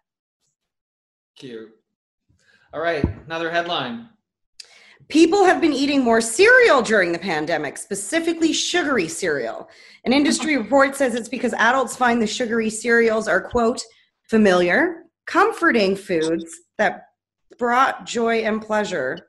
Cute. 1.44 1.72
All 2.74 2.80
right, 2.80 3.04
another 3.26 3.52
headline. 3.52 4.08
People 5.10 5.44
have 5.44 5.60
been 5.60 5.74
eating 5.74 6.02
more 6.02 6.22
cereal 6.22 6.82
during 6.82 7.12
the 7.12 7.20
pandemic, 7.20 7.78
specifically 7.78 8.54
sugary 8.54 9.10
cereal. 9.10 9.68
An 10.06 10.14
industry 10.14 10.56
report 10.64 10.96
says 10.96 11.16
it's 11.16 11.28
because 11.28 11.52
adults 11.56 11.98
find 11.98 12.22
the 12.22 12.28
sugary 12.28 12.70
cereals 12.70 13.28
are, 13.28 13.42
quote, 13.42 13.84
familiar, 14.30 15.04
comforting 15.28 15.98
foods 15.98 16.50
that 16.78 17.08
brought 17.60 18.06
joy 18.06 18.44
and 18.44 18.62
pleasure. 18.62 19.28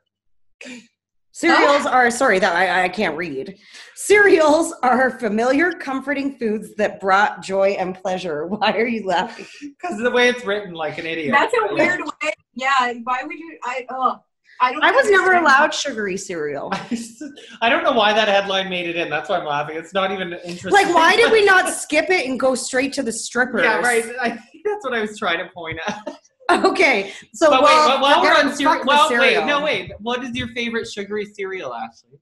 Cereals 1.35 1.85
oh. 1.85 1.89
are, 1.89 2.09
sorry, 2.11 2.39
that 2.39 2.55
I, 2.55 2.85
I 2.85 2.87
can't 2.87 3.17
read. 3.17 3.57
Cereals 3.95 4.73
are 4.83 5.19
familiar, 5.19 5.73
comforting 5.73 6.37
foods 6.37 6.73
that 6.75 7.01
brought 7.01 7.41
joy 7.41 7.71
and 7.71 7.93
pleasure. 7.93 8.47
Why 8.47 8.71
are 8.71 8.87
you 8.87 9.05
laughing? 9.05 9.45
Because 9.59 10.01
the 10.01 10.11
way 10.11 10.29
it's 10.29 10.45
written, 10.45 10.73
like 10.73 10.97
an 10.97 11.05
idiot. 11.05 11.35
That's 11.37 11.53
a 11.53 11.73
weird 11.73 11.99
way. 11.99 12.31
Yeah. 12.53 12.93
Why 13.03 13.23
would 13.23 13.37
you? 13.37 13.59
I 13.65 13.85
oh. 13.89 14.21
I 14.61 14.71
don't. 14.71 14.81
I 14.81 14.91
was 14.91 15.09
never 15.09 15.35
understand. 15.35 15.45
allowed 15.45 15.73
sugary 15.73 16.15
cereal. 16.15 16.69
I 16.71 16.97
I 17.61 17.67
don't 17.67 17.83
know 17.83 17.91
why 17.91 18.13
that 18.13 18.29
headline 18.29 18.69
made 18.69 18.87
it 18.87 18.95
in. 18.95 19.09
That's 19.09 19.27
why 19.27 19.37
I'm 19.37 19.45
laughing. 19.45 19.75
It's 19.75 19.93
not 19.93 20.13
even 20.13 20.31
interesting. 20.45 20.71
Like, 20.71 20.87
why 20.95 21.17
did 21.17 21.33
we 21.33 21.43
not 21.45 21.67
skip 21.67 22.09
it 22.09 22.29
and 22.29 22.39
go 22.39 22.55
straight 22.55 22.93
to 22.93 23.03
the 23.03 23.11
strippers? 23.11 23.63
Yeah, 23.63 23.79
right. 23.79 24.05
I 24.21 24.29
think 24.29 24.63
that's 24.63 24.85
what 24.85 24.93
I 24.93 25.01
was 25.01 25.19
trying 25.19 25.39
to 25.39 25.51
point 25.53 25.79
out. 25.85 26.15
Okay, 26.51 27.11
so 27.33 27.49
but 27.49 27.63
well, 27.63 27.89
wait, 27.89 28.01
while 28.01 28.21
we're 28.21 28.33
on 28.33 28.55
cereal, 28.55 28.75
fuck 28.75 28.81
the 28.83 28.87
well, 28.87 29.09
wait, 29.19 29.45
no, 29.45 29.63
wait. 29.63 29.91
What 29.99 30.23
is 30.23 30.35
your 30.35 30.47
favorite 30.49 30.87
sugary 30.87 31.25
cereal, 31.25 31.73
Ashley? 31.73 32.19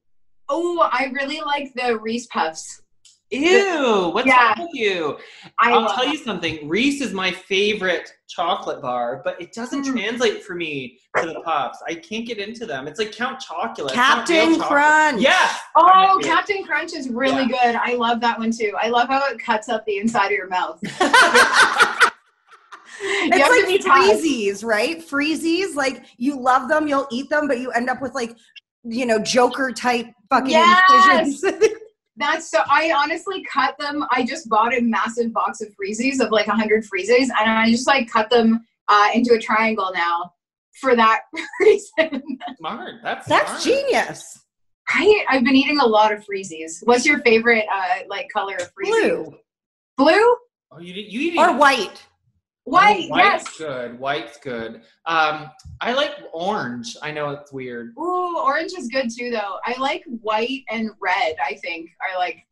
Oh, 0.50 0.88
I 0.92 1.12
really 1.14 1.42
like 1.42 1.74
the 1.76 1.98
Reese 2.00 2.28
Puffs. 2.28 2.82
Ew, 3.32 4.12
what's 4.14 4.28
Yeah. 4.28 4.50
wrong 4.50 4.68
with 4.68 4.70
you? 4.80 5.18
I 5.60 5.72
I'll 5.72 5.88
tell 5.88 6.04
them. 6.04 6.12
you 6.12 6.18
something. 6.20 6.70
Reese 6.70 7.02
is 7.02 7.14
my 7.14 7.32
favorite 7.32 8.12
chocolate 8.30 8.80
bar, 8.82 9.22
but 9.26 9.42
it 9.42 9.54
doesn't 9.54 9.84
Mm. 9.86 9.92
translate 9.94 10.44
for 10.44 10.54
me 10.54 11.00
to 11.18 11.26
the 11.26 11.42
puffs. 11.42 11.80
I 11.88 11.96
can't 11.96 12.28
get 12.28 12.38
into 12.38 12.66
them. 12.68 12.88
It's 12.88 13.00
like 13.00 13.12
Count 13.12 13.42
Chocula. 13.42 13.86
It's 13.86 13.94
Captain. 13.94 14.60
Crunch. 14.60 15.20
Yeah. 15.22 15.50
Oh, 15.76 16.20
Captain 16.22 16.64
Crunch 16.64 16.94
is 16.94 17.10
really 17.10 17.48
good. 17.48 17.76
I 17.76 17.96
love 17.96 18.20
that 18.22 18.38
one 18.38 18.52
too. 18.52 18.74
I 18.80 18.90
love 18.90 19.08
how 19.08 19.24
it 19.28 19.40
cuts 19.40 19.68
up 19.68 19.84
the 19.86 19.98
inside 19.98 20.28
of 20.28 20.32
your 20.34 20.48
mouth. 20.50 20.80
It's 23.06 23.36
You 23.38 23.44
have 23.44 23.52
to 23.54 23.60
like 23.60 23.68
be 23.68 23.78
tough. 23.80 23.98
freezies, 23.98 24.64
right? 24.64 25.00
Freezies, 25.00 25.76
like 25.76 26.06
you 26.18 26.40
love 26.40 26.70
them, 26.70 26.88
you'll 26.88 27.08
eat 27.12 27.30
them, 27.30 27.48
but 27.48 27.60
you 27.60 27.72
end 27.72 27.90
up 27.90 28.02
with 28.02 28.14
like, 28.14 28.36
you 28.84 29.06
know, 29.06 29.20
Joker 29.20 29.72
type 29.72 30.08
fucking 30.30 30.50
Yes! 30.52 31.44
incisions. 31.44 31.74
That's 32.16 32.50
so. 32.52 32.60
I 32.70 32.92
honestly 32.96 33.44
cut 33.52 33.76
them. 33.80 34.06
I 34.12 34.24
just 34.24 34.48
bought 34.48 34.74
a 34.78 34.82
massive 34.82 35.34
box 35.34 35.62
of 35.62 35.70
freezies 35.70 36.20
of 36.24 36.30
like 36.32 36.46
hundred 36.46 36.84
freezies, 36.84 37.30
and 37.40 37.50
I 37.50 37.70
just 37.72 37.88
like 37.88 38.08
cut 38.10 38.30
them 38.30 38.64
uh, 38.88 39.08
into 39.16 39.34
a 39.34 39.40
triangle 39.40 39.90
now 39.96 40.32
for 40.80 40.96
that 40.96 41.22
reason. 41.60 42.22
Smart. 42.60 42.92
That's 43.02 43.28
That's 43.28 43.50
smart. 43.50 43.64
genius. 43.64 44.40
Right? 44.94 45.26
I've 45.28 45.44
been 45.44 45.56
eating 45.56 45.80
a 45.80 45.86
lot 45.88 46.12
of 46.14 46.24
freezies. 46.24 46.82
What's 46.84 47.04
your 47.06 47.20
favorite 47.22 47.66
uh, 47.74 48.04
like 48.08 48.28
color 48.32 48.58
of 48.58 48.70
freezies? 48.76 48.92
Blue 48.92 49.38
Blue? 49.98 50.36
Oh, 50.72 50.80
you 50.80 50.94
you 50.94 51.32
eat 51.32 51.38
or 51.40 51.56
white. 51.58 52.06
White? 52.66 53.06
Oh, 53.06 53.10
white's 53.10 53.46
yes. 53.46 53.58
good. 53.58 54.00
White's 54.00 54.38
good. 54.38 54.82
Um, 55.06 55.50
I 55.82 55.94
like 55.94 56.12
orange. 56.32 56.96
I 57.02 57.12
know 57.12 57.30
it's 57.32 57.52
weird. 57.52 57.94
Ooh, 58.00 58.40
orange 58.40 58.72
is 58.78 58.88
good 58.88 59.10
too, 59.16 59.32
though. 59.32 59.58
I 59.66 59.78
like 59.80 60.04
white 60.22 60.64
and 60.70 60.90
red. 61.02 61.36
I 61.44 61.56
think 61.56 61.90
are 62.02 62.18
like 62.18 62.46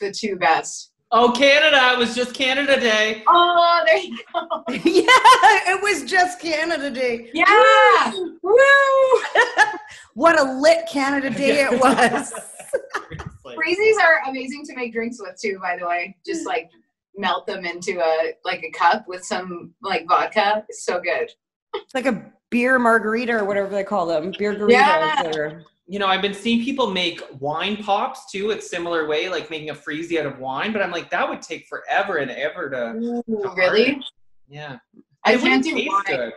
the 0.00 0.12
two 0.12 0.36
best. 0.36 0.92
Oh, 1.10 1.32
Canada! 1.32 1.92
It 1.94 1.98
was 1.98 2.14
just 2.14 2.34
Canada 2.34 2.78
Day. 2.78 3.22
Oh, 3.26 3.82
there 3.86 3.96
you 3.96 4.18
go. 4.34 4.62
yeah, 4.68 5.72
it 5.72 5.82
was 5.82 6.04
just 6.04 6.38
Canada 6.38 6.90
Day. 6.90 7.30
Yeah. 7.32 8.12
Woo! 8.42 8.54
What 10.14 10.36
a 10.40 10.58
lit 10.60 10.88
Canada 10.90 11.30
Day 11.30 11.62
it 11.62 11.78
was. 11.78 12.32
Seriously. 12.90 13.56
Freezies 13.56 14.02
are 14.02 14.28
amazing 14.28 14.64
to 14.66 14.74
make 14.74 14.92
drinks 14.92 15.18
with 15.20 15.40
too, 15.40 15.60
by 15.62 15.76
the 15.78 15.86
way. 15.86 16.16
Just 16.26 16.44
like 16.44 16.70
melt 17.18 17.46
them 17.46 17.64
into 17.66 18.00
a 18.00 18.32
like 18.44 18.62
a 18.62 18.70
cup 18.70 19.06
with 19.08 19.24
some 19.24 19.74
like 19.82 20.06
vodka. 20.08 20.64
It's 20.68 20.84
so 20.84 21.00
good. 21.00 21.30
It's 21.74 21.94
like 21.94 22.06
a 22.06 22.32
beer 22.50 22.78
margarita 22.78 23.34
or 23.34 23.44
whatever 23.44 23.68
they 23.68 23.84
call 23.84 24.06
them. 24.06 24.32
Beer 24.38 24.54
burritos. 24.54 24.70
Yeah. 24.70 25.30
Or, 25.36 25.62
You 25.86 25.98
know, 25.98 26.06
I've 26.06 26.22
been 26.22 26.34
seeing 26.34 26.64
people 26.64 26.90
make 26.90 27.20
wine 27.40 27.76
pops 27.82 28.30
too. 28.30 28.50
It's 28.50 28.70
similar 28.70 29.06
way, 29.06 29.28
like 29.28 29.50
making 29.50 29.70
a 29.70 29.74
freezy 29.74 30.18
out 30.18 30.26
of 30.26 30.38
wine. 30.38 30.72
But 30.72 30.80
I'm 30.82 30.90
like, 30.90 31.10
that 31.10 31.28
would 31.28 31.42
take 31.42 31.66
forever 31.66 32.16
and 32.18 32.30
ever 32.30 32.70
to. 32.70 33.22
Ooh, 33.28 33.54
really? 33.56 34.00
Yeah. 34.48 34.78
I 35.24 35.32
It 35.32 35.40
can't 35.40 35.42
wouldn't 35.42 35.64
do 35.64 35.74
taste 35.74 35.90
wine. 35.90 36.02
good. 36.06 36.32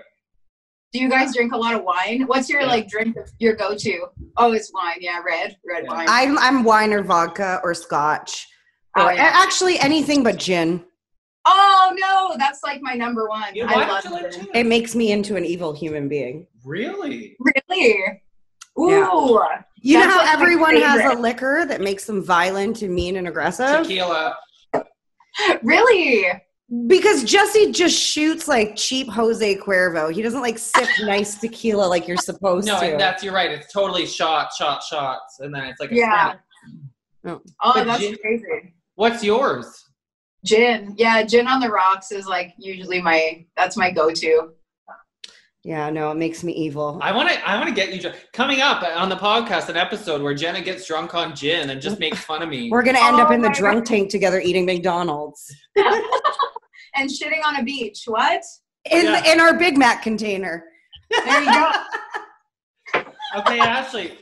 Do 0.93 0.99
you 0.99 1.09
guys 1.09 1.33
drink 1.33 1.53
a 1.53 1.57
lot 1.57 1.75
of 1.75 1.83
wine? 1.85 2.23
What's 2.27 2.49
your 2.49 2.61
Yeah. 2.61 2.67
like 2.67 2.89
drink 2.89 3.15
your 3.39 3.55
go 3.55 3.75
to? 3.75 4.07
Oh, 4.35 4.51
it's 4.51 4.71
wine. 4.73 4.97
Yeah, 4.99 5.21
red, 5.25 5.55
red 5.65 5.85
Yeah. 5.85 5.93
wine. 5.93 6.07
I'm 6.09 6.37
I'm 6.37 6.63
wine 6.65 6.91
or 6.91 7.03
vodka 7.03 7.61
or 7.63 7.73
scotch. 7.73 8.47
Oh, 8.97 9.09
yeah. 9.09 9.31
actually 9.33 9.79
anything 9.79 10.23
but 10.23 10.37
gin. 10.37 10.83
oh 11.45 11.93
no, 11.97 12.35
that's 12.37 12.61
like 12.63 12.81
my 12.81 12.93
number 12.93 13.27
one. 13.29 13.53
Yeah, 13.55 13.65
I 13.69 13.87
love 13.87 14.03
don't 14.03 14.13
you 14.17 14.23
like 14.23 14.31
gin. 14.33 14.41
gin? 14.45 14.55
It 14.55 14.65
makes 14.65 14.95
me 14.95 15.11
into 15.11 15.35
an 15.37 15.45
evil 15.45 15.73
human 15.73 16.07
being. 16.09 16.47
Really? 16.65 17.35
Really? 17.39 18.21
Ooh. 18.79 18.89
Yeah. 18.89 19.61
You 19.83 19.97
That's 19.99 20.07
know 20.15 20.19
how 20.21 20.25
my 20.25 20.31
everyone 20.33 20.75
has 20.75 21.13
a 21.13 21.19
liquor 21.19 21.65
that 21.67 21.81
makes 21.81 22.05
them 22.05 22.23
violent 22.23 22.81
and 22.83 22.93
mean 22.93 23.15
and 23.17 23.27
aggressive? 23.27 23.83
Tequila. 23.87 24.35
Really? 25.63 26.27
Because 26.87 27.23
Jesse 27.23 27.71
just 27.71 27.97
shoots 27.97 28.47
like 28.47 28.75
cheap 28.75 29.07
Jose 29.09 29.55
Cuervo. 29.57 30.11
He 30.13 30.21
doesn't 30.21 30.41
like 30.41 30.57
sip 30.57 30.87
nice 31.01 31.35
tequila 31.39 31.85
like 31.85 32.07
you're 32.07 32.17
supposed 32.17 32.67
No, 32.67 32.79
to. 32.79 32.91
No, 32.91 32.97
that's 32.97 33.23
you're 33.23 33.33
right. 33.33 33.49
It's 33.51 33.71
totally 33.71 34.05
shot, 34.05 34.53
shot, 34.53 34.83
shots, 34.83 35.39
and 35.39 35.53
then 35.53 35.65
it's 35.65 35.79
like 35.79 35.91
a 35.91 35.95
Yeah. 35.95 36.31
snap. 36.33 36.41
Oh. 37.25 37.41
Oh, 37.63 37.83
that's 37.83 38.01
gin- 38.01 38.17
crazy. 38.17 38.73
What's 39.01 39.23
yours? 39.23 39.65
Gin. 40.45 40.93
Yeah, 40.95 41.23
gin 41.23 41.47
on 41.47 41.59
the 41.59 41.69
rocks 41.69 42.11
is 42.11 42.27
like 42.27 42.53
usually 42.59 43.01
my 43.01 43.43
that's 43.57 43.75
my 43.75 43.89
go-to. 43.89 44.49
yeah, 45.63 45.89
no, 45.89 46.11
it 46.11 46.17
makes 46.17 46.43
me 46.43 46.53
evil. 46.53 46.99
I 47.01 47.11
want 47.11 47.27
to. 47.29 47.49
I 47.49 47.55
want 47.55 47.67
to 47.67 47.73
get 47.73 47.91
you 47.95 47.99
dr- 47.99 48.15
coming 48.31 48.61
up 48.61 48.83
on 48.83 49.09
the 49.09 49.15
podcast. 49.15 49.69
An 49.69 49.75
episode 49.75 50.21
where 50.21 50.35
Jenna 50.35 50.61
gets 50.61 50.85
drunk 50.85 51.15
on 51.15 51.35
gin 51.35 51.71
and 51.71 51.81
just 51.81 51.97
makes 51.99 52.19
fun 52.19 52.43
of 52.43 52.49
me. 52.49 52.69
We're 52.69 52.83
gonna 52.83 52.99
end 53.01 53.15
up 53.19 53.31
Oh 53.31 53.33
in 53.33 53.41
the 53.41 53.47
my 53.49 53.55
drunk 53.55 53.85
tank 53.85 54.11
together 54.11 54.39
eating 54.39 54.67
McDonald's 54.67 55.51
And 55.75 57.09
shitting 57.09 57.43
on 57.43 57.55
a 57.55 57.63
beach. 57.63 58.03
What? 58.05 58.43
in 58.91 59.05
Yeah. 59.05 59.33
in 59.33 59.39
our 59.41 59.57
Big 59.57 59.79
Mac 59.79 60.03
container. 60.03 60.63
There 61.09 61.41
you 61.43 61.51
go. 61.51 61.71
Okay, 63.35 63.59
Ashley. 63.59 64.19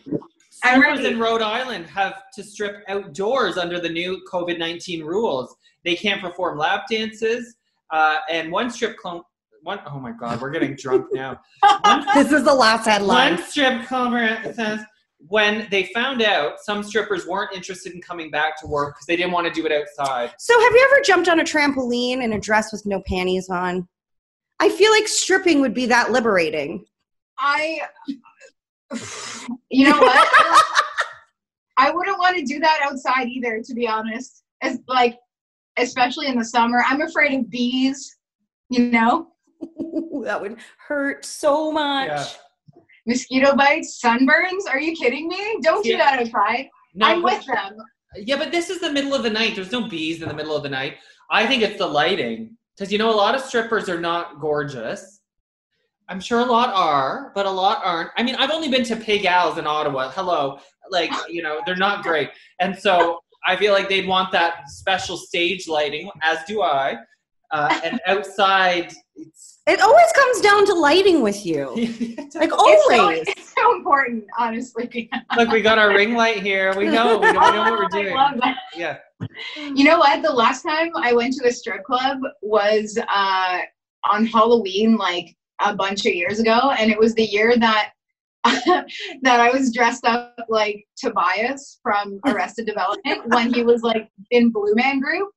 I'm 0.63 0.81
strippers 0.81 1.05
in 1.05 1.19
Rhode 1.19 1.41
Island 1.41 1.85
have 1.87 2.23
to 2.33 2.43
strip 2.43 2.83
outdoors 2.87 3.57
under 3.57 3.79
the 3.79 3.89
new 3.89 4.21
COVID 4.31 4.57
nineteen 4.59 5.03
rules. 5.03 5.55
They 5.85 5.95
can't 5.95 6.21
perform 6.21 6.57
lap 6.57 6.85
dances. 6.89 7.55
Uh, 7.91 8.17
and 8.29 8.51
one 8.51 8.69
strip 8.69 8.97
club, 8.97 9.23
one 9.63 9.79
oh 9.87 9.99
my 9.99 10.11
god, 10.11 10.39
we're 10.41 10.51
getting 10.51 10.75
drunk 10.75 11.07
now. 11.13 11.39
One, 11.83 12.05
This 12.13 12.31
is 12.31 12.43
the 12.43 12.53
last 12.53 12.85
headline. 12.85 13.35
one 13.35 13.43
strip 13.43 13.87
club 13.87 14.13
says 14.53 14.81
when 15.27 15.67
they 15.69 15.85
found 15.93 16.21
out 16.21 16.59
some 16.61 16.81
strippers 16.83 17.27
weren't 17.27 17.53
interested 17.53 17.93
in 17.93 18.01
coming 18.01 18.31
back 18.31 18.57
to 18.61 18.67
work 18.67 18.95
because 18.95 19.05
they 19.05 19.17
didn't 19.17 19.31
want 19.33 19.45
to 19.47 19.51
do 19.53 19.65
it 19.65 19.71
outside. 19.71 20.31
So, 20.37 20.57
have 20.61 20.71
you 20.71 20.89
ever 20.91 21.01
jumped 21.03 21.27
on 21.27 21.39
a 21.39 21.43
trampoline 21.43 22.23
in 22.23 22.33
a 22.33 22.39
dress 22.39 22.71
with 22.71 22.85
no 22.85 23.01
panties 23.05 23.49
on? 23.49 23.87
I 24.59 24.69
feel 24.69 24.91
like 24.91 25.07
stripping 25.07 25.61
would 25.61 25.73
be 25.73 25.85
that 25.87 26.11
liberating. 26.11 26.85
I, 27.37 27.81
you 29.69 29.89
know 29.89 29.99
what? 29.99 30.27
I 31.77 31.91
wouldn't 31.91 32.19
want 32.19 32.37
to 32.37 32.43
do 32.43 32.59
that 32.59 32.79
outside 32.83 33.27
either, 33.27 33.61
to 33.63 33.73
be 33.73 33.87
honest. 33.87 34.43
As 34.61 34.79
like, 34.87 35.17
especially 35.77 36.27
in 36.27 36.37
the 36.37 36.43
summer, 36.45 36.83
I'm 36.85 37.01
afraid 37.01 37.39
of 37.39 37.49
bees. 37.49 38.17
You 38.69 38.91
know, 38.91 39.29
that 40.23 40.39
would 40.39 40.57
hurt 40.87 41.25
so 41.25 41.71
much. 41.71 42.07
Yeah. 42.09 42.25
mosquito 43.07 43.55
bites, 43.55 43.99
sunburns. 44.03 44.67
Are 44.69 44.79
you 44.79 44.95
kidding 44.95 45.27
me? 45.27 45.59
Don't 45.61 45.83
do 45.83 45.91
Yeah. 45.91 45.97
that 45.97 46.19
outside. 46.19 46.67
No, 46.93 47.07
I'm 47.07 47.23
with 47.23 47.45
them. 47.45 47.77
Yeah, 48.15 48.37
but 48.37 48.51
this 48.51 48.69
is 48.69 48.79
the 48.79 48.91
middle 48.91 49.13
of 49.13 49.23
the 49.23 49.29
night. 49.29 49.55
There's 49.55 49.71
no 49.71 49.87
bees 49.87 50.21
in 50.21 50.27
the 50.27 50.33
middle 50.33 50.55
of 50.55 50.63
the 50.63 50.69
night. 50.69 50.97
I 51.31 51.47
think 51.47 51.63
it's 51.63 51.77
the 51.77 51.87
lighting. 51.87 52.57
Because 52.75 52.91
you 52.91 52.97
know, 52.97 53.09
a 53.09 53.15
lot 53.15 53.35
of 53.35 53.41
strippers 53.41 53.89
are 53.89 53.99
not 53.99 54.39
gorgeous. 54.39 55.18
I'm 56.09 56.19
sure 56.19 56.39
a 56.39 56.45
lot 56.45 56.73
are, 56.73 57.31
but 57.35 57.45
a 57.45 57.51
lot 57.51 57.81
aren't. 57.85 58.09
I 58.17 58.23
mean, 58.23 58.33
I've 58.35 58.49
only 58.49 58.67
been 58.67 58.83
to 58.85 58.95
Pig 58.95 59.25
Al's 59.25 59.59
in 59.59 59.67
Ottawa. 59.67 60.09
Hello. 60.09 60.57
Like, 60.89 61.11
you 61.29 61.43
know, 61.43 61.59
they're 61.67 61.75
not 61.75 62.01
great. 62.03 62.31
And 62.59 62.75
so 62.77 63.19
I 63.47 63.55
feel 63.55 63.73
like 63.73 63.87
they'd 63.89 64.07
want 64.07 64.31
that 64.31 64.67
special 64.69 65.17
stage 65.17 65.67
lighting, 65.67 66.09
as 66.23 66.39
do 66.47 66.63
I. 66.63 66.97
Uh, 67.51 67.79
and 67.83 67.99
outside, 68.07 68.91
it's. 69.15 69.59
It 69.67 69.81
always 69.81 70.11
comes 70.13 70.41
down 70.41 70.65
to 70.65 70.73
lighting 70.73 71.21
with 71.21 71.45
you. 71.45 71.75
Like 72.35 72.51
It's 72.53 72.87
so, 72.87 73.01
always. 73.01 73.23
it's 73.27 73.53
so 73.55 73.75
important, 73.75 74.23
honestly. 74.37 75.09
Look, 75.35 75.49
we 75.49 75.61
got 75.61 75.77
our 75.77 75.89
ring 75.89 76.13
light 76.15 76.41
here. 76.41 76.73
We 76.75 76.85
know. 76.85 77.17
We 77.19 77.31
know, 77.31 77.39
we 77.39 77.51
know 77.51 77.61
what 77.61 77.73
we're 77.73 77.87
doing. 78.03 78.15
I 78.15 78.31
love 78.31 78.39
that. 78.41 78.57
Yeah. 78.75 78.97
You 79.57 79.83
know 79.83 79.99
what? 79.99 80.21
The 80.23 80.31
last 80.31 80.61
time 80.63 80.91
I 80.95 81.13
went 81.13 81.33
to 81.35 81.47
a 81.47 81.51
strip 81.51 81.83
club 81.83 82.19
was 82.41 82.97
uh, 83.13 83.59
on 84.09 84.25
Halloween, 84.25 84.95
like 84.95 85.35
a 85.61 85.75
bunch 85.75 86.05
of 86.05 86.13
years 86.13 86.39
ago, 86.39 86.71
and 86.77 86.91
it 86.91 86.97
was 86.99 87.13
the 87.15 87.23
year 87.25 87.55
that 87.57 87.91
that 88.43 89.39
I 89.39 89.49
was 89.51 89.73
dressed 89.73 90.05
up 90.05 90.35
like 90.47 90.85
Tobias 90.97 91.79
from 91.83 92.19
Arrested 92.25 92.65
Development 92.65 93.21
when 93.27 93.53
he 93.53 93.63
was 93.63 93.81
like 93.81 94.09
in 94.31 94.49
Blue 94.51 94.73
Man 94.75 94.99
Group. 94.99 95.29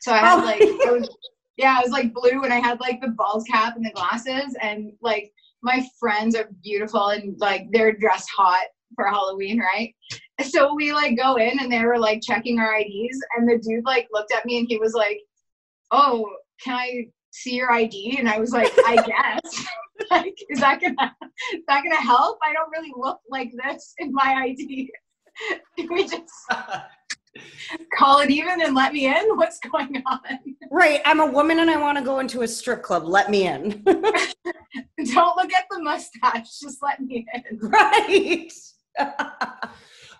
So 0.00 0.12
I 0.12 0.18
had 0.18 0.40
Oh. 0.40 0.44
like, 0.44 0.60
I 0.62 0.90
was, 0.92 1.08
yeah, 1.56 1.76
I 1.78 1.82
was 1.82 1.92
like 1.92 2.12
blue, 2.14 2.42
and 2.44 2.52
I 2.52 2.60
had 2.60 2.80
like 2.80 3.00
the 3.00 3.08
balls 3.08 3.44
cap 3.44 3.76
and 3.76 3.84
the 3.84 3.90
glasses, 3.90 4.56
and 4.60 4.92
like 5.02 5.32
my 5.62 5.86
friends 5.98 6.34
are 6.36 6.48
beautiful 6.62 7.08
and 7.08 7.38
like 7.40 7.66
they're 7.72 7.92
dressed 7.92 8.28
hot 8.36 8.66
for 8.94 9.06
Halloween, 9.06 9.58
right? 9.58 9.94
So 10.42 10.74
we 10.74 10.92
like 10.92 11.16
go 11.16 11.36
in 11.36 11.58
and 11.60 11.70
they 11.72 11.84
were 11.84 11.98
like 11.98 12.20
checking 12.22 12.58
our 12.58 12.76
IDs 12.78 13.18
and 13.36 13.48
the 13.48 13.58
dude 13.58 13.84
like 13.84 14.06
looked 14.12 14.32
at 14.32 14.44
me 14.44 14.58
and 14.58 14.66
he 14.68 14.76
was 14.78 14.92
like, 14.94 15.20
"Oh, 15.90 16.28
can 16.62 16.74
I 16.74 17.06
see 17.34 17.54
your 17.56 17.72
ID?" 17.72 18.16
And 18.18 18.28
I 18.28 18.38
was 18.38 18.52
like, 18.52 18.72
"I 18.86 18.96
guess." 19.42 19.66
like, 20.10 20.36
is 20.50 20.60
that 20.60 20.80
gonna 20.80 21.16
is 21.54 21.62
that 21.68 21.82
gonna 21.82 22.00
help? 22.00 22.38
I 22.42 22.52
don't 22.52 22.70
really 22.70 22.92
look 22.96 23.20
like 23.30 23.52
this 23.62 23.94
in 23.98 24.12
my 24.12 24.34
ID. 24.44 24.90
Can 25.78 25.92
we 25.92 26.06
just 26.06 26.30
call 27.96 28.20
it 28.20 28.30
even 28.30 28.62
and 28.62 28.74
let 28.74 28.92
me 28.92 29.06
in? 29.06 29.36
What's 29.36 29.58
going 29.60 30.02
on? 30.06 30.20
Right. 30.70 31.00
I'm 31.04 31.20
a 31.20 31.26
woman 31.26 31.58
and 31.58 31.70
I 31.70 31.76
want 31.80 31.98
to 31.98 32.04
go 32.04 32.20
into 32.20 32.42
a 32.42 32.48
strip 32.48 32.82
club. 32.82 33.04
Let 33.04 33.30
me 33.30 33.46
in. 33.46 33.82
Don't 33.84 35.36
look 35.36 35.52
at 35.52 35.64
the 35.70 35.80
mustache. 35.80 36.60
Just 36.60 36.82
let 36.82 37.00
me 37.00 37.26
in. 37.34 37.58
right. 37.58 38.52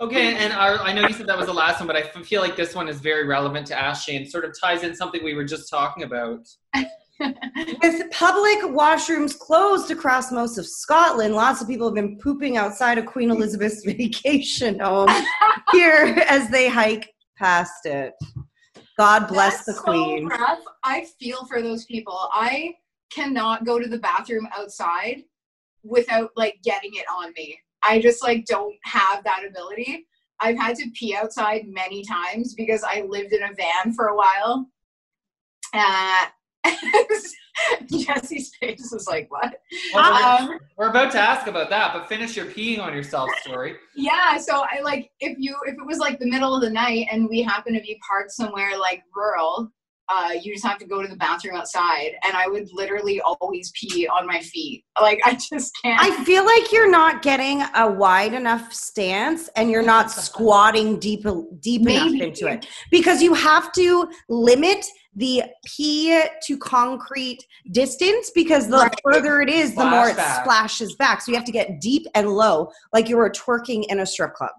Okay, 0.01 0.35
and 0.35 0.53
our, 0.53 0.81
I 0.81 0.93
know 0.93 1.07
you 1.07 1.15
said 1.15 1.29
that 1.29 1.39
was 1.39 1.47
the 1.47 1.55
last 1.55 1.79
one, 1.79 1.87
but 1.87 1.95
I 1.95 2.01
f- 2.01 2.27
feel 2.27 2.43
like 2.43 2.57
this 2.57 2.75
one 2.75 2.89
is 2.89 3.01
very 3.01 3.25
relevant 3.27 3.69
to 3.69 3.81
Ashley 3.81 4.17
and 4.17 4.29
sort 4.29 4.45
of 4.45 4.53
ties 4.61 4.83
in 4.83 4.95
something 4.95 5.23
we 5.23 5.35
were 5.35 5.45
just 5.45 5.71
talking 5.71 6.03
about. 6.03 6.41
With 7.21 8.11
public 8.11 8.59
washrooms 8.75 9.39
closed 9.39 9.91
across 9.91 10.33
most 10.33 10.59
of 10.59 10.67
Scotland, 10.67 11.35
lots 11.35 11.61
of 11.61 11.69
people 11.69 11.87
have 11.87 11.95
been 11.95 12.19
pooping 12.19 12.57
outside 12.57 12.99
of 12.99 13.07
Queen 13.07 13.31
Elizabeth's 13.31 13.85
vacation 13.87 14.81
home 14.81 15.11
here 15.73 16.23
as 16.29 16.49
they 16.49 16.69
hike 16.69 17.13
past 17.37 17.87
it. 17.87 18.15
God 18.99 19.27
bless 19.29 19.65
That's 19.65 19.79
the 19.79 19.85
Queen. 19.85 20.29
So 20.31 20.37
rough. 20.37 20.61
I 20.85 21.07
feel 21.21 21.45
for 21.47 21.63
those 21.63 21.85
people. 21.85 22.29
I 22.33 22.75
cannot 23.11 23.65
go 23.65 23.79
to 23.79 23.89
the 23.89 23.99
bathroom 23.99 24.49
outside 24.57 25.23
without 25.83 26.31
like 26.37 26.59
getting 26.65 26.93
it 26.95 27.05
on 27.13 27.33
me. 27.37 27.59
I 27.83 28.01
just 28.01 28.23
like 28.23 28.47
don't 28.47 28.75
have 28.85 29.23
that 29.25 29.45
ability. 29.49 30.07
I've 30.41 30.59
had 30.59 30.77
to 30.77 30.91
pee 30.95 31.15
outside 31.15 31.67
many 31.67 32.05
times 32.05 32.55
because 32.55 32.83
I 32.83 33.03
lived 33.03 33.33
in 33.33 33.43
a 33.43 33.55
van 33.55 33.95
for 33.95 34.09
a 34.09 34.17
while. 34.17 34.67
Uh, 35.73 36.27
Jesse's 37.91 38.51
face 38.61 38.89
was 38.93 39.07
like, 39.09 39.31
"What?" 39.31 39.55
Well, 39.95 40.13
we're, 40.49 40.53
Um, 40.55 40.59
we're 40.77 40.89
about 40.91 41.13
to 41.13 41.21
ask 41.21 41.47
about 41.47 41.71
that, 41.71 41.93
but 41.95 42.09
finish 42.09 42.37
your 42.37 42.47
peeing 42.47 42.81
on 42.81 42.93
yourself 42.95 43.31
story. 43.43 43.77
yeah 43.97 44.37
so 44.39 44.65
i 44.71 44.81
like 44.83 45.11
if 45.21 45.37
you 45.39 45.57
if 45.67 45.75
it 45.75 45.87
was 45.87 45.99
like 45.99 46.19
the 46.19 46.27
middle 46.27 46.55
of 46.55 46.61
the 46.63 46.71
night 46.71 47.07
and 47.13 47.29
we 47.29 47.43
happen 47.43 47.73
to 47.75 47.81
be 47.81 47.99
parked 48.07 48.31
somewhere 48.33 48.77
like 48.79 49.03
rural 49.15 49.71
uh 50.13 50.31
you 50.43 50.53
just 50.53 50.67
have 50.67 50.79
to 50.79 50.87
go 50.87 51.01
to 51.01 51.09
the 51.09 51.17
bathroom 51.17 51.57
outside 51.57 52.11
and 52.27 52.37
i 52.37 52.47
would 52.49 52.69
literally 52.73 53.21
always 53.21 53.73
pee 53.79 54.07
on 54.09 54.27
my 54.27 54.41
feet 54.41 54.85
like 55.01 55.21
i 55.25 55.33
just 55.35 55.71
can't 55.83 56.01
I 56.01 56.25
feel 56.25 56.45
like 56.45 56.73
you're 56.73 56.91
not 56.91 57.23
getting 57.23 57.63
a 57.75 57.91
wide 57.91 58.35
enough 58.35 58.73
stance 58.73 59.49
and 59.57 59.71
you're 59.71 59.83
not 59.83 60.11
squatting 60.29 60.99
deep 60.99 61.25
deep 61.61 61.83
enough 61.89 62.13
into 62.21 62.47
it 62.49 62.67
because 62.91 63.23
you 63.23 63.33
have 63.35 63.71
to 63.73 64.09
limit 64.29 64.85
the 65.17 65.43
pee 65.65 66.21
to 66.43 66.59
concrete 66.59 67.47
distance 67.71 68.31
because 68.35 68.67
the 68.69 68.77
Right. 68.79 68.95
further 69.05 69.41
it 69.41 69.49
is, 69.49 69.75
the 69.75 69.85
more 69.85 70.09
it 70.09 70.17
back. 70.17 70.43
splashes 70.45 70.95
back. 70.97 71.21
So 71.21 71.31
you 71.31 71.37
have 71.37 71.45
to 71.47 71.53
get 71.53 71.81
deep 71.81 72.07
and 72.15 72.29
low, 72.31 72.71
like 72.93 73.09
you 73.09 73.17
were 73.17 73.31
twerking 73.31 73.85
in 73.89 74.01
a 74.01 74.07
strip 74.07 74.35
club. 74.35 74.51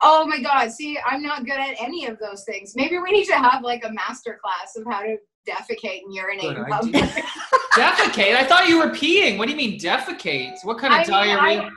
oh 0.00 0.24
my 0.26 0.40
god 0.40 0.70
see 0.70 0.96
i'm 1.04 1.22
not 1.22 1.44
good 1.44 1.58
at 1.58 1.74
any 1.80 2.06
of 2.06 2.16
those 2.20 2.44
things 2.44 2.72
maybe 2.76 2.96
we 2.98 3.10
need 3.10 3.24
to 3.24 3.34
have 3.34 3.64
like 3.64 3.82
a 3.84 3.90
master 3.92 4.38
class 4.40 4.76
of 4.76 4.84
how 4.88 5.00
to 5.02 5.16
defecate 5.48 6.02
and 6.04 6.14
urinate 6.14 6.56
in 6.56 6.64
public. 6.66 6.94
defecate? 7.74 8.36
I 8.36 8.44
thought 8.44 8.68
you 8.68 8.78
were 8.78 8.90
peeing. 8.90 9.38
What 9.38 9.46
do 9.46 9.50
you 9.52 9.56
mean 9.56 9.78
defecate? 9.80 10.54
What 10.62 10.78
kind 10.78 10.92
of 10.92 10.98
I 11.00 11.02
mean, 11.26 11.36
diarrhea? 11.36 11.70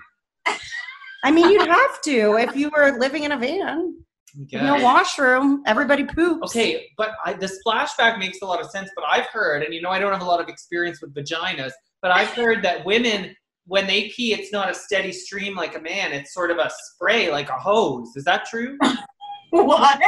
I 1.24 1.32
mean, 1.32 1.50
you'd 1.52 1.68
have 1.68 2.02
to 2.04 2.38
if 2.38 2.56
you 2.56 2.70
were 2.76 2.98
living 3.00 3.24
in 3.24 3.32
a 3.32 3.38
van, 3.38 3.96
Yeah. 4.36 4.66
no 4.66 4.84
washroom, 4.84 5.64
everybody 5.66 6.04
poops. 6.04 6.56
Okay, 6.56 6.88
but 6.98 7.12
I, 7.26 7.34
the 7.34 7.50
splashback 7.66 8.18
makes 8.20 8.42
a 8.42 8.46
lot 8.46 8.60
of 8.62 8.70
sense. 8.70 8.90
But 8.96 9.06
I've 9.10 9.28
heard, 9.28 9.64
and 9.64 9.74
you 9.74 9.82
know, 9.82 9.90
I 9.90 10.00
don't 10.00 10.12
have 10.12 10.22
a 10.22 10.26
lot 10.26 10.40
of 10.40 10.48
experience 10.48 11.02
with 11.02 11.14
vaginas, 11.14 11.72
but 12.02 12.12
I've 12.12 12.30
heard 12.30 12.64
that 12.64 12.86
women, 12.86 13.36
when 13.66 13.88
they 13.88 14.10
pee, 14.16 14.34
it's 14.34 14.52
not 14.52 14.70
a 14.70 14.74
steady 14.74 15.12
stream 15.12 15.56
like 15.56 15.76
a 15.78 15.82
man. 15.82 16.14
It's 16.14 16.34
sort 16.34 16.52
of 16.52 16.58
a 16.58 16.70
spray, 16.94 17.32
like 17.32 17.50
a 17.50 17.54
hose. 17.60 18.16
Is 18.16 18.24
that 18.26 18.46
true? 18.46 18.78
what 19.52 20.00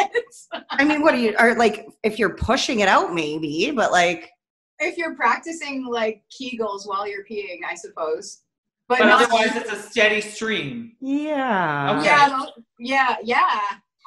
I 0.69 0.83
mean, 0.83 1.01
what 1.01 1.13
do 1.13 1.19
you 1.19 1.35
are 1.37 1.55
like 1.55 1.85
if 2.03 2.17
you're 2.17 2.35
pushing 2.35 2.79
it 2.79 2.87
out, 2.87 3.13
maybe, 3.13 3.71
but 3.71 3.91
like 3.91 4.29
if 4.79 4.97
you're 4.97 5.15
practicing 5.15 5.85
like 5.85 6.23
kegels 6.31 6.85
while 6.85 7.07
you're 7.07 7.23
peeing 7.23 7.59
i 7.69 7.73
suppose 7.75 8.41
but, 8.89 8.99
But 8.99 9.05
not- 9.05 9.21
otherwise, 9.23 9.55
it's 9.55 9.71
a 9.71 9.77
steady 9.77 10.19
stream. 10.19 10.97
yeah. 10.99 11.97
Okay. 11.97 12.05
Yeah, 12.05 12.45
yeah, 12.79 13.15
yeah. 13.23 13.59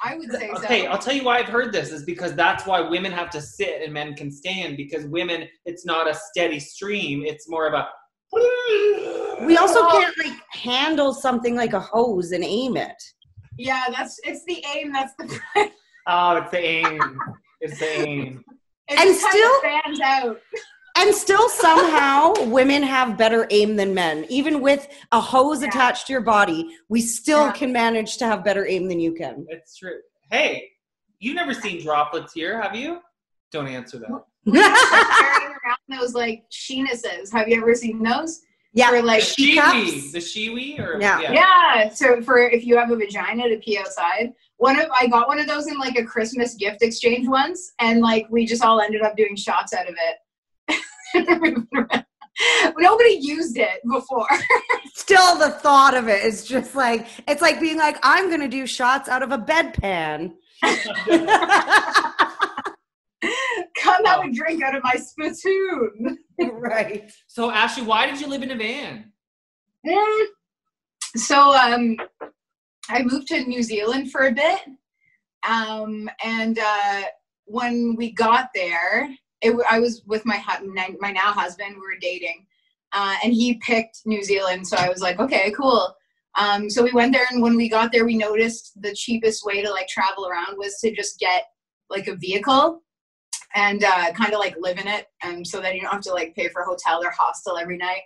I 0.03 0.15
would 0.15 0.31
say 0.31 0.49
Okay, 0.51 0.83
so. 0.83 0.91
I'll 0.91 0.97
tell 0.99 1.13
you 1.13 1.23
why 1.23 1.39
I've 1.39 1.47
heard 1.47 1.73
this 1.73 1.91
is 1.91 2.03
because 2.03 2.33
that's 2.35 2.65
why 2.65 2.81
women 2.81 3.11
have 3.11 3.29
to 3.31 3.41
sit 3.41 3.81
and 3.81 3.93
men 3.93 4.13
can 4.15 4.31
stand 4.31 4.77
because 4.77 5.05
women, 5.05 5.47
it's 5.65 5.85
not 5.85 6.09
a 6.09 6.13
steady 6.13 6.59
stream. 6.59 7.23
It's 7.25 7.49
more 7.49 7.67
of 7.67 7.73
a. 7.73 7.87
We 9.45 9.57
also 9.57 9.87
can't 9.89 10.17
like 10.17 10.33
handle 10.51 11.13
something 11.13 11.55
like 11.55 11.73
a 11.73 11.79
hose 11.79 12.31
and 12.31 12.43
aim 12.43 12.77
it. 12.77 13.01
Yeah, 13.57 13.85
that's 13.95 14.19
it's 14.23 14.43
the 14.45 14.63
aim. 14.75 14.91
That's 14.93 15.13
the. 15.17 15.39
Oh, 16.09 16.37
it's 16.37 16.51
the 16.51 16.59
aim. 16.65 17.19
It's 17.59 17.79
the 17.79 17.99
aim. 17.99 18.43
It 18.87 18.97
And 18.97 19.13
still- 19.13 19.59
stands 19.59 19.99
out. 19.99 20.39
And 20.99 21.13
still 21.13 21.47
somehow 21.49 22.33
women 22.45 22.81
have 22.81 23.17
better 23.17 23.47
aim 23.51 23.75
than 23.75 23.93
men. 23.93 24.25
Even 24.29 24.61
with 24.61 24.87
a 25.11 25.21
hose 25.21 25.61
Yeah. 25.61 25.67
attached 25.69 26.07
to 26.07 26.13
your 26.13 26.21
body, 26.21 26.75
we 26.89 27.01
still 27.01 27.45
Yeah. 27.47 27.51
can 27.51 27.71
manage 27.71 28.17
to 28.17 28.25
have 28.25 28.43
better 28.43 28.65
aim 28.67 28.87
than 28.87 28.99
you 28.99 29.13
can. 29.13 29.45
It's 29.47 29.77
true. 29.77 29.99
Hey, 30.31 30.71
you've 31.19 31.35
never 31.35 31.53
seen 31.53 31.81
droplets 31.83 32.33
here, 32.33 32.59
have 32.59 32.75
you? 32.75 33.01
Don't 33.51 33.67
answer 33.67 33.99
that. 33.99 34.23
Carrying 34.51 35.55
around 35.63 35.99
those 35.99 36.15
like 36.15 36.45
sheenuses. 36.51 37.31
Have 37.31 37.47
you 37.47 37.57
ever 37.61 37.75
seen 37.75 38.01
those? 38.01 38.41
Yeah. 38.73 38.89
For 38.89 39.01
like 39.01 39.21
She 39.23 39.55
Shewee, 39.57 40.11
the 40.11 40.19
Shewee, 40.19 40.79
or 40.79 40.99
Yeah. 40.99 41.19
Yeah. 41.31 41.89
So 41.89 42.21
for 42.21 42.39
if 42.49 42.65
you 42.65 42.75
have 42.77 42.89
a 42.91 42.95
vagina 42.95 43.49
to 43.49 43.57
pee 43.57 43.77
outside, 43.77 44.33
one 44.57 44.79
of 44.79 44.89
I 44.99 45.07
got 45.07 45.27
one 45.27 45.39
of 45.39 45.47
those 45.47 45.67
in 45.67 45.77
like 45.77 45.97
a 45.97 46.03
Christmas 46.03 46.55
gift 46.55 46.81
exchange 46.81 47.27
once, 47.27 47.73
and 47.79 48.01
like 48.01 48.25
we 48.29 48.45
just 48.45 48.63
all 48.63 48.81
ended 48.81 49.01
up 49.03 49.15
doing 49.15 49.35
shots 49.35 49.73
out 49.73 49.87
of 49.87 49.93
it. 49.95 50.17
Nobody 52.77 53.17
used 53.19 53.57
it 53.57 53.81
before. 53.89 54.27
Still, 54.93 55.37
the 55.37 55.49
thought 55.49 55.95
of 55.95 56.07
it 56.07 56.23
is 56.23 56.45
just 56.45 56.75
like 56.75 57.07
it's 57.27 57.41
like 57.41 57.59
being 57.59 57.77
like, 57.77 57.97
I'm 58.03 58.29
gonna 58.29 58.47
do 58.47 58.67
shots 58.67 59.09
out 59.09 59.23
of 59.23 59.31
a 59.31 59.37
bedpan. 59.37 60.33
Come 63.81 64.05
have 64.05 64.25
a 64.25 64.31
drink 64.31 64.63
out 64.63 64.75
of 64.75 64.83
my 64.83 64.95
spittoon. 64.95 66.19
right. 66.39 67.11
So 67.27 67.49
Ashley, 67.49 67.83
why 67.83 68.05
did 68.05 68.21
you 68.21 68.27
live 68.27 68.43
in 68.43 68.51
a 68.51 68.55
van? 68.55 69.11
Mm. 69.85 70.25
So 71.15 71.53
um, 71.53 71.97
I 72.89 73.01
moved 73.03 73.27
to 73.27 73.43
New 73.45 73.63
Zealand 73.63 74.11
for 74.11 74.27
a 74.27 74.31
bit, 74.31 74.59
um, 75.47 76.09
and 76.23 76.59
uh, 76.59 77.03
when 77.45 77.95
we 77.95 78.11
got 78.11 78.49
there, 78.53 79.09
it, 79.41 79.55
I 79.69 79.79
was 79.79 80.03
with 80.05 80.25
my 80.25 80.41
my 80.99 81.11
now 81.11 81.31
husband. 81.31 81.75
We 81.75 81.81
were 81.81 81.99
dating, 81.99 82.45
uh, 82.93 83.15
and 83.23 83.33
he 83.33 83.55
picked 83.55 84.01
New 84.05 84.23
Zealand. 84.23 84.67
So 84.67 84.77
I 84.77 84.89
was 84.89 85.01
like, 85.01 85.19
okay, 85.19 85.51
cool. 85.51 85.95
Um, 86.37 86.69
so 86.69 86.83
we 86.83 86.91
went 86.91 87.13
there, 87.13 87.25
and 87.31 87.41
when 87.41 87.55
we 87.55 87.69
got 87.69 87.91
there, 87.91 88.05
we 88.05 88.15
noticed 88.15 88.79
the 88.81 88.93
cheapest 88.93 89.45
way 89.45 89.61
to 89.63 89.71
like 89.71 89.87
travel 89.87 90.27
around 90.27 90.57
was 90.57 90.79
to 90.81 90.93
just 90.93 91.19
get 91.19 91.43
like 91.89 92.07
a 92.07 92.15
vehicle 92.15 92.81
and 93.55 93.83
uh, 93.83 94.11
kind 94.13 94.33
of 94.33 94.39
like 94.39 94.55
live 94.59 94.77
in 94.77 94.87
it, 94.87 95.07
and 95.23 95.45
so 95.45 95.61
that 95.61 95.75
you 95.75 95.81
don't 95.81 95.93
have 95.93 96.01
to 96.01 96.13
like 96.13 96.35
pay 96.35 96.49
for 96.49 96.61
a 96.61 96.65
hotel 96.65 97.03
or 97.03 97.11
hostel 97.11 97.57
every 97.57 97.77
night. 97.77 98.03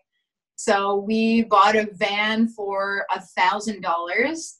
So 0.55 0.97
we 0.97 1.43
bought 1.43 1.75
a 1.75 1.89
van 1.93 2.47
for 2.49 3.05
a 3.09 3.19
thousand 3.19 3.81
dollars, 3.81 4.59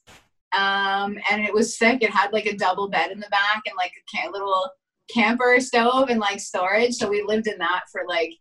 um, 0.52 1.18
and 1.30 1.44
it 1.44 1.54
was 1.54 1.78
sick. 1.78 2.02
It 2.02 2.10
had 2.10 2.32
like 2.32 2.46
a 2.46 2.56
double 2.56 2.88
bed 2.88 3.10
in 3.10 3.20
the 3.20 3.28
back 3.30 3.62
and 3.66 3.76
like 3.76 3.92
a 4.26 4.30
little 4.30 4.70
camper 5.10 5.58
stove 5.60 6.08
and 6.08 6.20
like 6.20 6.40
storage. 6.40 6.94
So 6.94 7.08
we 7.08 7.22
lived 7.22 7.46
in 7.46 7.58
that 7.58 7.82
for 7.90 8.02
like 8.08 8.32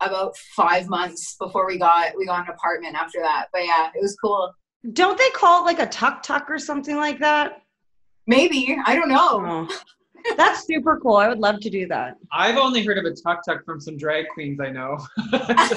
about 0.00 0.36
five 0.56 0.88
months 0.88 1.36
before 1.38 1.66
we 1.66 1.78
got 1.78 2.12
we 2.16 2.26
got 2.26 2.48
an 2.48 2.54
apartment 2.54 2.94
after 2.96 3.20
that. 3.20 3.46
But 3.52 3.64
yeah, 3.64 3.90
it 3.94 4.00
was 4.00 4.16
cool. 4.22 4.52
Don't 4.92 5.18
they 5.18 5.28
call 5.30 5.62
it 5.62 5.66
like 5.66 5.78
a 5.80 5.86
tuk 5.86 6.22
tuk 6.22 6.48
or 6.48 6.58
something 6.58 6.96
like 6.96 7.18
that? 7.18 7.62
Maybe 8.26 8.76
I 8.86 8.94
don't 8.94 9.08
know. 9.08 9.68
Oh. 9.68 9.78
That's 10.36 10.66
super 10.66 10.98
cool. 11.00 11.16
I 11.16 11.28
would 11.28 11.38
love 11.38 11.60
to 11.60 11.70
do 11.70 11.86
that. 11.88 12.14
I've 12.32 12.56
only 12.56 12.84
heard 12.84 12.98
of 12.98 13.04
a 13.06 13.10
tuk 13.14 13.40
tuk 13.44 13.64
from 13.64 13.80
some 13.80 13.96
drag 13.96 14.26
queens 14.28 14.60
I 14.60 14.70
know. 14.70 14.98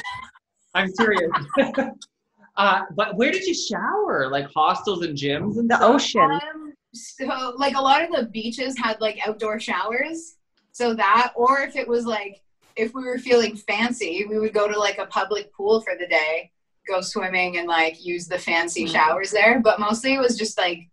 I'm 0.76 0.90
serious. 0.92 1.32
uh, 2.58 2.82
but 2.96 3.16
where 3.16 3.32
did 3.32 3.46
you 3.46 3.54
shower? 3.54 4.30
Like 4.30 4.48
hostels 4.54 5.04
and 5.04 5.18
gyms 5.18 5.58
and 5.58 5.70
The 5.70 5.78
stuff? 5.78 5.96
ocean. 5.96 6.22
Um, 6.32 6.63
so 6.94 7.54
like 7.58 7.76
a 7.76 7.82
lot 7.82 8.04
of 8.04 8.12
the 8.12 8.26
beaches 8.26 8.78
had 8.78 9.00
like 9.02 9.20
outdoor 9.28 9.60
showers. 9.60 10.38
So 10.72 10.94
that, 10.96 11.34
or 11.36 11.60
if 11.62 11.76
it 11.76 11.88
was 11.88 12.06
like 12.06 12.42
if 12.76 12.94
we 12.96 13.04
were 13.04 13.20
feeling 13.20 13.56
fancy, 13.56 14.26
we 14.28 14.40
would 14.40 14.54
go 14.54 14.68
to 14.72 14.78
like 14.80 14.98
a 14.98 15.06
public 15.06 15.54
pool 15.54 15.82
for 15.82 15.94
the 16.00 16.08
day, 16.08 16.52
go 16.88 17.02
swimming 17.02 17.58
and 17.58 17.68
like 17.68 18.04
use 18.04 18.28
the 18.28 18.40
fancy 18.40 18.86
Mhm. 18.86 18.92
showers 18.92 19.32
there. 19.32 19.60
But 19.60 19.80
mostly 19.80 20.14
it 20.16 20.20
was 20.20 20.38
just 20.38 20.58
like 20.58 20.90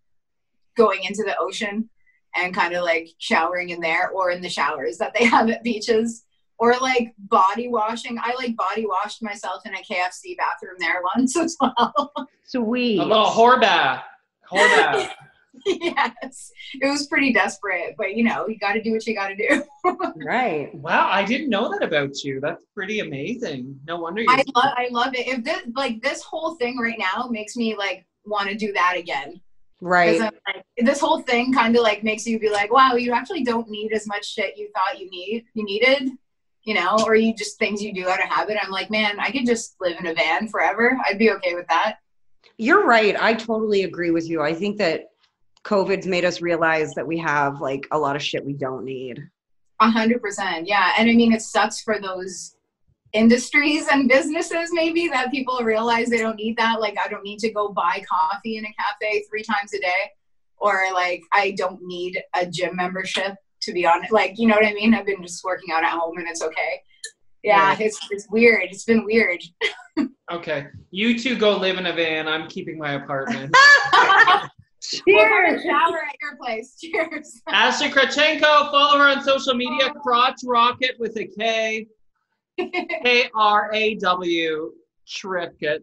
going 0.77 1.05
into 1.05 1.23
the 1.23 1.37
ocean 1.39 1.89
and 2.37 2.55
kind 2.55 2.75
of 2.75 2.85
like 2.85 3.09
showering 3.19 3.71
in 3.71 3.81
there 3.81 4.11
or 4.11 4.31
in 4.31 4.41
the 4.43 4.49
showers 4.49 4.99
that 4.99 5.15
they 5.19 5.25
have 5.35 5.49
at 5.51 5.63
beaches. 5.63 6.25
Or 6.59 6.75
like 6.79 7.15
body 7.17 7.69
washing. 7.69 8.19
I 8.23 8.35
like 8.37 8.55
body 8.55 8.85
washed 8.87 9.23
myself 9.23 9.63
in 9.65 9.73
a 9.73 9.79
KFC 9.79 10.37
bathroom 10.37 10.75
there 10.79 11.01
once 11.17 11.35
as 11.35 11.57
well. 11.59 12.13
Sweet. 12.45 12.99
A 12.99 13.03
little 13.03 13.25
whore 13.25 13.59
bath. 13.59 14.05
Whore 15.67 15.95
bath. 15.97 16.15
yes, 16.23 16.53
it 16.81 16.89
was 16.89 17.07
pretty 17.07 17.33
desperate, 17.33 17.95
but 17.97 18.15
you 18.15 18.25
know, 18.25 18.49
you 18.49 18.59
got 18.59 18.73
to 18.73 18.83
do 18.83 18.93
what 18.93 19.07
you 19.07 19.15
got 19.15 19.29
to 19.29 19.37
do. 19.37 19.65
Right. 20.17 20.75
wow, 20.75 21.09
I 21.11 21.25
didn't 21.25 21.49
know 21.49 21.71
that 21.71 21.83
about 21.83 22.23
you. 22.23 22.41
That's 22.41 22.65
pretty 22.75 23.01
amazing. 23.01 23.81
No 23.87 23.99
wonder 23.99 24.21
you're 24.23 24.31
I 24.31 24.45
love, 24.55 24.75
I 24.77 24.89
love 24.91 25.15
it. 25.15 25.27
If 25.27 25.45
this, 25.45 25.63
like, 25.75 26.03
this 26.03 26.23
whole 26.23 26.57
thing 26.57 26.79
right 26.79 26.99
now 26.99 27.29
makes 27.31 27.57
me 27.57 27.75
like 27.77 28.07
want 28.27 28.49
to 28.51 28.55
do 28.55 28.73
that 28.73 28.97
again. 28.97 29.41
Right. 29.81 30.21
Like, 30.21 30.65
this 30.77 31.01
whole 31.01 31.23
thing 31.23 31.53
kind 31.53 31.75
of 31.77 31.83
like 31.83 32.05
makes 32.05 32.27
you 32.27 32.39
be 32.39 32.51
like, 32.51 32.73
wow, 32.73 32.95
you 32.95 33.13
actually 33.13 33.43
don't 33.43 33.69
need 33.71 33.93
as 33.93 34.07
much 34.07 34.27
shit 34.27 34.59
you 34.59 34.69
thought 34.75 35.01
you 35.01 35.09
need, 35.11 35.45
you 35.55 35.65
needed, 35.65 36.11
you 36.65 36.75
know, 36.75 36.99
or 37.07 37.15
you 37.15 37.35
just 37.35 37.59
things 37.59 37.83
you 37.83 37.95
do 37.95 38.09
out 38.09 38.23
of 38.23 38.29
habit. 38.29 38.59
I'm 38.63 38.71
like, 38.71 38.91
man, 38.91 39.19
I 39.19 39.31
could 39.31 39.47
just 39.47 39.77
live 39.81 39.99
in 39.99 40.07
a 40.07 40.15
van 40.15 40.49
forever. 40.49 40.99
I'd 41.09 41.19
be 41.19 41.31
okay 41.33 41.55
with 41.55 41.67
that. 41.69 41.97
You're 42.59 42.85
right. 42.85 43.17
I 43.19 43.33
totally 43.35 43.85
agree 43.85 44.11
with 44.11 44.29
you. 44.29 44.43
I 44.43 44.53
think 44.53 44.77
that 44.79 45.10
COVID's 45.65 46.07
made 46.07 46.25
us 46.25 46.41
realize 46.41 46.95
that 46.95 47.07
we 47.07 47.19
have 47.19 47.61
like 47.61 47.87
a 47.91 47.99
lot 47.99 48.17
of 48.17 48.23
shit 48.23 48.45
we 48.45 48.55
don't 48.55 48.85
need. 48.85 49.23
A 49.81 49.91
hundred 49.91 50.21
percent. 50.23 50.67
Yeah. 50.67 50.93
And 50.99 51.09
I 51.09 51.15
mean, 51.15 51.33
it 51.33 51.43
sucks 51.43 51.81
for 51.83 52.01
those 52.01 52.57
industries 53.13 53.87
and 53.91 54.09
businesses 54.09 54.71
maybe 54.73 55.09
that 55.09 55.31
people 55.33 55.59
realize 55.63 56.09
they 56.09 56.19
don't 56.19 56.37
need 56.37 56.57
that. 56.59 56.81
Like, 56.81 56.97
I 57.05 57.09
don't 57.09 57.25
need 57.25 57.39
to 57.41 57.51
go 57.51 57.69
buy 57.71 58.03
coffee 58.09 58.57
in 58.57 58.65
a 58.65 58.73
cafe 58.79 59.25
three 59.29 59.43
times 59.43 59.75
a 59.75 59.81
day. 59.81 60.11
Or 60.59 60.85
like, 60.93 61.23
I 61.33 61.53
don't 61.57 61.81
need 61.83 62.23
a 62.35 62.47
gym 62.47 62.77
membership 62.77 63.35
to 63.63 63.73
be 63.73 63.87
honest. 63.87 64.13
Like, 64.13 64.39
you 64.39 64.47
know 64.47 64.55
what 64.55 64.65
I 64.67 64.73
mean? 64.73 64.95
I've 64.95 65.07
been 65.07 65.23
just 65.23 65.45
working 65.45 65.73
out 65.73 65.85
at 65.85 65.91
home 65.91 66.17
and 66.19 66.27
it's 66.29 66.43
okay. 66.43 66.83
Yeah, 67.43 67.73
Yeah. 67.79 67.87
it's 67.87 67.99
it's 68.11 68.27
weird. 68.31 68.65
It's 68.71 68.85
been 68.85 69.05
weird. 69.05 69.43
okay. 70.33 70.67
You 70.91 71.19
two 71.19 71.37
go 71.37 71.57
live 71.57 71.79
in 71.79 71.87
a 71.87 71.93
van. 71.93 72.29
I'm 72.29 72.49
keeping 72.49 72.79
my 72.79 72.93
apartment. 72.93 73.55
We'll 75.07 75.61
shower 75.63 75.99
at 75.99 76.17
your 76.21 76.37
place. 76.41 76.77
Cheers. 76.81 77.43
Ashley 77.49 77.91
Krachenko, 77.91 78.71
follow 78.71 78.99
her 78.99 79.09
on 79.09 79.23
social 79.23 79.55
media. 79.55 79.91
Oh. 79.95 80.01
Crotch 80.01 80.41
Rocket 80.45 80.97
with 80.99 81.17
a 81.17 81.27
K. 81.27 81.87
K 82.59 83.31
R 83.35 83.71
A 83.75 83.95
W. 83.97 84.73
Tricket. 85.09 85.83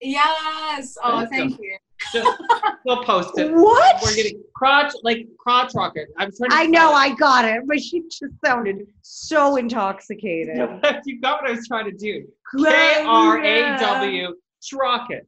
yes. 0.00 0.96
Oh, 1.02 1.26
Thank 1.26 1.30
thank 1.30 1.58
you. 1.60 1.76
Just 2.12 2.42
we'll 2.86 3.04
post 3.04 3.36
it. 3.36 3.52
What? 3.52 4.02
We're 4.02 4.14
getting 4.14 4.42
crotch 4.54 4.92
like 5.02 5.26
crotch 5.38 5.72
rocket. 5.74 6.08
I'm 6.18 6.30
trying 6.34 6.50
to 6.50 6.56
I 6.56 6.66
know 6.66 6.92
I 6.92 7.14
got 7.14 7.44
it, 7.44 7.62
but 7.66 7.80
she 7.80 8.02
just 8.02 8.32
sounded 8.44 8.86
so 9.02 9.56
intoxicated. 9.56 10.56
you 11.04 11.20
got 11.20 11.42
what 11.42 11.50
I 11.50 11.54
was 11.54 11.66
trying 11.68 11.86
to 11.86 11.96
do. 11.96 12.26
K 12.58 13.04
R 13.06 13.42
A 13.42 13.78
W 13.78 14.34
Rocket. 14.72 15.26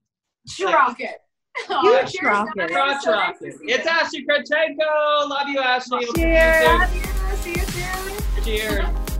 Rocket. 0.62 1.18
You 1.58 1.64
Oh, 1.70 2.04
cheers, 2.06 2.22
rocket. 2.22 2.56
guys. 2.56 2.70
Crotch 2.70 3.02
So 3.02 3.10
nice 3.10 3.18
rocket. 3.40 3.54
It's 3.62 3.84
you. 3.84 3.90
Ashley 3.90 4.24
Krachenko. 4.26 5.28
Love 5.28 5.48
you, 5.48 5.60
Ashley. 5.60 5.98
We'll 5.98 6.14
see 6.14 6.22
you 6.22 6.36
soon. 6.36 6.78
Love 6.78 6.94
you. 6.94 7.02
See 7.36 7.50
you 7.50 7.66
soon. 7.66 8.44
Cheers. 8.44 9.11